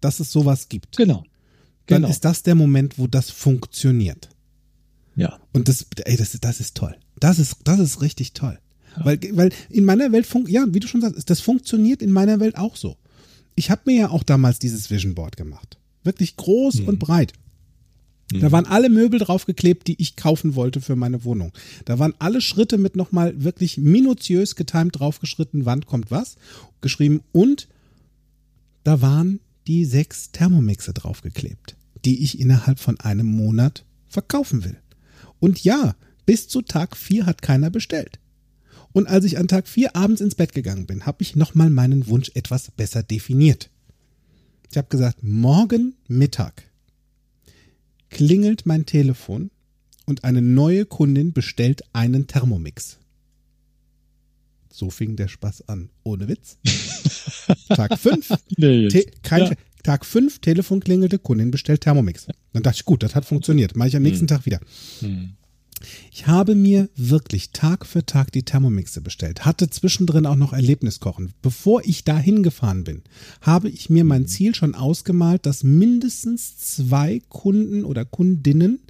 dass 0.00 0.20
es 0.20 0.30
sowas 0.30 0.68
gibt, 0.68 0.96
Genau. 0.96 1.24
dann 1.86 2.02
Genau. 2.02 2.08
ist 2.08 2.24
das 2.24 2.42
der 2.44 2.54
Moment, 2.54 2.98
wo 2.98 3.08
das 3.08 3.30
funktioniert. 3.30 4.28
ja. 5.16 5.38
Und 5.52 5.68
das, 5.68 5.86
ey, 6.04 6.16
das, 6.16 6.38
das 6.40 6.60
ist 6.60 6.76
toll. 6.76 6.94
Das 7.18 7.38
ist, 7.40 7.56
das 7.64 7.80
ist 7.80 8.00
richtig 8.00 8.32
toll. 8.34 8.58
Weil, 8.96 9.18
weil 9.32 9.50
in 9.68 9.84
meiner 9.84 10.10
Welt, 10.12 10.26
fun 10.26 10.46
ja, 10.48 10.64
wie 10.68 10.80
du 10.80 10.86
schon 10.88 11.00
sagst, 11.00 11.28
das 11.30 11.40
funktioniert 11.40 12.02
in 12.02 12.12
meiner 12.12 12.38
Welt 12.40 12.56
auch 12.56 12.76
so. 12.76 12.96
Ich 13.54 13.70
habe 13.70 13.82
mir 13.86 13.96
ja 13.96 14.10
auch 14.10 14.22
damals 14.22 14.58
dieses 14.58 14.90
Vision 14.90 15.14
Board 15.14 15.36
gemacht. 15.36 15.78
Wirklich 16.02 16.36
groß 16.36 16.80
und 16.80 16.98
breit. 16.98 17.32
Da 18.32 18.52
waren 18.52 18.66
alle 18.66 18.88
Möbel 18.88 19.18
draufgeklebt, 19.18 19.88
die 19.88 20.00
ich 20.00 20.14
kaufen 20.14 20.54
wollte 20.54 20.80
für 20.80 20.94
meine 20.94 21.24
Wohnung. 21.24 21.52
Da 21.84 21.98
waren 21.98 22.14
alle 22.20 22.40
Schritte 22.40 22.78
mit 22.78 22.94
nochmal 22.94 23.42
wirklich 23.42 23.76
minutiös 23.76 24.54
getimt 24.54 25.00
draufgeschritten, 25.00 25.64
wann 25.64 25.84
kommt 25.84 26.12
was, 26.12 26.36
geschrieben 26.80 27.22
und 27.32 27.66
da 28.84 29.00
waren 29.02 29.40
die 29.66 29.84
sechs 29.84 30.30
Thermomixe 30.30 30.94
draufgeklebt, 30.94 31.76
die 32.04 32.22
ich 32.22 32.38
innerhalb 32.38 32.78
von 32.78 33.00
einem 33.00 33.26
Monat 33.26 33.84
verkaufen 34.06 34.64
will. 34.64 34.76
Und 35.40 35.64
ja, 35.64 35.96
bis 36.24 36.46
zu 36.48 36.62
Tag 36.62 36.96
vier 36.96 37.26
hat 37.26 37.42
keiner 37.42 37.70
bestellt. 37.70 38.19
Und 38.92 39.06
als 39.06 39.24
ich 39.24 39.38
an 39.38 39.48
Tag 39.48 39.68
vier 39.68 39.94
abends 39.94 40.20
ins 40.20 40.34
Bett 40.34 40.52
gegangen 40.52 40.86
bin, 40.86 41.06
habe 41.06 41.22
ich 41.22 41.36
nochmal 41.36 41.70
meinen 41.70 42.06
Wunsch 42.08 42.30
etwas 42.34 42.70
besser 42.72 43.02
definiert. 43.02 43.70
Ich 44.70 44.76
habe 44.76 44.88
gesagt, 44.88 45.22
morgen 45.22 45.94
Mittag 46.08 46.64
klingelt 48.08 48.66
mein 48.66 48.86
Telefon 48.86 49.50
und 50.06 50.24
eine 50.24 50.42
neue 50.42 50.86
Kundin 50.86 51.32
bestellt 51.32 51.82
einen 51.92 52.26
Thermomix. 52.26 52.98
So 54.72 54.90
fing 54.90 55.16
der 55.16 55.28
Spaß 55.28 55.68
an. 55.68 55.90
Ohne 56.04 56.28
Witz. 56.28 56.58
Tag 57.68 57.98
fünf, 57.98 58.32
Nee, 58.56 58.88
Te 58.88 59.06
kein 59.22 59.46
Ja. 59.46 59.52
Tag 59.82 60.04
fünf, 60.04 60.40
Telefon 60.40 60.80
klingelte, 60.80 61.18
Kundin 61.18 61.50
bestellt 61.50 61.80
Thermomix. 61.82 62.26
Dann 62.52 62.62
dachte 62.62 62.76
ich, 62.76 62.84
gut, 62.84 63.02
das 63.02 63.14
hat 63.14 63.24
funktioniert. 63.24 63.76
Mache 63.76 63.88
ich 63.88 63.96
am 63.96 64.02
nächsten 64.02 64.26
Tag 64.26 64.46
wieder. 64.46 64.60
Hm. 65.00 65.32
Ich 66.12 66.26
habe 66.26 66.54
mir 66.54 66.88
wirklich 66.94 67.50
Tag 67.52 67.86
für 67.86 68.04
Tag 68.04 68.32
die 68.32 68.42
Thermomixe 68.42 69.00
bestellt, 69.00 69.44
hatte 69.44 69.70
zwischendrin 69.70 70.26
auch 70.26 70.36
noch 70.36 70.52
Erlebniskochen. 70.52 71.32
Bevor 71.40 71.82
ich 71.84 72.04
dahin 72.04 72.42
gefahren 72.42 72.84
bin, 72.84 73.02
habe 73.40 73.68
ich 73.68 73.88
mir 73.88 74.04
mein 74.04 74.26
Ziel 74.26 74.54
schon 74.54 74.74
ausgemalt, 74.74 75.46
dass 75.46 75.64
mindestens 75.64 76.58
zwei 76.58 77.22
Kunden 77.28 77.84
oder 77.84 78.04
Kundinnen 78.04 78.80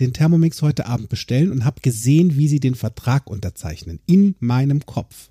den 0.00 0.12
Thermomix 0.14 0.62
heute 0.62 0.86
Abend 0.86 1.08
bestellen 1.08 1.52
und 1.52 1.64
habe 1.64 1.80
gesehen, 1.82 2.36
wie 2.36 2.48
sie 2.48 2.60
den 2.60 2.74
Vertrag 2.74 3.28
unterzeichnen. 3.28 4.00
In 4.06 4.34
meinem 4.40 4.86
Kopf 4.86 5.30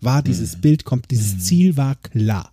war 0.00 0.22
dieses 0.22 0.60
Bild, 0.60 0.84
kommt, 0.84 1.10
dieses 1.10 1.40
Ziel 1.40 1.76
war 1.76 1.96
klar. 1.96 2.52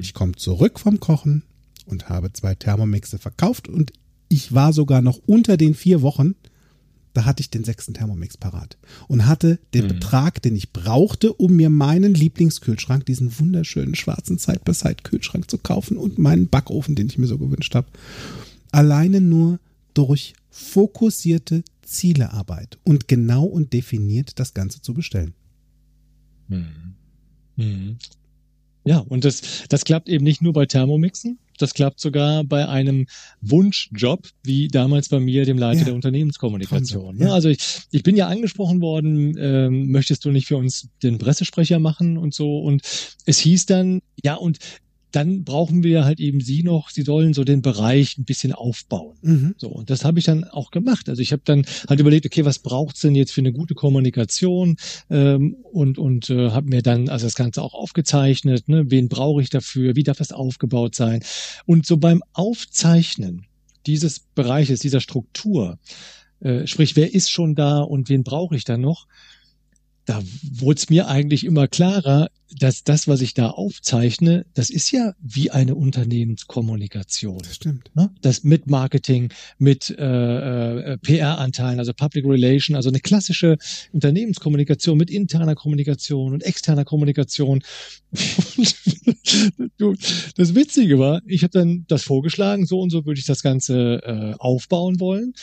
Ich 0.00 0.14
komme 0.14 0.32
zurück 0.32 0.80
vom 0.80 0.98
Kochen 1.00 1.42
und 1.86 2.08
habe 2.08 2.32
zwei 2.32 2.54
Thermomixe 2.54 3.18
verkauft 3.18 3.68
und 3.68 3.92
ich 4.28 4.52
war 4.52 4.72
sogar 4.72 5.00
noch 5.00 5.20
unter 5.26 5.56
den 5.56 5.74
vier 5.74 6.02
Wochen, 6.02 6.34
da 7.18 7.24
hatte 7.24 7.40
ich 7.40 7.50
den 7.50 7.64
sechsten 7.64 7.94
Thermomix 7.94 8.36
parat 8.36 8.78
und 9.08 9.26
hatte 9.26 9.58
den 9.74 9.88
Betrag, 9.88 10.40
den 10.40 10.54
ich 10.54 10.72
brauchte, 10.72 11.32
um 11.32 11.56
mir 11.56 11.68
meinen 11.68 12.14
Lieblingskühlschrank, 12.14 13.04
diesen 13.06 13.36
wunderschönen 13.40 13.96
schwarzen 13.96 14.38
Side-by-Side-Kühlschrank 14.38 15.50
zu 15.50 15.58
kaufen 15.58 15.96
und 15.96 16.18
meinen 16.18 16.46
Backofen, 16.46 16.94
den 16.94 17.08
ich 17.08 17.18
mir 17.18 17.26
so 17.26 17.36
gewünscht 17.36 17.74
habe. 17.74 17.88
Alleine 18.70 19.20
nur 19.20 19.58
durch 19.94 20.34
fokussierte 20.48 21.64
Zielearbeit 21.82 22.78
und 22.84 23.08
genau 23.08 23.46
und 23.46 23.72
definiert 23.72 24.38
das 24.38 24.54
Ganze 24.54 24.80
zu 24.80 24.94
bestellen. 24.94 25.34
Mhm. 26.46 27.96
Ja, 28.84 28.98
und 28.98 29.24
das, 29.24 29.64
das 29.68 29.84
klappt 29.84 30.08
eben 30.08 30.22
nicht 30.22 30.40
nur 30.40 30.52
bei 30.52 30.66
Thermomixen, 30.66 31.40
das 31.58 31.74
klappt 31.74 32.00
sogar 32.00 32.44
bei 32.44 32.68
einem 32.68 33.06
Wunschjob, 33.40 34.28
wie 34.44 34.68
damals 34.68 35.08
bei 35.08 35.20
mir, 35.20 35.44
dem 35.44 35.58
Leiter 35.58 35.80
Ja. 35.80 35.84
der 35.86 35.94
Unternehmenskommunikation. 35.94 37.16
Ne? 37.16 37.26
ja. 37.26 37.32
Also 37.32 37.48
ich, 37.48 37.58
ich 37.90 38.02
bin 38.02 38.16
ja 38.16 38.28
angesprochen 38.28 38.80
worden, 38.80 39.36
ähm, 39.38 39.90
möchtest 39.90 40.24
du 40.24 40.30
nicht 40.30 40.46
für 40.46 40.56
uns 40.56 40.88
den 41.02 41.18
Pressesprecher 41.18 41.78
machen 41.78 42.18
und 42.18 42.34
so. 42.34 42.58
Und 42.58 42.82
es 43.26 43.38
hieß 43.38 43.66
dann, 43.66 44.00
ja, 44.22 44.34
und 44.34 44.58
dann 45.10 45.44
brauchen 45.44 45.82
wir 45.82 46.04
halt 46.04 46.20
eben 46.20 46.40
Sie 46.40 46.62
noch, 46.62 46.90
Sie 46.90 47.02
sollen 47.02 47.32
so 47.32 47.44
den 47.44 47.62
Bereich 47.62 48.18
ein 48.18 48.24
bisschen 48.24 48.52
aufbauen. 48.52 49.16
Mhm. 49.22 49.54
So, 49.56 49.68
und 49.68 49.90
das 49.90 50.04
habe 50.04 50.18
ich 50.18 50.26
dann 50.26 50.44
auch 50.44 50.70
gemacht. 50.70 51.08
Also 51.08 51.22
ich 51.22 51.32
habe 51.32 51.42
dann 51.44 51.64
halt 51.88 52.00
überlegt, 52.00 52.26
okay, 52.26 52.44
was 52.44 52.58
braucht's 52.58 53.00
denn 53.00 53.14
jetzt 53.14 53.32
für 53.32 53.40
eine 53.40 53.52
gute 53.52 53.74
Kommunikation? 53.74 54.76
Ähm, 55.10 55.56
und 55.72 55.98
und 55.98 56.28
äh, 56.30 56.50
habe 56.50 56.68
mir 56.68 56.82
dann 56.82 57.08
also 57.08 57.26
das 57.26 57.34
Ganze 57.34 57.62
auch 57.62 57.74
aufgezeichnet, 57.74 58.68
ne? 58.68 58.90
wen 58.90 59.08
brauche 59.08 59.40
ich 59.40 59.50
dafür, 59.50 59.96
wie 59.96 60.02
darf 60.02 60.18
das 60.18 60.32
aufgebaut 60.32 60.94
sein? 60.94 61.22
Und 61.64 61.86
so 61.86 61.96
beim 61.96 62.22
Aufzeichnen 62.32 63.46
dieses 63.86 64.20
Bereiches, 64.20 64.80
dieser 64.80 65.00
Struktur, 65.00 65.78
äh, 66.40 66.66
sprich, 66.66 66.96
wer 66.96 67.14
ist 67.14 67.30
schon 67.30 67.54
da 67.54 67.80
und 67.80 68.08
wen 68.08 68.22
brauche 68.22 68.56
ich 68.56 68.64
da 68.64 68.76
noch? 68.76 69.06
Da 70.04 70.22
wurde 70.42 70.78
es 70.78 70.90
mir 70.90 71.08
eigentlich 71.08 71.44
immer 71.44 71.68
klarer, 71.68 72.28
dass 72.56 72.84
das, 72.84 73.08
was 73.08 73.20
ich 73.20 73.34
da 73.34 73.50
aufzeichne, 73.50 74.46
das 74.54 74.70
ist 74.70 74.90
ja 74.90 75.14
wie 75.20 75.50
eine 75.50 75.74
Unternehmenskommunikation. 75.74 77.38
Das 77.38 77.56
stimmt. 77.56 77.90
Ne? 77.94 78.10
Das 78.22 78.44
mit 78.44 78.66
Marketing, 78.68 79.30
mit 79.58 79.90
äh, 79.90 80.92
äh, 80.92 80.98
PR-Anteilen, 80.98 81.78
also 81.78 81.92
Public 81.92 82.24
Relation, 82.24 82.76
also 82.76 82.88
eine 82.88 83.00
klassische 83.00 83.58
Unternehmenskommunikation 83.92 84.96
mit 84.96 85.10
interner 85.10 85.54
Kommunikation 85.54 86.32
und 86.32 86.42
externer 86.42 86.84
Kommunikation. 86.84 87.62
das 90.36 90.54
Witzige 90.54 90.98
war, 90.98 91.20
ich 91.26 91.42
habe 91.42 91.52
dann 91.52 91.84
das 91.88 92.02
vorgeschlagen, 92.02 92.66
so 92.66 92.80
und 92.80 92.90
so 92.90 93.04
würde 93.04 93.20
ich 93.20 93.26
das 93.26 93.42
Ganze 93.42 94.00
äh, 94.02 94.34
aufbauen 94.38 95.00
wollen. 95.00 95.34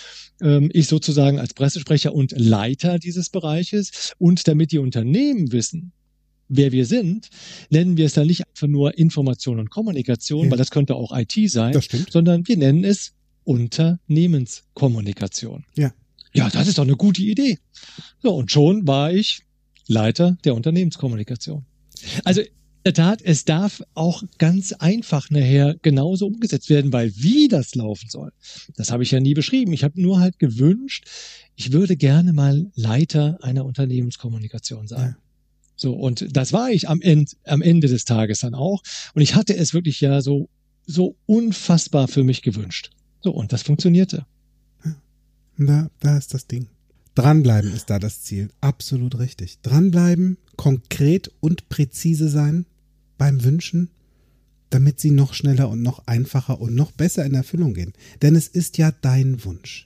Ähm, 0.42 0.70
ich 0.74 0.88
sozusagen 0.88 1.40
als 1.40 1.54
Pressesprecher 1.54 2.14
und 2.14 2.34
Leiter 2.38 3.00
dieses 3.00 3.30
Bereiches 3.30 4.14
und 4.18 4.48
damit 4.48 4.72
die 4.72 4.80
Unternehmen 4.80 5.52
wissen, 5.52 5.92
wer 6.48 6.72
wir 6.72 6.86
sind, 6.86 7.30
nennen 7.70 7.98
wir 7.98 8.06
es 8.06 8.14
dann 8.14 8.28
nicht 8.28 8.48
einfach 8.48 8.68
nur 8.68 8.98
Information 8.98 9.60
und 9.60 9.70
Kommunikation, 9.70 10.46
Ja. 10.46 10.52
weil 10.52 10.58
das 10.58 10.72
könnte 10.72 10.96
auch 10.96 11.12
IT 11.18 11.34
sein, 11.50 11.74
Das 11.74 11.88
sondern 12.10 12.48
wir 12.48 12.58
nennen 12.58 12.84
es 12.84 13.14
Unternehmenskommunikation. 13.44 15.66
Ja. 15.76 15.94
Ja, 16.34 16.50
das 16.50 16.68
ist 16.68 16.78
doch 16.78 16.84
eine 16.84 16.98
gute 16.98 17.22
Idee. 17.22 17.60
So, 18.22 18.36
und 18.36 18.52
schon 18.52 18.86
war 18.88 19.14
ich 19.14 19.44
Leiter 19.88 20.38
der 20.44 20.54
Unternehmenskommunikation. 20.56 21.66
Also 22.26 22.42
in 22.42 22.48
der 22.86 22.94
Tat, 22.94 23.22
es 23.24 23.46
darf 23.46 23.82
auch 23.94 24.22
ganz 24.38 24.74
einfach 24.74 25.30
nachher 25.30 25.76
genauso 25.82 26.28
umgesetzt 26.28 26.70
werden, 26.70 26.92
weil 26.92 27.16
wie 27.16 27.48
das 27.48 27.74
laufen 27.74 28.10
soll, 28.10 28.32
das 28.76 28.92
habe 28.92 29.04
ich 29.04 29.12
ja 29.12 29.20
nie 29.22 29.34
beschrieben. 29.34 29.72
Ich 29.74 29.84
habe 29.84 30.00
nur 30.02 30.20
halt 30.20 30.38
gewünscht, 30.38 31.06
ich 31.56 31.72
würde 31.72 31.96
gerne 31.96 32.34
mal 32.34 32.70
Leiter 32.76 33.38
einer 33.42 33.66
Unternehmenskommunikation 33.66 34.88
sein. 34.88 35.16
Ja. 35.18 35.25
So, 35.86 35.94
und 35.94 36.36
das 36.36 36.52
war 36.52 36.72
ich 36.72 36.90
am 36.90 37.00
Ende, 37.00 37.32
am 37.44 37.62
Ende 37.62 37.88
des 37.88 38.06
Tages 38.06 38.40
dann 38.40 38.56
auch. 38.56 38.82
Und 39.14 39.22
ich 39.22 39.36
hatte 39.36 39.56
es 39.56 39.76
wirklich 39.76 40.02
ja 40.02 40.20
so, 40.20 40.50
so 40.88 41.16
unfassbar 41.28 42.08
für 42.08 42.24
mich 42.24 42.42
gewünscht. 42.42 42.90
So, 43.22 43.30
und 43.30 43.54
das 43.54 43.62
funktionierte. 43.62 44.26
Da, 45.60 45.92
da 46.00 46.18
ist 46.18 46.34
das 46.34 46.48
Ding. 46.48 46.70
Dranbleiben 47.14 47.72
ist 47.72 47.92
da 47.92 48.00
das 48.00 48.24
Ziel. 48.24 48.50
Absolut 48.62 49.20
richtig. 49.20 49.60
Dranbleiben, 49.62 50.40
konkret 50.56 51.32
und 51.40 51.70
präzise 51.70 52.30
sein 52.30 52.66
beim 53.20 53.44
Wünschen, 53.44 53.92
damit 54.72 55.00
sie 55.00 55.12
noch 55.12 55.36
schneller 55.36 55.70
und 55.70 55.84
noch 55.84 56.08
einfacher 56.08 56.60
und 56.60 56.74
noch 56.74 56.94
besser 56.94 57.24
in 57.26 57.36
Erfüllung 57.36 57.76
gehen. 57.76 57.94
Denn 58.24 58.36
es 58.36 58.48
ist 58.48 58.80
ja 58.80 58.92
dein 58.92 59.46
Wunsch. 59.46 59.85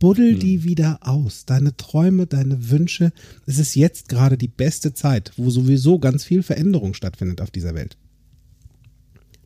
Buddel 0.00 0.36
die 0.36 0.64
wieder 0.64 0.98
aus. 1.02 1.44
Deine 1.44 1.76
Träume, 1.76 2.26
deine 2.26 2.70
Wünsche. 2.70 3.12
Es 3.46 3.58
ist 3.58 3.76
jetzt 3.76 4.08
gerade 4.08 4.36
die 4.38 4.48
beste 4.48 4.94
Zeit, 4.94 5.32
wo 5.36 5.50
sowieso 5.50 5.98
ganz 6.00 6.24
viel 6.24 6.42
Veränderung 6.42 6.94
stattfindet 6.94 7.40
auf 7.40 7.52
dieser 7.52 7.74
Welt. 7.74 7.96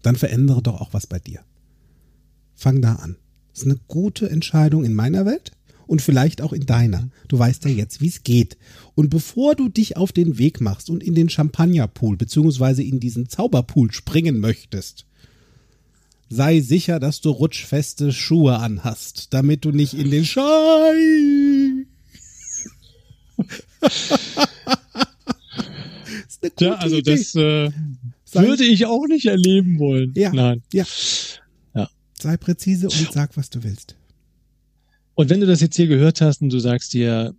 dann 0.02 0.16
verändere 0.16 0.62
doch 0.62 0.80
auch 0.80 0.92
was 0.92 1.06
bei 1.06 1.18
dir. 1.18 1.40
Fang 2.54 2.82
da 2.82 2.96
an. 2.96 3.16
Das 3.52 3.62
ist 3.62 3.66
eine 3.66 3.80
gute 3.88 4.28
Entscheidung 4.30 4.84
in 4.84 4.94
meiner 4.94 5.24
Welt 5.24 5.52
und 5.86 6.02
vielleicht 6.02 6.42
auch 6.42 6.52
in 6.52 6.66
deiner. 6.66 7.08
Du 7.28 7.38
weißt 7.38 7.64
ja 7.64 7.70
jetzt, 7.70 8.00
wie 8.00 8.08
es 8.08 8.22
geht. 8.22 8.56
Und 8.94 9.10
bevor 9.10 9.54
du 9.54 9.68
dich 9.68 9.96
auf 9.96 10.12
den 10.12 10.38
Weg 10.38 10.60
machst 10.60 10.90
und 10.90 11.02
in 11.02 11.14
den 11.14 11.30
Champagnerpool 11.30 12.16
beziehungsweise 12.16 12.82
in 12.82 13.00
diesen 13.00 13.28
Zauberpool 13.28 13.92
springen 13.92 14.40
möchtest, 14.40 15.06
sei 16.34 16.60
sicher, 16.60 17.00
dass 17.00 17.20
du 17.20 17.30
rutschfeste 17.30 18.12
Schuhe 18.12 18.58
anhast, 18.58 19.32
damit 19.32 19.64
du 19.64 19.70
nicht 19.70 19.94
in 19.94 20.10
den 20.10 20.24
Schei. 20.24 20.42
ja, 26.60 26.74
also 26.74 26.96
Idee. 26.96 27.12
das 27.12 27.34
äh, 27.34 27.70
würde 28.32 28.64
ich 28.64 28.86
auch 28.86 29.06
nicht 29.06 29.26
erleben 29.26 29.78
wollen. 29.78 30.12
Ja, 30.16 30.32
Nein. 30.32 30.62
Ja. 30.72 30.84
ja. 31.74 31.88
Sei 32.18 32.36
präzise 32.36 32.88
und 32.88 33.12
sag, 33.12 33.36
was 33.36 33.50
du 33.50 33.62
willst. 33.62 33.96
Und 35.14 35.30
wenn 35.30 35.40
du 35.40 35.46
das 35.46 35.60
jetzt 35.60 35.76
hier 35.76 35.86
gehört 35.86 36.20
hast 36.20 36.42
und 36.42 36.52
du 36.52 36.58
sagst 36.58 36.92
dir, 36.92 37.34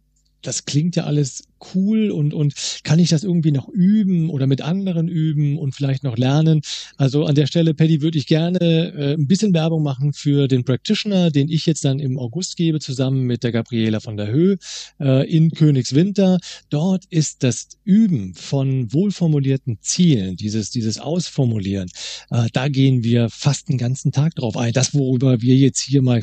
das 0.47 0.65
klingt 0.65 0.95
ja 0.95 1.05
alles 1.05 1.43
cool 1.73 2.11
und, 2.11 2.33
und 2.33 2.53
kann 2.83 2.99
ich 2.99 3.09
das 3.09 3.23
irgendwie 3.23 3.51
noch 3.51 3.67
üben 3.69 4.29
oder 4.29 4.45
mit 4.45 4.61
anderen 4.61 5.07
üben 5.07 5.57
und 5.57 5.73
vielleicht 5.73 6.03
noch 6.03 6.17
lernen? 6.17 6.61
Also 6.97 7.25
an 7.25 7.35
der 7.35 7.47
Stelle, 7.47 7.73
Paddy, 7.73 8.01
würde 8.01 8.17
ich 8.17 8.27
gerne 8.27 8.59
äh, 8.59 9.13
ein 9.13 9.27
bisschen 9.27 9.53
Werbung 9.53 9.83
machen 9.83 10.13
für 10.13 10.47
den 10.47 10.63
Practitioner, 10.63 11.31
den 11.31 11.49
ich 11.49 11.65
jetzt 11.65 11.85
dann 11.85 11.99
im 11.99 12.19
August 12.19 12.57
gebe, 12.57 12.79
zusammen 12.79 13.21
mit 13.23 13.43
der 13.43 13.51
Gabriela 13.51 13.99
von 13.99 14.17
der 14.17 14.27
Höhe 14.27 14.57
äh, 14.99 15.29
in 15.29 15.51
Königswinter. 15.51 16.39
Dort 16.69 17.05
ist 17.09 17.43
das 17.43 17.67
Üben 17.83 18.33
von 18.35 18.93
wohlformulierten 18.93 19.79
Zielen, 19.81 20.35
dieses, 20.35 20.69
dieses 20.69 20.99
Ausformulieren, 20.99 21.89
äh, 22.29 22.47
da 22.53 22.67
gehen 22.67 23.03
wir 23.03 23.29
fast 23.29 23.69
den 23.69 23.77
ganzen 23.77 24.11
Tag 24.11 24.35
drauf 24.35 24.57
ein. 24.57 24.73
Das, 24.73 24.93
worüber 24.93 25.41
wir 25.41 25.55
jetzt 25.55 25.81
hier 25.81 26.01
mal 26.01 26.21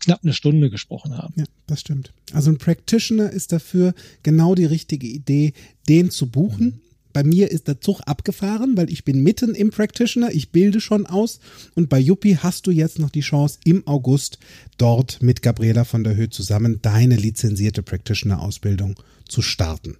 knapp 0.00 0.20
eine 0.22 0.32
Stunde 0.32 0.70
gesprochen 0.70 1.16
haben. 1.16 1.34
Ja, 1.36 1.44
das 1.66 1.80
stimmt. 1.80 2.12
Also 2.32 2.50
ein 2.50 2.58
Practitioner 2.58 3.30
ist 3.30 3.52
dafür 3.52 3.94
genau 4.22 4.54
die 4.54 4.64
richtige 4.64 5.06
Idee, 5.06 5.52
den 5.88 6.10
zu 6.10 6.28
buchen. 6.30 6.64
Mhm. 6.66 6.80
Bei 7.12 7.24
mir 7.24 7.50
ist 7.50 7.68
der 7.68 7.80
Zug 7.80 8.00
abgefahren, 8.06 8.76
weil 8.76 8.90
ich 8.90 9.04
bin 9.04 9.22
mitten 9.22 9.54
im 9.54 9.70
Practitioner, 9.70 10.30
ich 10.30 10.50
bilde 10.50 10.80
schon 10.80 11.06
aus 11.06 11.40
und 11.74 11.88
bei 11.88 11.98
Yuppie 11.98 12.36
hast 12.36 12.66
du 12.66 12.70
jetzt 12.70 12.98
noch 12.98 13.10
die 13.10 13.22
Chance 13.22 13.58
im 13.64 13.86
August 13.86 14.38
dort 14.76 15.22
mit 15.22 15.42
Gabriela 15.42 15.84
von 15.84 16.04
der 16.04 16.14
Höhe 16.14 16.30
zusammen 16.30 16.80
deine 16.82 17.16
lizenzierte 17.16 17.82
Practitioner-Ausbildung 17.82 19.00
zu 19.26 19.42
starten. 19.42 19.96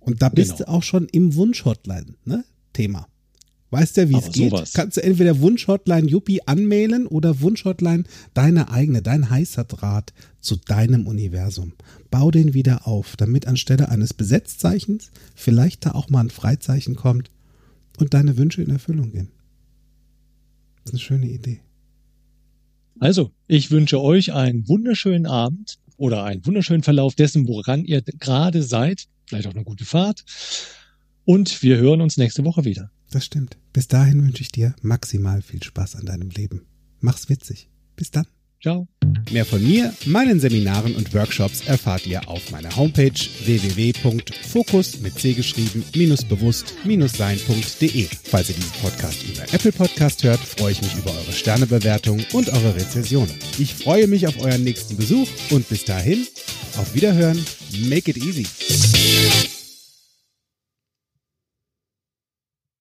Und 0.00 0.20
da 0.20 0.28
bist 0.28 0.58
genau. 0.58 0.64
du 0.64 0.68
auch 0.68 0.82
schon 0.82 1.06
im 1.08 1.34
Wunsch-Hotline, 1.36 2.14
ne? 2.24 2.44
Thema. 2.72 3.06
Weißt 3.72 3.96
ja, 3.96 4.06
wie 4.10 4.16
es 4.16 4.30
geht. 4.30 4.50
Sowas. 4.50 4.74
Kannst 4.74 4.98
du 4.98 5.02
entweder 5.02 5.40
Wunschhotline 5.40 6.06
Yuppie 6.06 6.42
anmailen 6.46 7.06
oder 7.06 7.40
Wunschhotline 7.40 8.04
deine 8.34 8.70
eigene, 8.70 9.00
dein 9.00 9.30
heißer 9.30 9.64
Draht 9.64 10.12
zu 10.42 10.56
deinem 10.56 11.06
Universum. 11.06 11.72
Bau 12.10 12.30
den 12.30 12.52
wieder 12.52 12.86
auf, 12.86 13.16
damit 13.16 13.46
anstelle 13.46 13.88
eines 13.88 14.12
Besetzzeichens 14.12 15.10
vielleicht 15.34 15.86
da 15.86 15.92
auch 15.92 16.10
mal 16.10 16.20
ein 16.20 16.28
Freizeichen 16.28 16.96
kommt 16.96 17.30
und 17.98 18.12
deine 18.12 18.36
Wünsche 18.36 18.62
in 18.62 18.68
Erfüllung 18.68 19.10
gehen. 19.10 19.30
Das 20.84 20.92
ist 20.92 20.92
eine 20.92 21.00
schöne 21.00 21.30
Idee. 21.30 21.60
Also, 23.00 23.30
ich 23.46 23.70
wünsche 23.70 24.02
euch 24.02 24.34
einen 24.34 24.68
wunderschönen 24.68 25.24
Abend 25.24 25.78
oder 25.96 26.24
einen 26.24 26.44
wunderschönen 26.44 26.82
Verlauf 26.82 27.14
dessen, 27.14 27.48
woran 27.48 27.86
ihr 27.86 28.02
gerade 28.02 28.62
seid. 28.62 29.06
Vielleicht 29.24 29.46
auch 29.46 29.54
eine 29.54 29.64
gute 29.64 29.86
Fahrt. 29.86 30.24
Und 31.24 31.62
wir 31.62 31.78
hören 31.78 32.02
uns 32.02 32.18
nächste 32.18 32.44
Woche 32.44 32.66
wieder. 32.66 32.90
Das 33.12 33.26
stimmt. 33.26 33.58
Bis 33.74 33.88
dahin 33.88 34.24
wünsche 34.24 34.42
ich 34.42 34.50
dir 34.50 34.74
maximal 34.80 35.42
viel 35.42 35.62
Spaß 35.62 35.96
an 35.96 36.06
deinem 36.06 36.30
Leben. 36.30 36.62
Mach's 37.00 37.28
witzig. 37.28 37.68
Bis 37.94 38.10
dann. 38.10 38.26
Ciao. 38.60 38.88
Mehr 39.30 39.44
von 39.44 39.62
mir, 39.62 39.92
meinen 40.06 40.40
Seminaren 40.40 40.94
und 40.94 41.12
Workshops 41.12 41.66
erfahrt 41.66 42.06
ihr 42.06 42.26
auf 42.26 42.50
meiner 42.52 42.74
Homepage 42.74 43.12
www.fokus 43.44 45.00
mit 45.00 45.18
C 45.18 45.34
geschrieben 45.34 45.84
bewusst 46.24 46.74
sein.de. 47.16 48.08
Falls 48.24 48.48
ihr 48.48 48.54
diesen 48.54 48.72
Podcast 48.80 49.22
über 49.24 49.42
Apple 49.52 49.72
Podcast 49.72 50.22
hört, 50.22 50.40
freue 50.40 50.72
ich 50.72 50.80
mich 50.80 50.94
über 50.94 51.10
eure 51.10 51.32
Sternebewertung 51.32 52.24
und 52.32 52.48
eure 52.48 52.76
Rezession. 52.76 53.28
Ich 53.58 53.74
freue 53.74 54.06
mich 54.06 54.26
auf 54.26 54.40
euren 54.40 54.64
nächsten 54.64 54.96
Besuch 54.96 55.28
und 55.50 55.68
bis 55.68 55.84
dahin 55.84 56.26
auf 56.78 56.94
Wiederhören. 56.94 57.44
Make 57.88 58.10
it 58.10 58.16
easy. 58.16 58.46